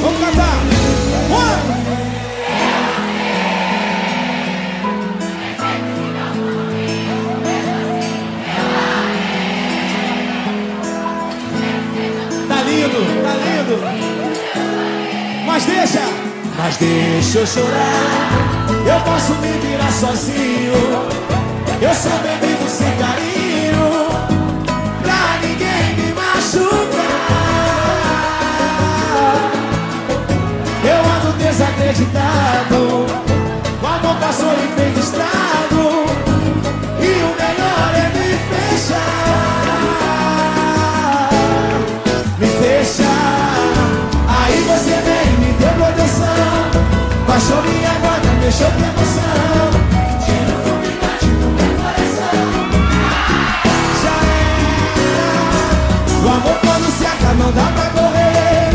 [0.00, 0.56] Vamos cantar!
[1.30, 1.82] One!
[12.48, 13.76] Tá lindo, tá lindo!
[15.44, 16.31] Mas deixa!
[16.56, 20.72] Mas deixa eu chorar, eu posso me virar sozinho.
[21.80, 24.08] Eu bem vivo sem carinho,
[25.02, 26.82] pra ninguém me machucar.
[30.84, 33.06] Eu ando desacreditado,
[33.82, 35.41] o amor passou e fez estrago.
[48.42, 49.70] Mexeu com emoção.
[50.24, 52.42] Tira o fulminante do meu coração.
[54.02, 55.22] Já era.
[56.24, 58.70] O amor quando se acaba não dá pra correr.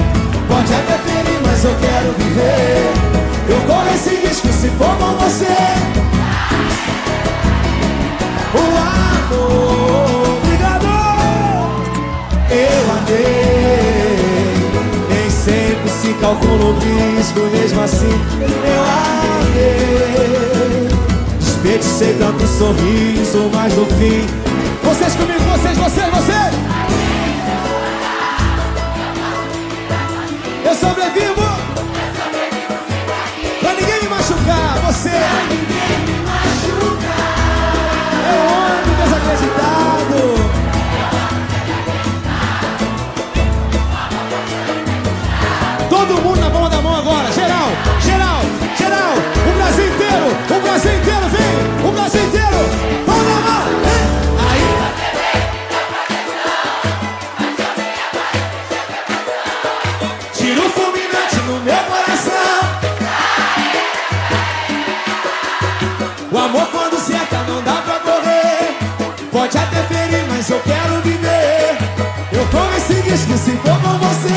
[0.48, 2.94] Pode até ferir, mas eu quero viver.
[3.50, 5.58] Eu corro esse risco se for com você.
[8.54, 10.88] O amor, obrigado.
[12.50, 13.57] Eu amei.
[16.20, 18.84] Calcula o risco, mesmo assim eu
[19.44, 20.88] amei.
[21.40, 24.26] Desperdicei tanto sorriso, mas no fim.
[24.84, 26.54] Vocês comigo, vocês, vocês, vocês!
[30.66, 31.47] Eu sobrevivo!
[73.18, 74.34] Corro esse risco se for com você.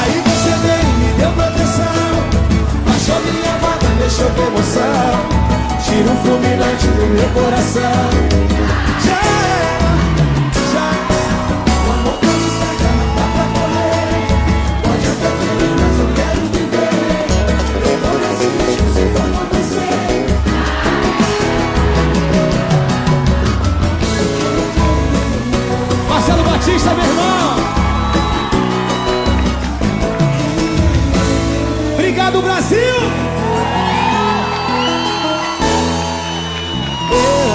[0.00, 2.10] Aí você veio me deu proteção.
[2.86, 3.88] Baixou minha guarda,
[4.34, 5.12] com emoção.
[5.84, 8.10] Tira um fulminante do meu coração.
[9.04, 9.81] Já
[26.62, 27.56] Batista, meu irmão
[31.94, 32.78] Obrigado, Brasil!
[37.10, 37.54] Eu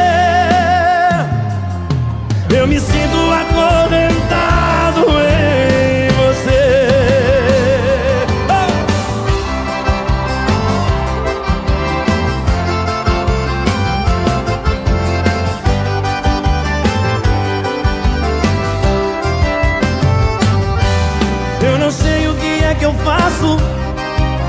[23.06, 23.58] Faço,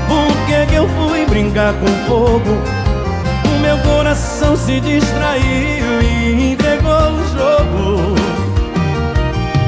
[0.07, 2.57] por que que eu fui brincar com fogo.
[3.45, 8.15] O meu coração se distraiu e entregou o jogo.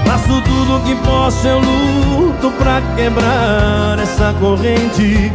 [0.05, 5.31] Faço tudo que posso, eu luto pra quebrar essa corrente.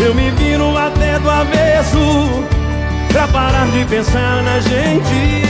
[0.00, 1.98] Eu me viro até do avesso
[3.08, 5.42] pra parar de pensar na gente.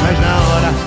[0.00, 0.85] Mas na hora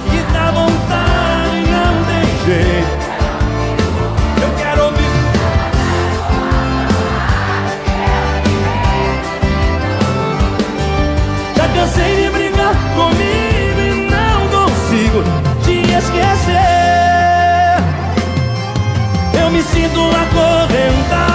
[19.90, 21.28] sinto acorrentado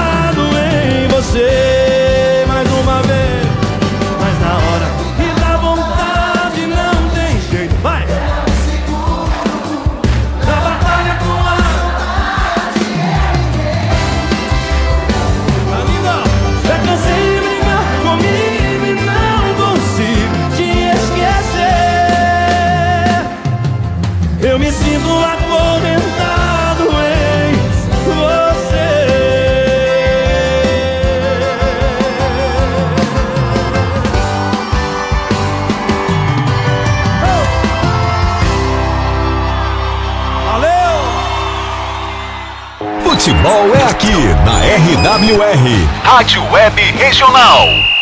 [44.84, 47.93] RWR, Rádio Web Regional.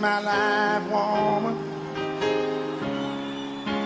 [0.00, 1.56] my life, woman.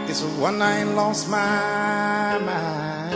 [0.09, 3.15] It's one night lost my mind.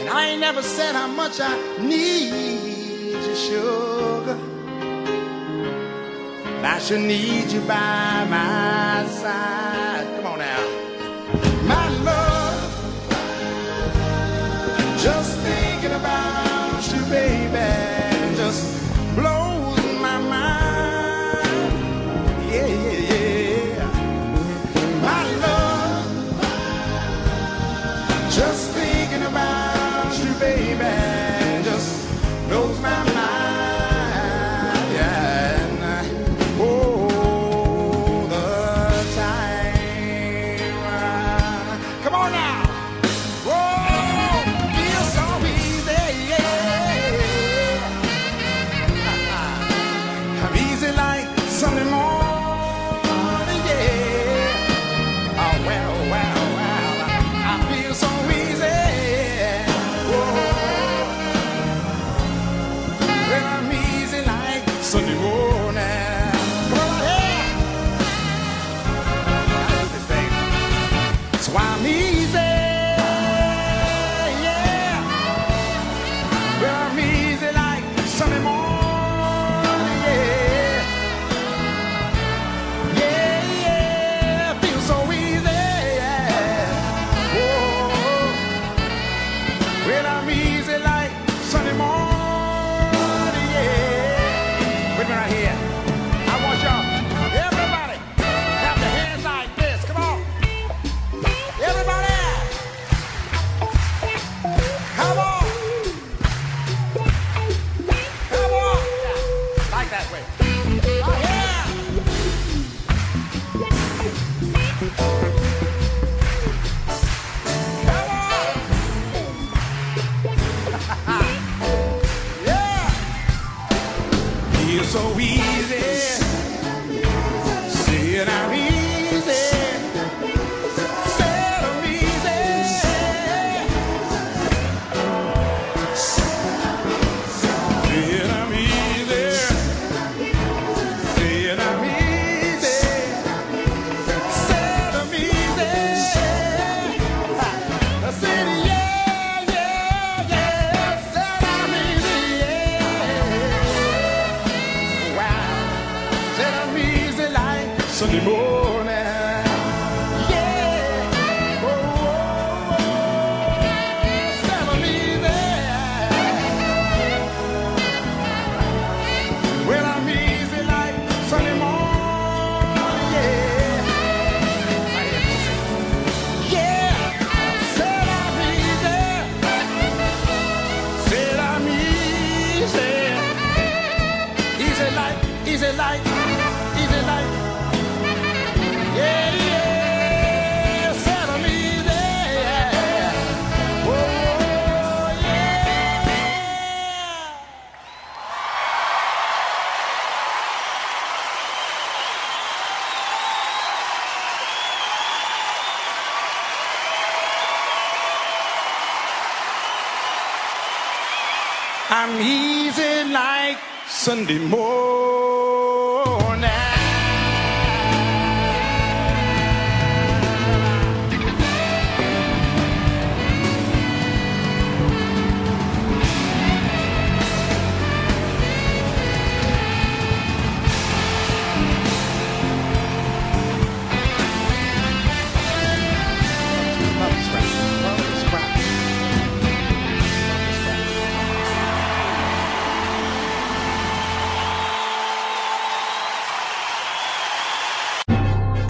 [0.00, 4.38] And I ain't never said how much I need you, sugar.
[6.56, 9.97] But I should need you by my side.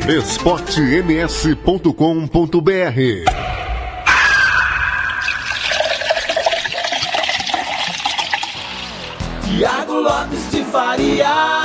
[0.08, 1.92] esportems.com.br
[9.44, 11.57] Tiago Lopes de Faria.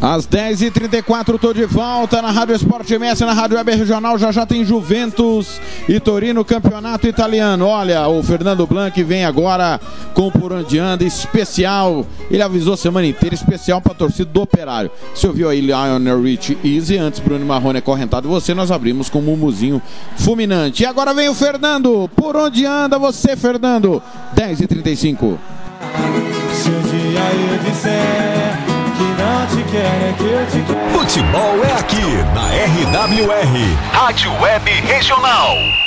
[0.00, 4.18] Às 10h34, tô de volta na Rádio Esporte MS, na Rádio Web Regional.
[4.18, 5.58] Já já tem Juventus
[5.88, 7.66] e Torino, campeonato italiano.
[7.66, 9.80] Olha, o Fernando Blanc vem agora
[10.12, 12.06] com o Por Onde Anda, especial.
[12.30, 14.90] Ele avisou a semana inteira, especial para a torcida do Operário.
[15.14, 18.28] Você ouviu aí Lionel Rich Easy, antes Bruno Marrone acorrentado.
[18.28, 19.80] Você, nós abrimos com o Mumuzinho
[20.18, 20.82] fulminante.
[20.82, 22.08] E agora vem o Fernando.
[22.14, 24.02] Por onde anda você, Fernando?
[24.36, 25.38] 10h35.
[26.52, 28.45] Se um dia eu disser
[29.56, 30.90] te quero, é que eu te quero.
[30.90, 32.02] Futebol é aqui
[32.34, 35.85] na RWR, Rádio Web Regional.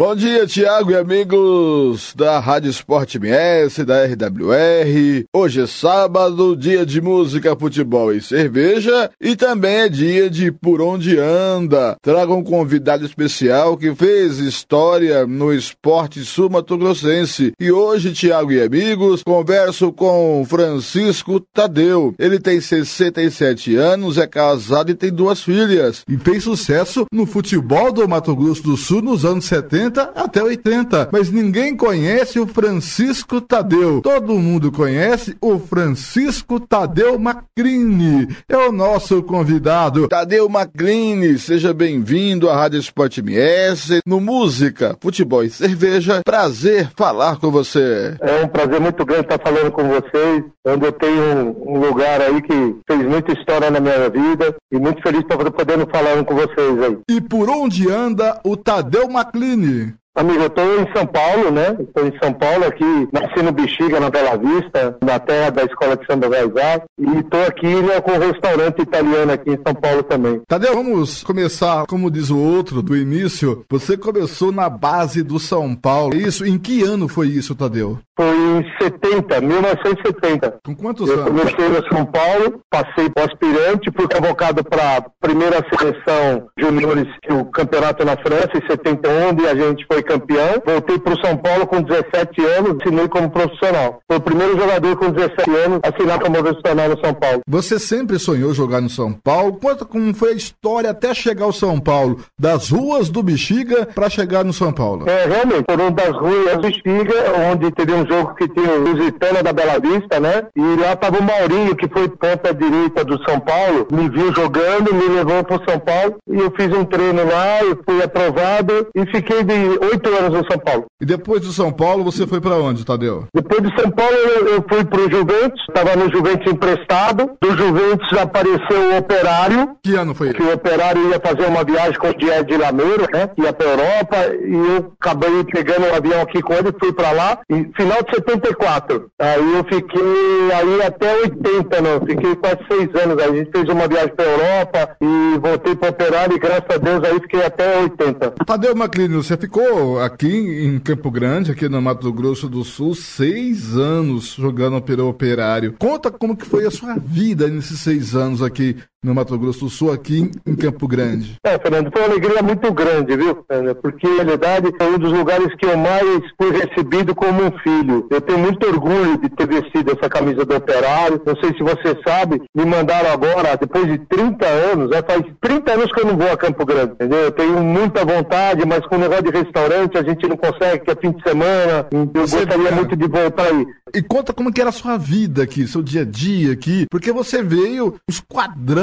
[0.00, 5.26] Bom dia, Tiago e amigos da Rádio Esporte MS, da RWR.
[5.30, 10.80] Hoje é sábado, dia de música, futebol e cerveja, e também é dia de Por
[10.80, 11.98] Onde Anda.
[12.00, 17.52] Trago um convidado especial que fez história no esporte sul-mato-grossense.
[17.60, 22.14] E hoje, Tiago e amigos, converso com Francisco Tadeu.
[22.18, 26.04] Ele tem 67 anos, é casado e tem duas filhas.
[26.08, 31.08] E fez sucesso no futebol do Mato Grosso do Sul nos anos 70 até 80.
[31.12, 34.00] Mas ninguém conhece o Francisco Tadeu.
[34.02, 38.28] Todo mundo conhece o Francisco Tadeu Macrini.
[38.48, 40.08] É o nosso convidado.
[40.08, 46.22] Tadeu Macrini, seja bem-vindo à Rádio Esporte MS, no Música, Futebol e Cerveja.
[46.24, 48.16] Prazer falar com você.
[48.20, 52.40] É um prazer muito grande estar falando com vocês, onde eu tenho um, lugar aí
[52.42, 56.82] que fez muita história na minha vida e muito feliz por podendo falar com vocês
[56.82, 56.98] aí.
[57.08, 59.94] E por onde anda o Tadeu Macrini?
[60.16, 61.76] Amigo, eu estou em São Paulo, né?
[61.78, 65.96] Estou em São Paulo aqui, nasci no Bexiga, na Bela Vista, na terra da Escola
[65.96, 66.82] de Samba Gaizar.
[66.98, 70.42] E estou aqui né, com um restaurante italiano aqui em São Paulo também.
[70.48, 73.64] Tadeu, vamos começar, como diz o outro, do início.
[73.70, 76.16] Você começou na base do São Paulo.
[76.16, 78.00] Isso, em que ano foi isso, Tadeu?
[78.16, 80.58] Foi em 70, 1970.
[80.66, 81.40] Com quantos eu anos?
[81.40, 87.44] comecei no São Paulo, passei para aspirante, fui convocado para a primeira seleção juniores do
[87.46, 90.62] campeonato na França, em 71, onde a gente foi campeão.
[90.64, 94.00] Voltei para o São Paulo com 17 anos, assinei como profissional.
[94.06, 97.40] Foi o primeiro jogador com 17 anos a assinar como profissional no São Paulo.
[97.46, 99.54] Você sempre sonhou jogar no São Paulo?
[99.54, 104.10] Conta como foi a história até chegar ao São Paulo, das ruas do Bexiga para
[104.10, 105.08] chegar no São Paulo.
[105.08, 107.14] É, realmente, foram das ruas do Espiga,
[107.50, 110.46] onde teve um jogo que tinha o Lusitana da Bela Vista, né?
[110.56, 114.94] E lá tava o Maurinho, que foi ponta direita do São Paulo, me viu jogando,
[114.94, 119.06] me levou pro São Paulo, e eu fiz um treino lá, e fui aprovado, e
[119.06, 119.54] fiquei de
[119.90, 120.86] oito anos no São Paulo.
[121.00, 123.26] E depois do São Paulo, você foi para onde, Tadeu?
[123.34, 128.12] Depois do São Paulo, eu, eu fui pro Juventus, estava no Juventus emprestado, do Juventus
[128.18, 132.16] apareceu o Operário, Que ano foi que o Operário ia fazer uma viagem com o
[132.16, 133.30] Diego de Lameiro, né?
[133.38, 137.38] Ia pra Europa, e eu acabei pegando um avião aqui com ele, fui pra lá,
[137.48, 139.10] e final de 74.
[139.18, 143.22] Aí eu fiquei aí até 80, não, fiquei quase seis anos.
[143.22, 146.76] Aí a gente fez uma viagem pra Europa e voltei pro Operário, e graças a
[146.78, 148.34] Deus aí fiquei até 80.
[148.46, 149.62] Tadeu Maclini, você ficou
[150.00, 155.74] aqui em Campo Grande, aqui no Mato Grosso do Sul, seis anos jogando pelo Operário.
[155.78, 159.70] Conta como que foi a sua vida nesses seis anos aqui no Mato Grosso do
[159.70, 161.36] Sul, aqui em Campo Grande.
[161.44, 163.44] É, Fernando, foi uma alegria muito grande, viu?
[163.48, 163.76] Fernando?
[163.76, 168.06] Porque, na realidade, foi um dos lugares que eu mais fui recebido como um filho.
[168.10, 171.20] Eu tenho muito orgulho de ter vestido essa camisa do operário.
[171.24, 175.02] Não sei se você sabe, me mandaram agora, depois de 30 anos, né?
[175.06, 177.20] faz 30 anos que eu não vou a Campo Grande, entendeu?
[177.20, 180.90] Eu tenho muita vontade, mas com o negócio de restaurante a gente não consegue, que
[180.90, 181.86] é fim de semana.
[181.90, 183.66] Eu gostaria muito de voltar aí.
[183.94, 187.10] E conta como que era a sua vida aqui, seu dia a dia aqui, porque
[187.12, 188.14] você veio no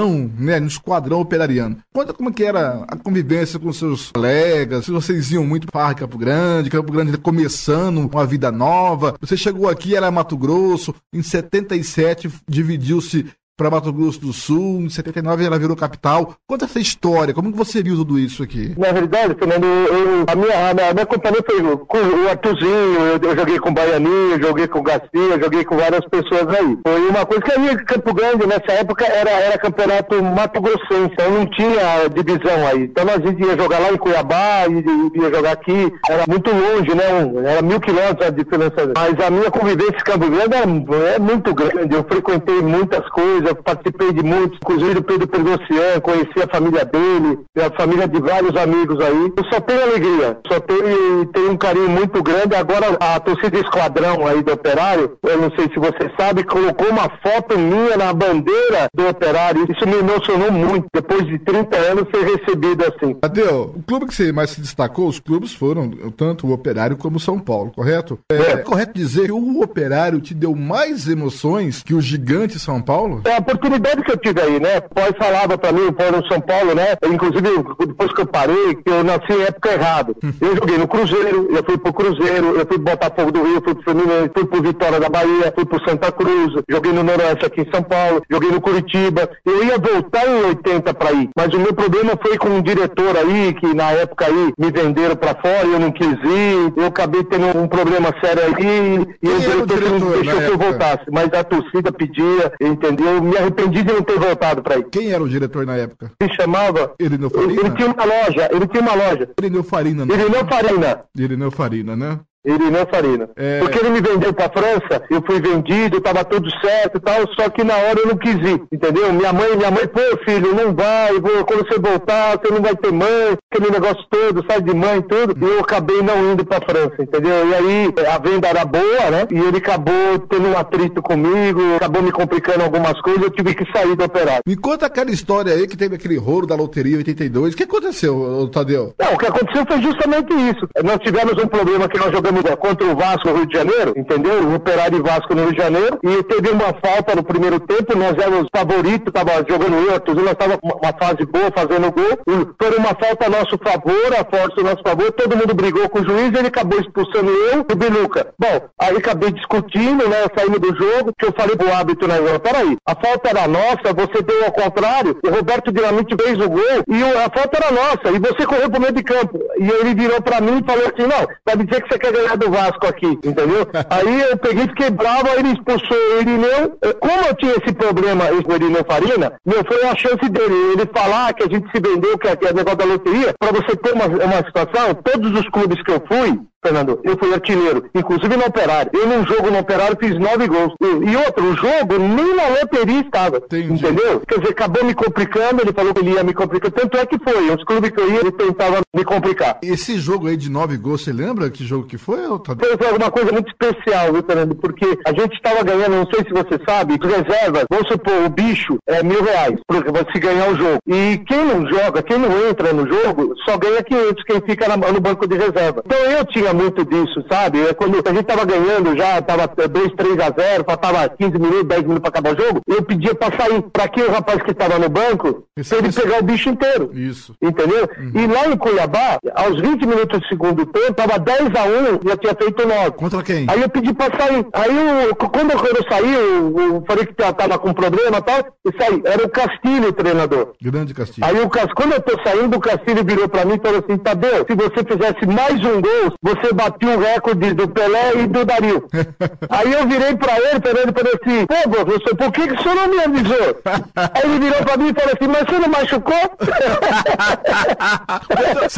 [0.07, 1.77] esquadrão, né, no esquadrão operariano.
[1.93, 6.17] Conta como que era a convivência com seus colegas, se vocês iam muito para Campo
[6.17, 9.15] Grande, Campo Grande começando uma vida nova.
[9.19, 13.25] Você chegou aqui, era Mato Grosso, em 77 dividiu-se
[13.57, 16.35] para Mato Grosso do Sul, em 79 ela virou capital.
[16.47, 18.75] Conta essa história, como que você viu tudo isso aqui?
[18.77, 22.99] Na verdade, Fernando, eu- a, minha, a, minha, a minha companhia foi com o Artuzinho,
[22.99, 26.77] eu, eu joguei com o Baianinho, joguei com o Garcia, joguei com várias pessoas aí.
[26.85, 31.11] Foi uma coisa que aí em Campo Grande, nessa época, era, era campeonato Mato Grossense,
[31.13, 32.83] então não tinha divisão aí.
[32.83, 36.93] Então a gente ia jogar lá em Cuiabá, e ia jogar aqui, era muito longe,
[36.93, 37.49] né?
[37.51, 38.93] era mil quilômetros a diferença.
[38.95, 43.46] Mas a minha convivência em Campo Grande é, é muito grande, eu frequentei muitas coisas,
[43.55, 48.55] participei de muitos, inclusive do Pedro Pergocian, conheci a família dele, a família de vários
[48.55, 49.33] amigos aí.
[49.35, 52.55] Eu só tenho alegria, só tenho, tenho um carinho muito grande.
[52.55, 57.09] Agora a torcida esquadrão aí do Operário, eu não sei se você sabe, colocou uma
[57.21, 59.65] foto minha na bandeira do Operário.
[59.69, 63.17] Isso me emocionou muito, depois de 30 anos ser recebido assim.
[63.21, 67.17] Adeu, o clube que você mais se destacou, os clubes foram tanto o Operário como
[67.17, 68.19] o São Paulo, correto?
[68.31, 73.21] É, correto dizer que o Operário te deu mais emoções que o gigante São Paulo?
[73.25, 74.77] É a oportunidade que eu tive aí, né?
[74.77, 76.95] O pai falava pra mim, o pai no São Paulo, né?
[77.05, 80.13] Inclusive, depois que eu parei, que eu nasci em época errada.
[80.39, 83.73] Eu joguei no Cruzeiro, eu fui pro Cruzeiro, eu fui pro Botafogo do Rio, fui
[83.73, 87.61] pro Fluminense, fui pro Vitória da Bahia, fui pro Santa Cruz, joguei no Noroeste aqui
[87.61, 89.29] em São Paulo, joguei no Curitiba.
[89.45, 93.17] Eu ia voltar em 80 pra ir, mas o meu problema foi com um diretor
[93.17, 96.73] aí, que na época aí me venderam pra fora e eu não quis ir.
[96.77, 100.41] Eu acabei tendo um problema sério aí e o era o diretor não diretor deixou
[100.41, 101.05] que eu voltasse.
[101.11, 103.21] Mas a torcida pedia, entendeu?
[103.27, 104.85] Me arrependi de não ter voltado pra ir.
[104.89, 106.11] Quem era o diretor na época?
[106.21, 106.93] Se chamava.
[106.99, 107.61] Irineu Ele, Farina?
[107.61, 109.29] ele tinha uma loja, ele tinha uma loja.
[109.37, 110.13] Irineu Farina, né?
[110.13, 111.03] Irineu Farina.
[111.15, 112.19] Irineu Farina, né?
[112.47, 113.29] Irineu Farina.
[113.35, 113.59] É.
[113.59, 117.49] Porque ele me vendeu pra França, eu fui vendido, tava tudo certo e tal, só
[117.49, 119.11] que na hora eu não quis ir, entendeu?
[119.13, 122.75] Minha mãe, minha mãe, pô, filho, não vai, vou- quando você voltar, você não vai
[122.75, 126.45] ter mãe, aquele negócio todo, sai de mãe e tudo, e eu acabei não indo
[126.45, 127.47] pra França, entendeu?
[127.49, 129.27] E aí a venda era boa, né?
[129.31, 133.69] E ele acabou tendo um atrito comigo, acabou me complicando algumas coisas, eu tive que
[133.71, 134.41] sair do operário.
[134.47, 137.53] Me conta aquela história aí que teve aquele rolo da loteria 82.
[137.53, 138.93] O que aconteceu, Tadeu?
[138.99, 140.67] Não, o que aconteceu foi justamente isso.
[140.83, 144.43] Nós tivemos um problema que nós jogamos contra o Vasco Rio de Janeiro, entendeu?
[144.43, 147.97] O Operário e Vasco no Rio de Janeiro, e teve uma falta no primeiro tempo,
[147.97, 152.19] nós éramos favoritos, tava jogando eu, Arthurzinho, nós tava com uma fase boa, fazendo gol,
[152.27, 155.89] e foi uma falta a nosso favor, a força a nosso favor, todo mundo brigou
[155.89, 158.33] com o juiz, ele acabou expulsando eu e o Biluca.
[158.37, 162.39] Bom, aí acabei discutindo, né, saindo do jogo, que eu falei pro árbitro, né, não,
[162.39, 166.83] peraí, a falta era nossa, você deu ao contrário, o Roberto Dinamite fez o gol,
[166.87, 169.39] e a falta era nossa, e você correu pro meio de campo.
[169.59, 172.37] E ele virou pra mim e falou assim, não, me dizer que você quer ganhar
[172.37, 173.67] do Vasco aqui, entendeu?
[173.89, 176.77] aí eu peguei, fiquei bravo, aí ele expulsou o Irineu.
[176.99, 180.89] Como eu tinha esse problema com o Irineu Farina, meu, foi a chance dele, ele
[180.93, 183.75] falar que a gente se vendeu, que é, que é negócio da loteria, pra você
[183.75, 188.35] ter uma, uma situação, todos os clubes que eu fui, Fernando, eu fui artilheiro, inclusive
[188.35, 188.89] no Operário.
[188.93, 190.73] Eu num jogo no Operário fiz nove gols.
[190.81, 193.37] E, outro, jogo nem na loteria estava.
[193.37, 194.21] Entendeu?
[194.27, 196.71] Quer dizer, acabou me complicando, ele falou que ele ia me complicar.
[196.71, 197.51] Tanto é que foi.
[197.55, 199.59] Os clubes que eu ia, ele tentava me complicar.
[199.61, 202.77] Esse jogo aí de nove gols, você lembra que jogo que foi, ô, Tadeu?
[202.77, 204.55] Foi, alguma coisa muito especial, viu, Fernando?
[204.55, 208.77] Porque a gente estava ganhando, não sei se você sabe, reservas, vamos supor, o bicho
[208.87, 210.79] é mil reais, vai se ganhar o jogo.
[210.87, 214.77] E quem não joga, quem não entra no jogo, só ganha 500, quem fica na-
[214.91, 215.83] no banco de reserva.
[215.85, 217.61] Então eu tinha muito disso, sabe?
[217.67, 221.63] É Quando a gente tava ganhando já, tava 2, 3 a 0, faltava 15 minutos,
[221.65, 223.61] 10 minutos pra acabar o jogo, eu pedia pra sair.
[223.71, 226.91] Pra que o rapaz que tava no banco, pra ele pegar o bicho inteiro.
[226.93, 227.33] Isso.
[227.41, 227.89] Entendeu?
[228.13, 231.63] E lá em Cuiabá, aos 20 minutos do segundo tempo, tava 10 a
[232.03, 232.91] 1 já tinha feito 9.
[232.91, 233.45] Contra quem?
[233.49, 234.45] Aí eu pedi pra sair.
[234.53, 234.75] Aí
[235.07, 235.57] eu, quando eu,
[235.89, 239.01] saí, eu, eu falei que tava com problema e tal, e saí.
[239.05, 240.53] Era o Castilho o treinador.
[240.61, 241.25] Grande Castilho.
[241.25, 243.97] Aí o Cas- quando eu tô saindo, o Castilho virou pra mim e falou assim,
[243.97, 248.45] Tadeu, se você fizesse mais um gol, você batia o recorde do Pelé e do
[248.45, 248.87] Dario.
[249.49, 252.61] Aí eu virei pra ele, pra ele falei assim, pô, professor, por que, que o
[252.61, 253.61] senhor não me avisou?
[253.95, 256.15] Aí ele virou pra mim e falou assim, mas você não machucou?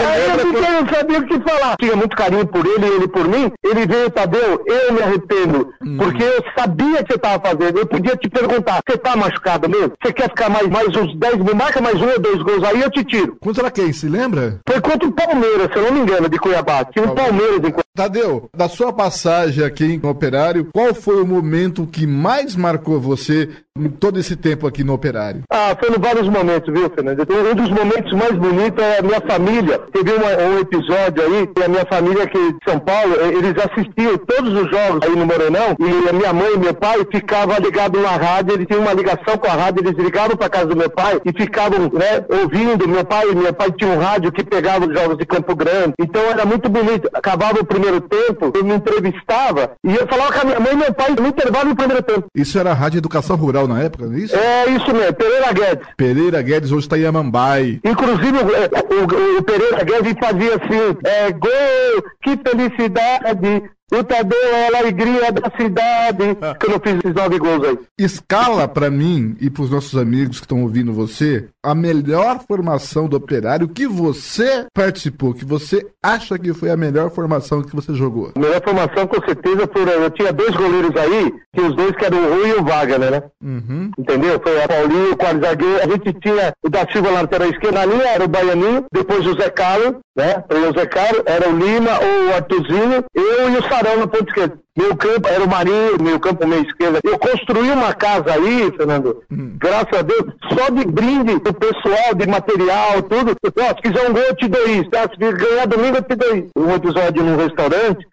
[0.09, 1.75] Aí eu fiquei, não sabia o que falar.
[1.79, 3.51] Tinha muito carinho por ele e ele por mim.
[3.63, 5.73] Ele veio, Tadeu, eu me arrependo.
[5.97, 7.79] Porque eu sabia que você tava fazendo.
[7.79, 9.93] Eu podia te perguntar, você tá machucado mesmo?
[10.01, 11.55] Você quer ficar mais, mais uns 10 mil?
[11.55, 13.37] Marca mais um ou dois gols aí, eu te tiro.
[13.39, 14.59] Contra quem, se lembra?
[14.67, 16.85] Foi contra o Palmeiras, se eu não me engano, de Cuiabá.
[16.85, 17.83] Tinha um Palmeiras em Cuiabá.
[17.95, 23.49] Tadeu, da sua passagem aqui no Operário, qual foi o momento que mais marcou você
[23.77, 25.41] em todo esse tempo aqui no Operário?
[25.51, 27.27] Ah, foram vários momentos, viu, Fernando?
[27.29, 29.79] Um dos momentos mais bonitos é a minha família.
[29.91, 33.53] Teve uma- um episódio aí, que a minha família aqui de São Paulo, eh, eles
[33.65, 37.57] assistiam todos os jogos aí no Morenão, e a minha mãe e meu pai ficavam
[37.57, 40.75] ligados na rádio, eles tinham uma ligação com a rádio, eles ligavam para casa do
[40.77, 42.87] meu pai e ficavam, né, ouvindo.
[42.87, 46.21] Meu pai, meu pai tinha um rádio que pegava os jogos de Campo Grande, então
[46.21, 47.09] era muito bonito.
[47.13, 50.73] Acabou acabava o primeiro tempo, eu me entrevistava e eu falava com a minha mãe
[50.73, 52.25] e meu pai no intervalo do primeiro tempo.
[52.35, 54.35] Isso era a Rádio Educação Rural na época, não é isso?
[54.35, 55.87] É isso mesmo, Pereira Guedes.
[55.95, 57.79] Pereira Guedes hoje está em Amambai.
[57.83, 64.65] Inclusive, o, o- o Pereira Guedes fazia assim, é, gol, que felicidade, o Tadeu é
[64.65, 66.37] a alegria da cidade.
[66.59, 67.79] Que eu não fiz esses nove gols aí.
[67.97, 73.17] Escala pra mim e pros nossos amigos que estão ouvindo você a melhor formação do
[73.17, 78.31] operário que você participou, que você acha que foi a melhor formação que você jogou.
[78.35, 82.05] A melhor formação, com certeza, foi, eu tinha dois goleiros aí, que os dois que
[82.05, 83.23] eram o Rui e o Wagner, né?
[83.43, 83.91] Uhum.
[83.97, 84.39] Entendeu?
[84.41, 85.81] Foi a Paulinho, o quarto zagueiro.
[85.81, 89.33] A gente tinha o da Silva na lateral esquerda, linha era o Baianinho, depois o
[89.33, 90.43] Zé Carlos, né?
[90.49, 94.29] O Zé Carlos, era o Lima ou o Artuzinho, eu e o Sarão na ponta
[94.29, 94.59] esquerda.
[94.77, 96.99] Meu campo era o Marinho, meu campo meio esquerda.
[97.03, 102.25] Eu construí uma casa aí, Fernando, graças a Deus, só de brinde do pessoal, de
[102.27, 103.33] material, tudo.
[103.59, 104.89] Ó, se quiser um gol, eu te dou isso.
[104.89, 105.01] Tá?
[105.09, 106.49] Se ganhar domingo, eu te dou isso.
[106.55, 108.07] Um episódio num restaurante,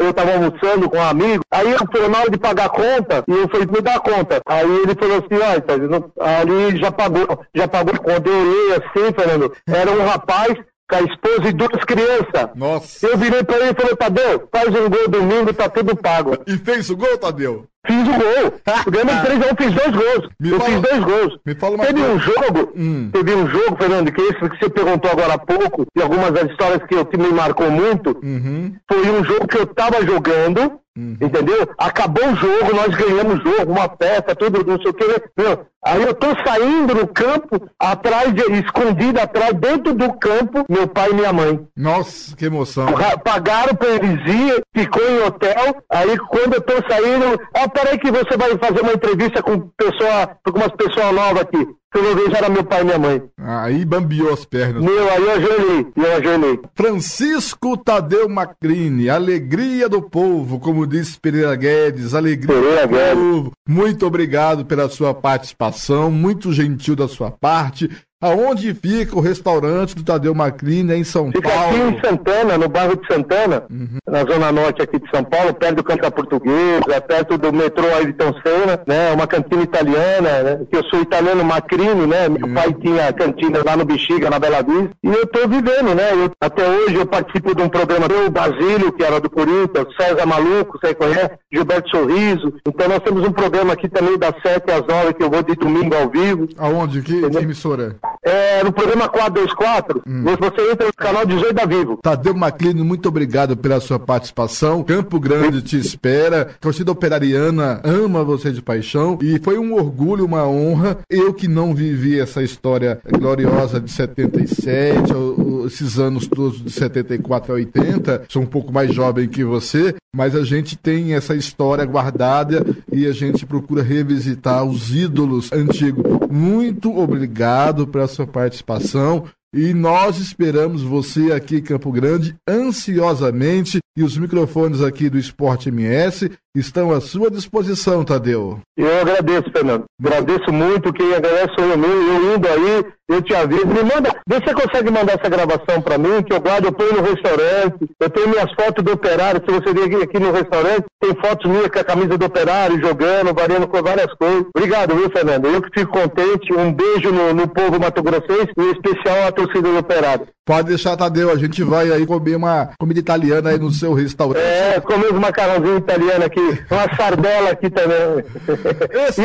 [0.00, 3.24] eu tava almoçando com um amigo, aí eu fui na hora de pagar a conta,
[3.26, 4.40] e eu falei, me dá a conta.
[4.46, 8.28] Aí ele falou assim, ó, não- ali já pagou, já pagou a conta.
[8.30, 10.54] Eu olhei assim, Fernando, era um rapaz
[10.92, 12.50] com a esposa e duas crianças.
[12.54, 13.06] Nossa.
[13.06, 16.36] Eu virei pra ele e falei, Tadeu, faz um gol domingo, tá tudo pago.
[16.46, 17.66] E fez o gol, Tadeu?
[17.84, 18.52] Fiz o gol.
[18.92, 20.28] Ganhamos 3 a 1, fiz dois gols.
[20.44, 21.38] eu fiz dois gols.
[21.44, 22.14] Me fala uma teve coisa.
[22.14, 23.10] um jogo, Hum.
[23.12, 26.48] teve um jogo, Fernando, que esse que você perguntou agora há pouco, e algumas das
[26.50, 28.72] histórias que, eu- que me marcou muito, Uhum.
[28.90, 31.68] foi um jogo que eu tava jogando, entendeu?
[31.78, 35.22] Acabou o jogo, nós ganhamos o jogo, uma festa, tudo, não sei o que.
[35.36, 40.86] Meu, aí eu tô saindo no campo, atrás, de, escondido atrás, dentro do campo, meu
[40.86, 41.58] pai e minha mãe.
[41.76, 42.86] Nossa, que emoção.
[42.92, 45.82] Ra- Pagaram pra eles ir, ficou em hotel.
[45.90, 50.36] Aí quando eu tô saindo, ah, peraí que você vai fazer uma entrevista com pessoa,
[50.44, 51.66] com umas pessoas novas aqui.
[51.92, 53.22] Quando eu vejo era meu pai e minha mãe.
[53.38, 54.82] Aí bambiou as pernas.
[54.82, 56.60] Meu, aí eu ajoelhei, eu ajoelhei.
[56.74, 63.14] Francisco Tadeu Macrini, alegria do povo, como disse Pereira Guedes, alegria Pereira do Guedes.
[63.14, 63.52] povo.
[63.68, 67.90] Muito obrigado pela sua participação, muito gentil da sua parte.
[68.22, 71.90] Aonde fica o restaurante do Tadeu Macrini, é em São Fica aqui Paulo?
[71.90, 73.64] em Santana, no bairro de Santana,
[74.08, 78.32] na zona norte aqui de São Paulo, perto do Canta Portuguesa, perto do metrô Ayrton
[78.42, 79.10] Senna, né?
[79.12, 80.60] Uma cantina italiana, né?
[80.70, 82.28] Que eu sou italiano Macrini, né?
[82.28, 84.90] Meu pai tinha cantina lá no Bexiga, na Bela Vista.
[85.02, 86.12] E eu tô vivendo, né?
[86.12, 90.26] Eu- até hoje eu participo de um programa do Basílio, que era do Corinthians, César
[90.26, 91.30] Maluco, você conhece?
[91.52, 92.54] Gilberto Sorriso.
[92.66, 95.56] Então nós temos um programa aqui também das 7 às 9, que eu vou de
[95.56, 96.46] domingo ao vivo.
[96.56, 97.02] Aonde?
[97.02, 97.96] Que, que emissora?
[98.22, 100.24] É, no programa 424, Hum.
[100.24, 101.98] você entra no canal 18 da Vivo.
[102.02, 104.82] Tadeu Maclini, muito obrigado pela sua participação.
[104.82, 106.42] Campo Grande te espera.
[106.42, 109.18] A torcida operariana ama você de paixão.
[109.22, 110.98] E foi um orgulho, uma honra.
[111.10, 116.70] Eu que não vivi essa história gloriosa de 77, o- o- esses anos todos de
[116.70, 118.22] 74 a 80.
[118.28, 119.94] Sou um pouco mais jovem que você.
[120.14, 126.04] Mas a gente tem essa história guardada e a gente procura revisitar os ídolos antigos.
[126.32, 129.26] Muito obrigado pela sua participação.
[129.54, 135.68] E nós esperamos você aqui em Campo Grande ansiosamente e os microfones aqui do Esporte
[135.68, 138.60] MS estão à sua disposição, Tadeu.
[138.76, 139.84] Eu agradeço, Fernando.
[140.00, 140.92] Agradeço muito.
[140.92, 141.94] Quem agradece sou eu mesmo.
[141.94, 143.66] Eu indo aí, eu te aviso.
[143.66, 146.72] Me manda, vê se você consegue mandar essa gravação pra mim, que eu guardo, eu
[146.72, 147.88] ponho no restaurante.
[148.00, 149.42] Eu tenho minhas fotos do operário.
[149.46, 153.34] Se você vir aqui, no restaurante, tem fotos minhas com a camisa do operário, jogando,
[153.34, 154.46] variando com várias coisas.
[154.54, 155.46] Obrigado, viu, Fernando?
[155.46, 156.52] Eu que fico contente.
[156.52, 160.26] Um beijo no, no povo mato-grossense e em especial a torcida do operário.
[160.44, 161.30] Pode deixar, Tadeu.
[161.30, 164.42] A gente vai aí comer uma comida italiana aí no seu restaurante.
[164.42, 168.24] É, comer uns macarrãozinhos italianos aqui, uma sardela aqui também.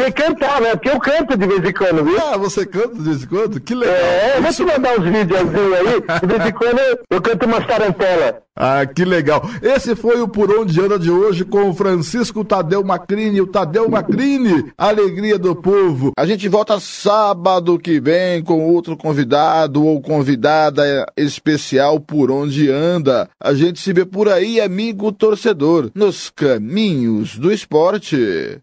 [0.07, 0.71] E cantar, né?
[0.71, 2.17] Porque eu canto de vez em quando, viu?
[2.19, 3.59] Ah, você canta de vez em quando?
[3.59, 3.95] Que legal.
[3.95, 7.45] É, eu vou te mandar uns videozinhos aí, de vez em quando eu, eu canto
[7.45, 8.35] umas tarantelas.
[8.59, 9.47] Ah, que legal.
[9.61, 13.87] Esse foi o Por Onde Anda de hoje com o Francisco Tadeu Macrini, o Tadeu
[13.87, 16.11] Macrini, alegria do povo.
[16.17, 23.29] A gente volta sábado que vem com outro convidado ou convidada especial Por Onde Anda.
[23.39, 28.59] A gente se vê por aí, amigo torcedor, nos caminhos do esporte.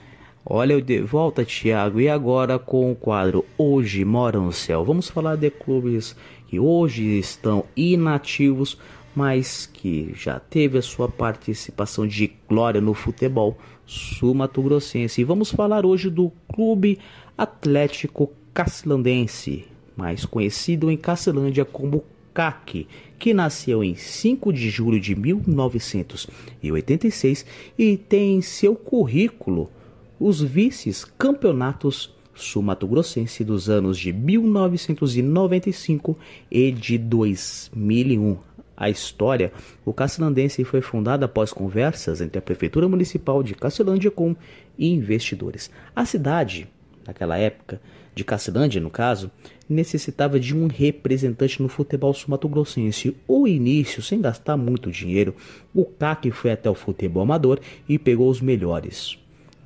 [0.49, 4.85] Olha eu de volta, Thiago, e agora com o quadro Hoje Mora no Céu.
[4.85, 6.15] Vamos falar de clubes
[6.47, 8.77] que hoje estão inativos,
[9.15, 15.19] mas que já teve a sua participação de glória no futebol sul-mato-grossense.
[15.21, 16.99] E vamos falar hoje do Clube
[17.37, 22.03] Atlético Cacilandense, mais conhecido em Cacilândia como
[22.33, 27.45] CAC, que nasceu em 5 de julho de 1986
[27.77, 29.71] e tem em seu currículo
[30.19, 36.17] os vices campeonatos sul-mato-grossense dos anos de 1995
[36.49, 38.37] e de 2001.
[38.75, 39.51] A história,
[39.83, 44.35] o Cacilandense foi fundado após conversas entre a Prefeitura Municipal de Cacilândia com
[44.77, 45.71] investidores.
[45.95, 46.67] A cidade,
[47.05, 47.81] naquela época,
[48.13, 49.31] de Cacilândia no caso,
[49.67, 53.17] necessitava de um representante no futebol sul-mato-grossense.
[53.27, 55.35] O início, sem gastar muito dinheiro,
[55.73, 57.59] o CAC foi até o futebol amador
[57.89, 59.17] e pegou os melhores.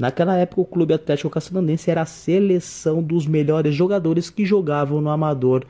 [0.02, 5.12] Naquela época, o Clube Atlético Cacilandense era a seleção dos melhores jogadores que jogavam no
[5.12, 5.64] amador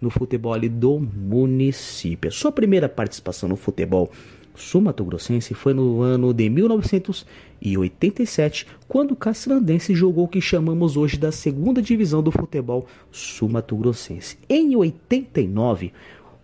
[0.00, 2.28] no futebol do município.
[2.28, 4.08] A sua primeira participação no futebol
[4.54, 11.32] sul-mato-grossense foi no ano de 1987, quando o Cacilandense jogou o que chamamos hoje da
[11.32, 14.38] segunda divisão do futebol sul-mato-grossense.
[14.48, 15.92] Em 89,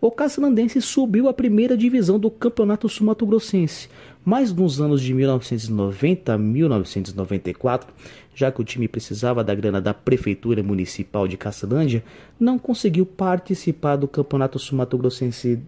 [0.00, 3.88] o Cacilandense subiu à primeira divisão do Campeonato Sul-Mato-Grossense,
[4.24, 7.92] mas nos anos de 1990 a 1994,
[8.32, 12.04] já que o time precisava da grana da Prefeitura Municipal de Cacilândia,
[12.38, 15.60] não conseguiu participar do Campeonato Sul-Mato-Grossense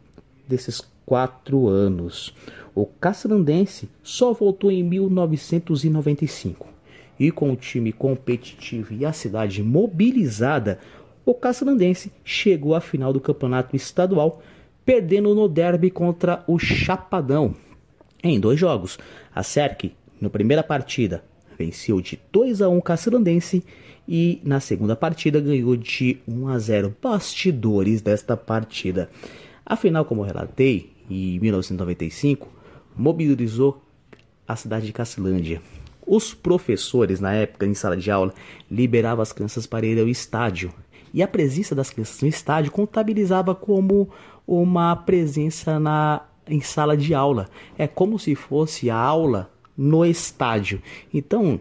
[0.47, 2.33] desses quatro anos.
[2.73, 6.69] O Cacilandense só voltou em 1995.
[7.19, 10.79] E com o time competitivo e a cidade mobilizada,
[11.31, 14.43] o Cacilandense chegou à final do campeonato estadual,
[14.85, 17.55] perdendo no derby contra o Chapadão.
[18.21, 18.99] Em dois jogos,
[19.33, 21.23] a Serc, na primeira partida,
[21.57, 23.63] venceu de 2 a 1 o Cacilandense
[24.09, 26.97] e na segunda partida ganhou de 1 a 0.
[27.01, 29.09] Bastidores desta partida.
[29.65, 32.49] A final, como relatei, em 1995,
[32.97, 33.81] mobilizou
[34.49, 35.63] a cidade de Cacilândia.
[36.05, 38.35] Os professores, na época, em sala de aula,
[38.69, 40.75] liberavam as crianças para ir ao estádio.
[41.13, 44.09] E a presença das crianças no estádio contabilizava como
[44.47, 47.49] uma presença na, em sala de aula.
[47.79, 50.83] É como se fosse a aula no estádio.
[51.13, 51.61] Então,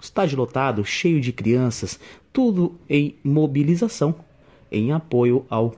[0.00, 1.98] estádio lotado, cheio de crianças,
[2.32, 4.14] tudo em mobilização,
[4.70, 5.74] em apoio ao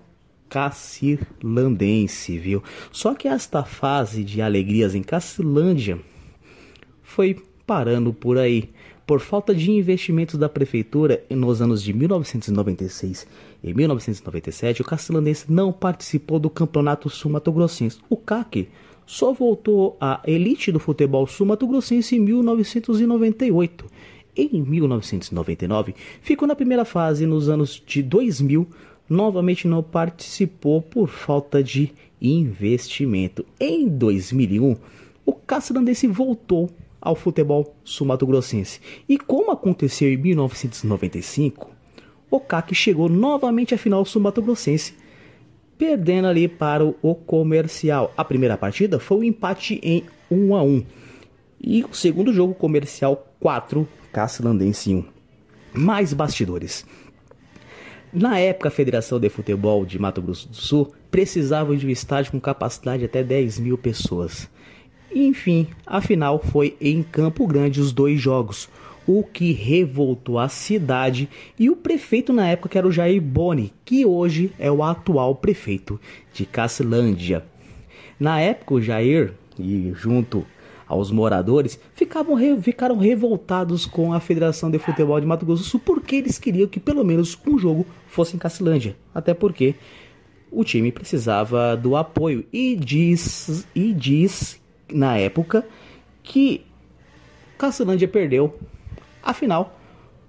[0.49, 2.63] Cacirlandense, viu?
[2.91, 5.99] Só que esta fase de alegrias em Cacilândia
[7.03, 8.71] foi parando por aí.
[9.09, 13.27] Por falta de investimentos da prefeitura nos anos de 1996
[13.65, 18.01] e 1997, o Cacilandense não participou do Campeonato Sul-Mato-Grossense.
[18.11, 18.69] O CAC
[19.07, 23.87] só voltou à elite do futebol sul-mato-grossense em 1998.
[24.37, 28.69] Em 1999, ficou na primeira fase nos anos de 2000
[29.09, 33.47] novamente não participou por falta de investimento.
[33.59, 34.77] Em 2001,
[35.25, 36.69] o Cacilandense voltou
[37.01, 38.81] ao futebol sul-mato-grossense.
[39.09, 41.71] E como aconteceu em 1995,
[42.31, 44.95] o CAC chegou novamente à final sul-mato-grossense,
[45.77, 48.13] perdendo ali para o comercial.
[48.17, 50.85] A primeira partida foi um empate em 1 a 1
[51.61, 55.05] e o segundo jogo comercial 4, Cacilandense 1.
[55.75, 56.85] Mais bastidores.
[58.13, 62.33] Na época, a Federação de Futebol de Mato Grosso do Sul precisava de um estádio
[62.33, 64.49] com capacidade de até 10 mil pessoas.
[65.15, 68.69] Enfim, a final foi em Campo Grande os dois jogos,
[69.07, 71.29] o que revoltou a cidade
[71.59, 75.35] e o prefeito na época que era o Jair Boni, que hoje é o atual
[75.35, 75.99] prefeito
[76.33, 77.43] de Cacilândia.
[78.21, 80.45] Na época, o Jair, e junto
[80.87, 85.81] aos moradores, ficavam, ficaram revoltados com a Federação de Futebol de Mato Grosso do Sul
[85.85, 88.97] porque eles queriam que pelo menos um jogo fosse em Cacilândia.
[89.15, 89.75] Até porque
[90.51, 94.61] o time precisava do apoio e diz, e diz
[94.93, 95.67] na época
[96.23, 96.65] que
[97.57, 98.59] Cacilândia perdeu
[99.23, 99.79] a final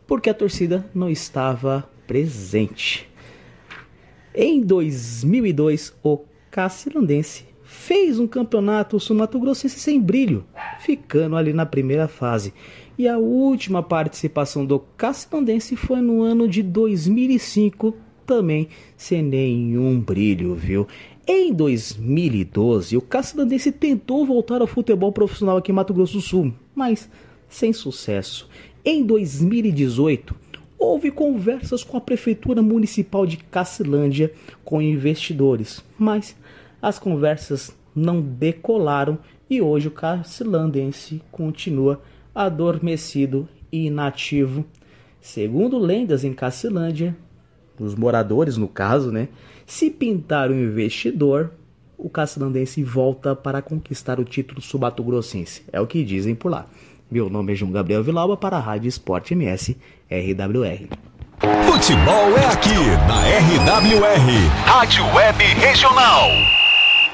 [0.07, 3.07] porque a torcida não estava presente.
[4.33, 10.43] Em 2002, o Cacilandense fez um campeonato sul-mato-grossense sem brilho,
[10.79, 12.53] ficando ali na primeira fase.
[12.97, 17.95] E a última participação do Cacilandense foi no ano de 2005,
[18.29, 20.87] também sem nenhum brilho, viu?
[21.27, 26.53] Em 2012, o Caçalandense tentou voltar ao futebol profissional aqui em Mato Grosso do Sul,
[26.75, 27.09] mas
[27.47, 28.47] sem sucesso.
[28.85, 30.35] Em 2018,
[30.77, 34.31] houve conversas com a Prefeitura Municipal de Cacilândia
[34.63, 36.35] com investidores, mas
[36.79, 39.17] as conversas não decolaram
[39.49, 41.99] e hoje o Cacilandense continua
[42.33, 44.63] adormecido e inativo.
[45.19, 47.17] Segundo lendas em Cacilândia,
[47.79, 49.29] os moradores no caso, né,
[49.65, 51.51] se pintar um investidor,
[51.97, 55.63] o Cacilandense volta para conquistar o título subato-grossense.
[55.71, 56.65] É o que dizem por lá.
[57.11, 59.75] Meu nome é João Gabriel Vilauba para a Rádio Esporte MS
[60.09, 60.87] RWR.
[61.65, 62.75] Futebol é aqui
[63.07, 66.29] na RWR, Rádio Web Regional.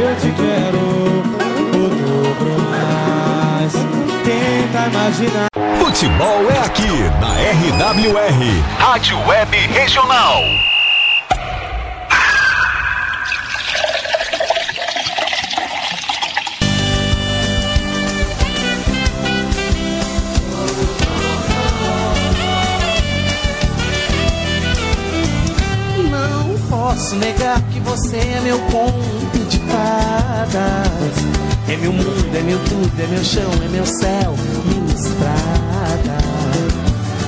[0.00, 0.78] Eu te quero
[1.76, 3.72] o dobro mais.
[4.24, 5.48] Tenta imaginar.
[5.78, 6.88] Futebol é aqui
[7.20, 7.34] na
[7.84, 10.42] RWR, Rádio Web Regional.
[26.10, 29.19] Não posso negar que você é meu conto
[31.68, 34.34] É meu mundo, é meu tudo, é meu chão, é meu céu,
[34.64, 36.18] minha estrada.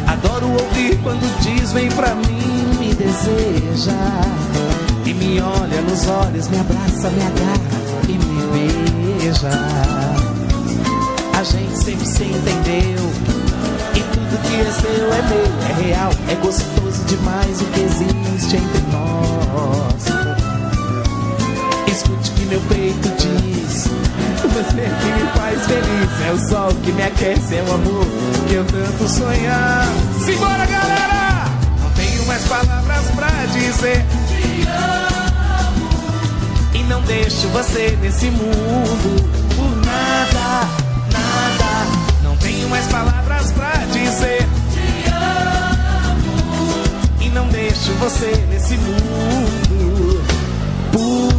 [0.09, 3.93] Adoro ouvir quando diz vem pra mim, me deseja.
[5.07, 9.51] E me olha nos olhos, me abraça, me agarra e me beija.
[11.39, 13.13] A gente sempre se entendeu.
[13.95, 18.57] E tudo que é seu é meu, é real, é gostoso demais o que existe
[18.57, 20.03] entre nós.
[21.87, 23.89] Escute meu peito diz.
[24.43, 26.27] Você que me faz feliz.
[26.27, 28.07] É o sol que me aquece, é o amor
[28.47, 29.87] que eu tanto sonhar.
[30.23, 31.47] Simbora, galera!
[31.81, 34.05] Não tenho mais palavras pra dizer.
[34.29, 35.89] Te amo.
[36.75, 40.69] E não deixo você nesse mundo por nada,
[41.11, 41.87] nada.
[42.23, 44.47] Não tenho mais palavras pra dizer.
[44.75, 46.25] Te amo.
[47.19, 50.23] E não deixo você nesse mundo
[50.93, 51.32] por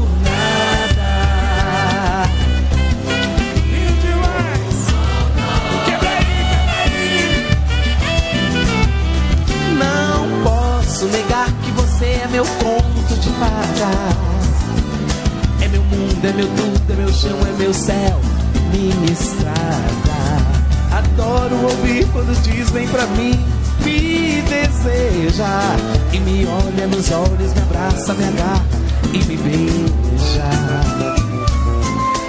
[11.03, 14.15] posso negar que você é meu conto de fadas.
[15.61, 18.22] É meu mundo, é meu tudo, é meu chão, é meu céu,
[18.72, 19.83] minha estrada.
[20.91, 23.40] Adoro ouvir quando diz vem pra mim,
[23.83, 25.75] me deseja.
[26.11, 28.65] E me olha nos olhos, me abraça, me agarra
[29.14, 30.49] e me beija.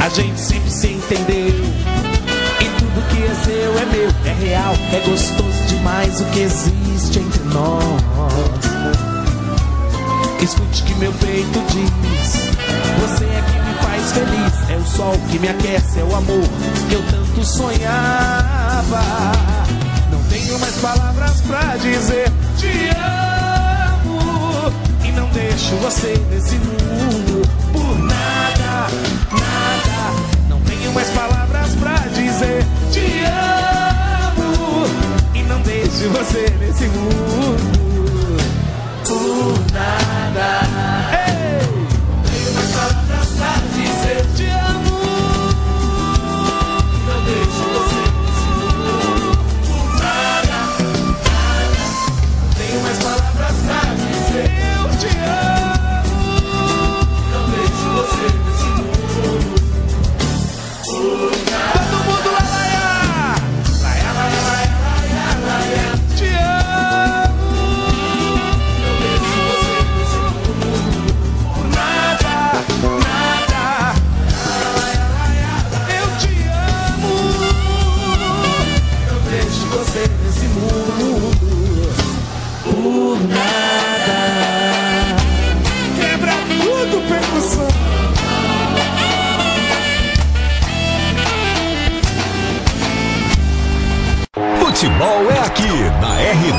[0.01, 2.14] A gente sempre se entendeu.
[2.61, 7.19] E tudo que é seu é meu, é real, é gostoso demais o que existe
[7.19, 8.05] entre nós.
[10.45, 12.51] Escute que meu peito diz:
[13.01, 14.71] Você é que me faz feliz.
[14.71, 16.45] É o sol que me aquece, é o amor
[16.89, 19.03] que eu tanto sonhava.
[20.13, 24.73] Não tenho mais palavras pra dizer: Te amo.
[25.03, 28.89] E não deixo você nesse mundo por nada,
[29.33, 29.84] nada.
[30.95, 34.87] Mais palavras pra dizer: Te amo.
[35.35, 38.39] E não deixo você nesse mundo
[39.05, 40.61] por nada.
[41.27, 41.67] Ei!
[42.31, 42.53] Tenho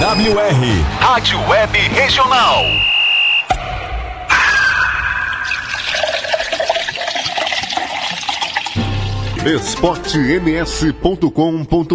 [0.06, 2.62] RWR, Rádio Web Regional.
[9.44, 11.86] esportems.com.br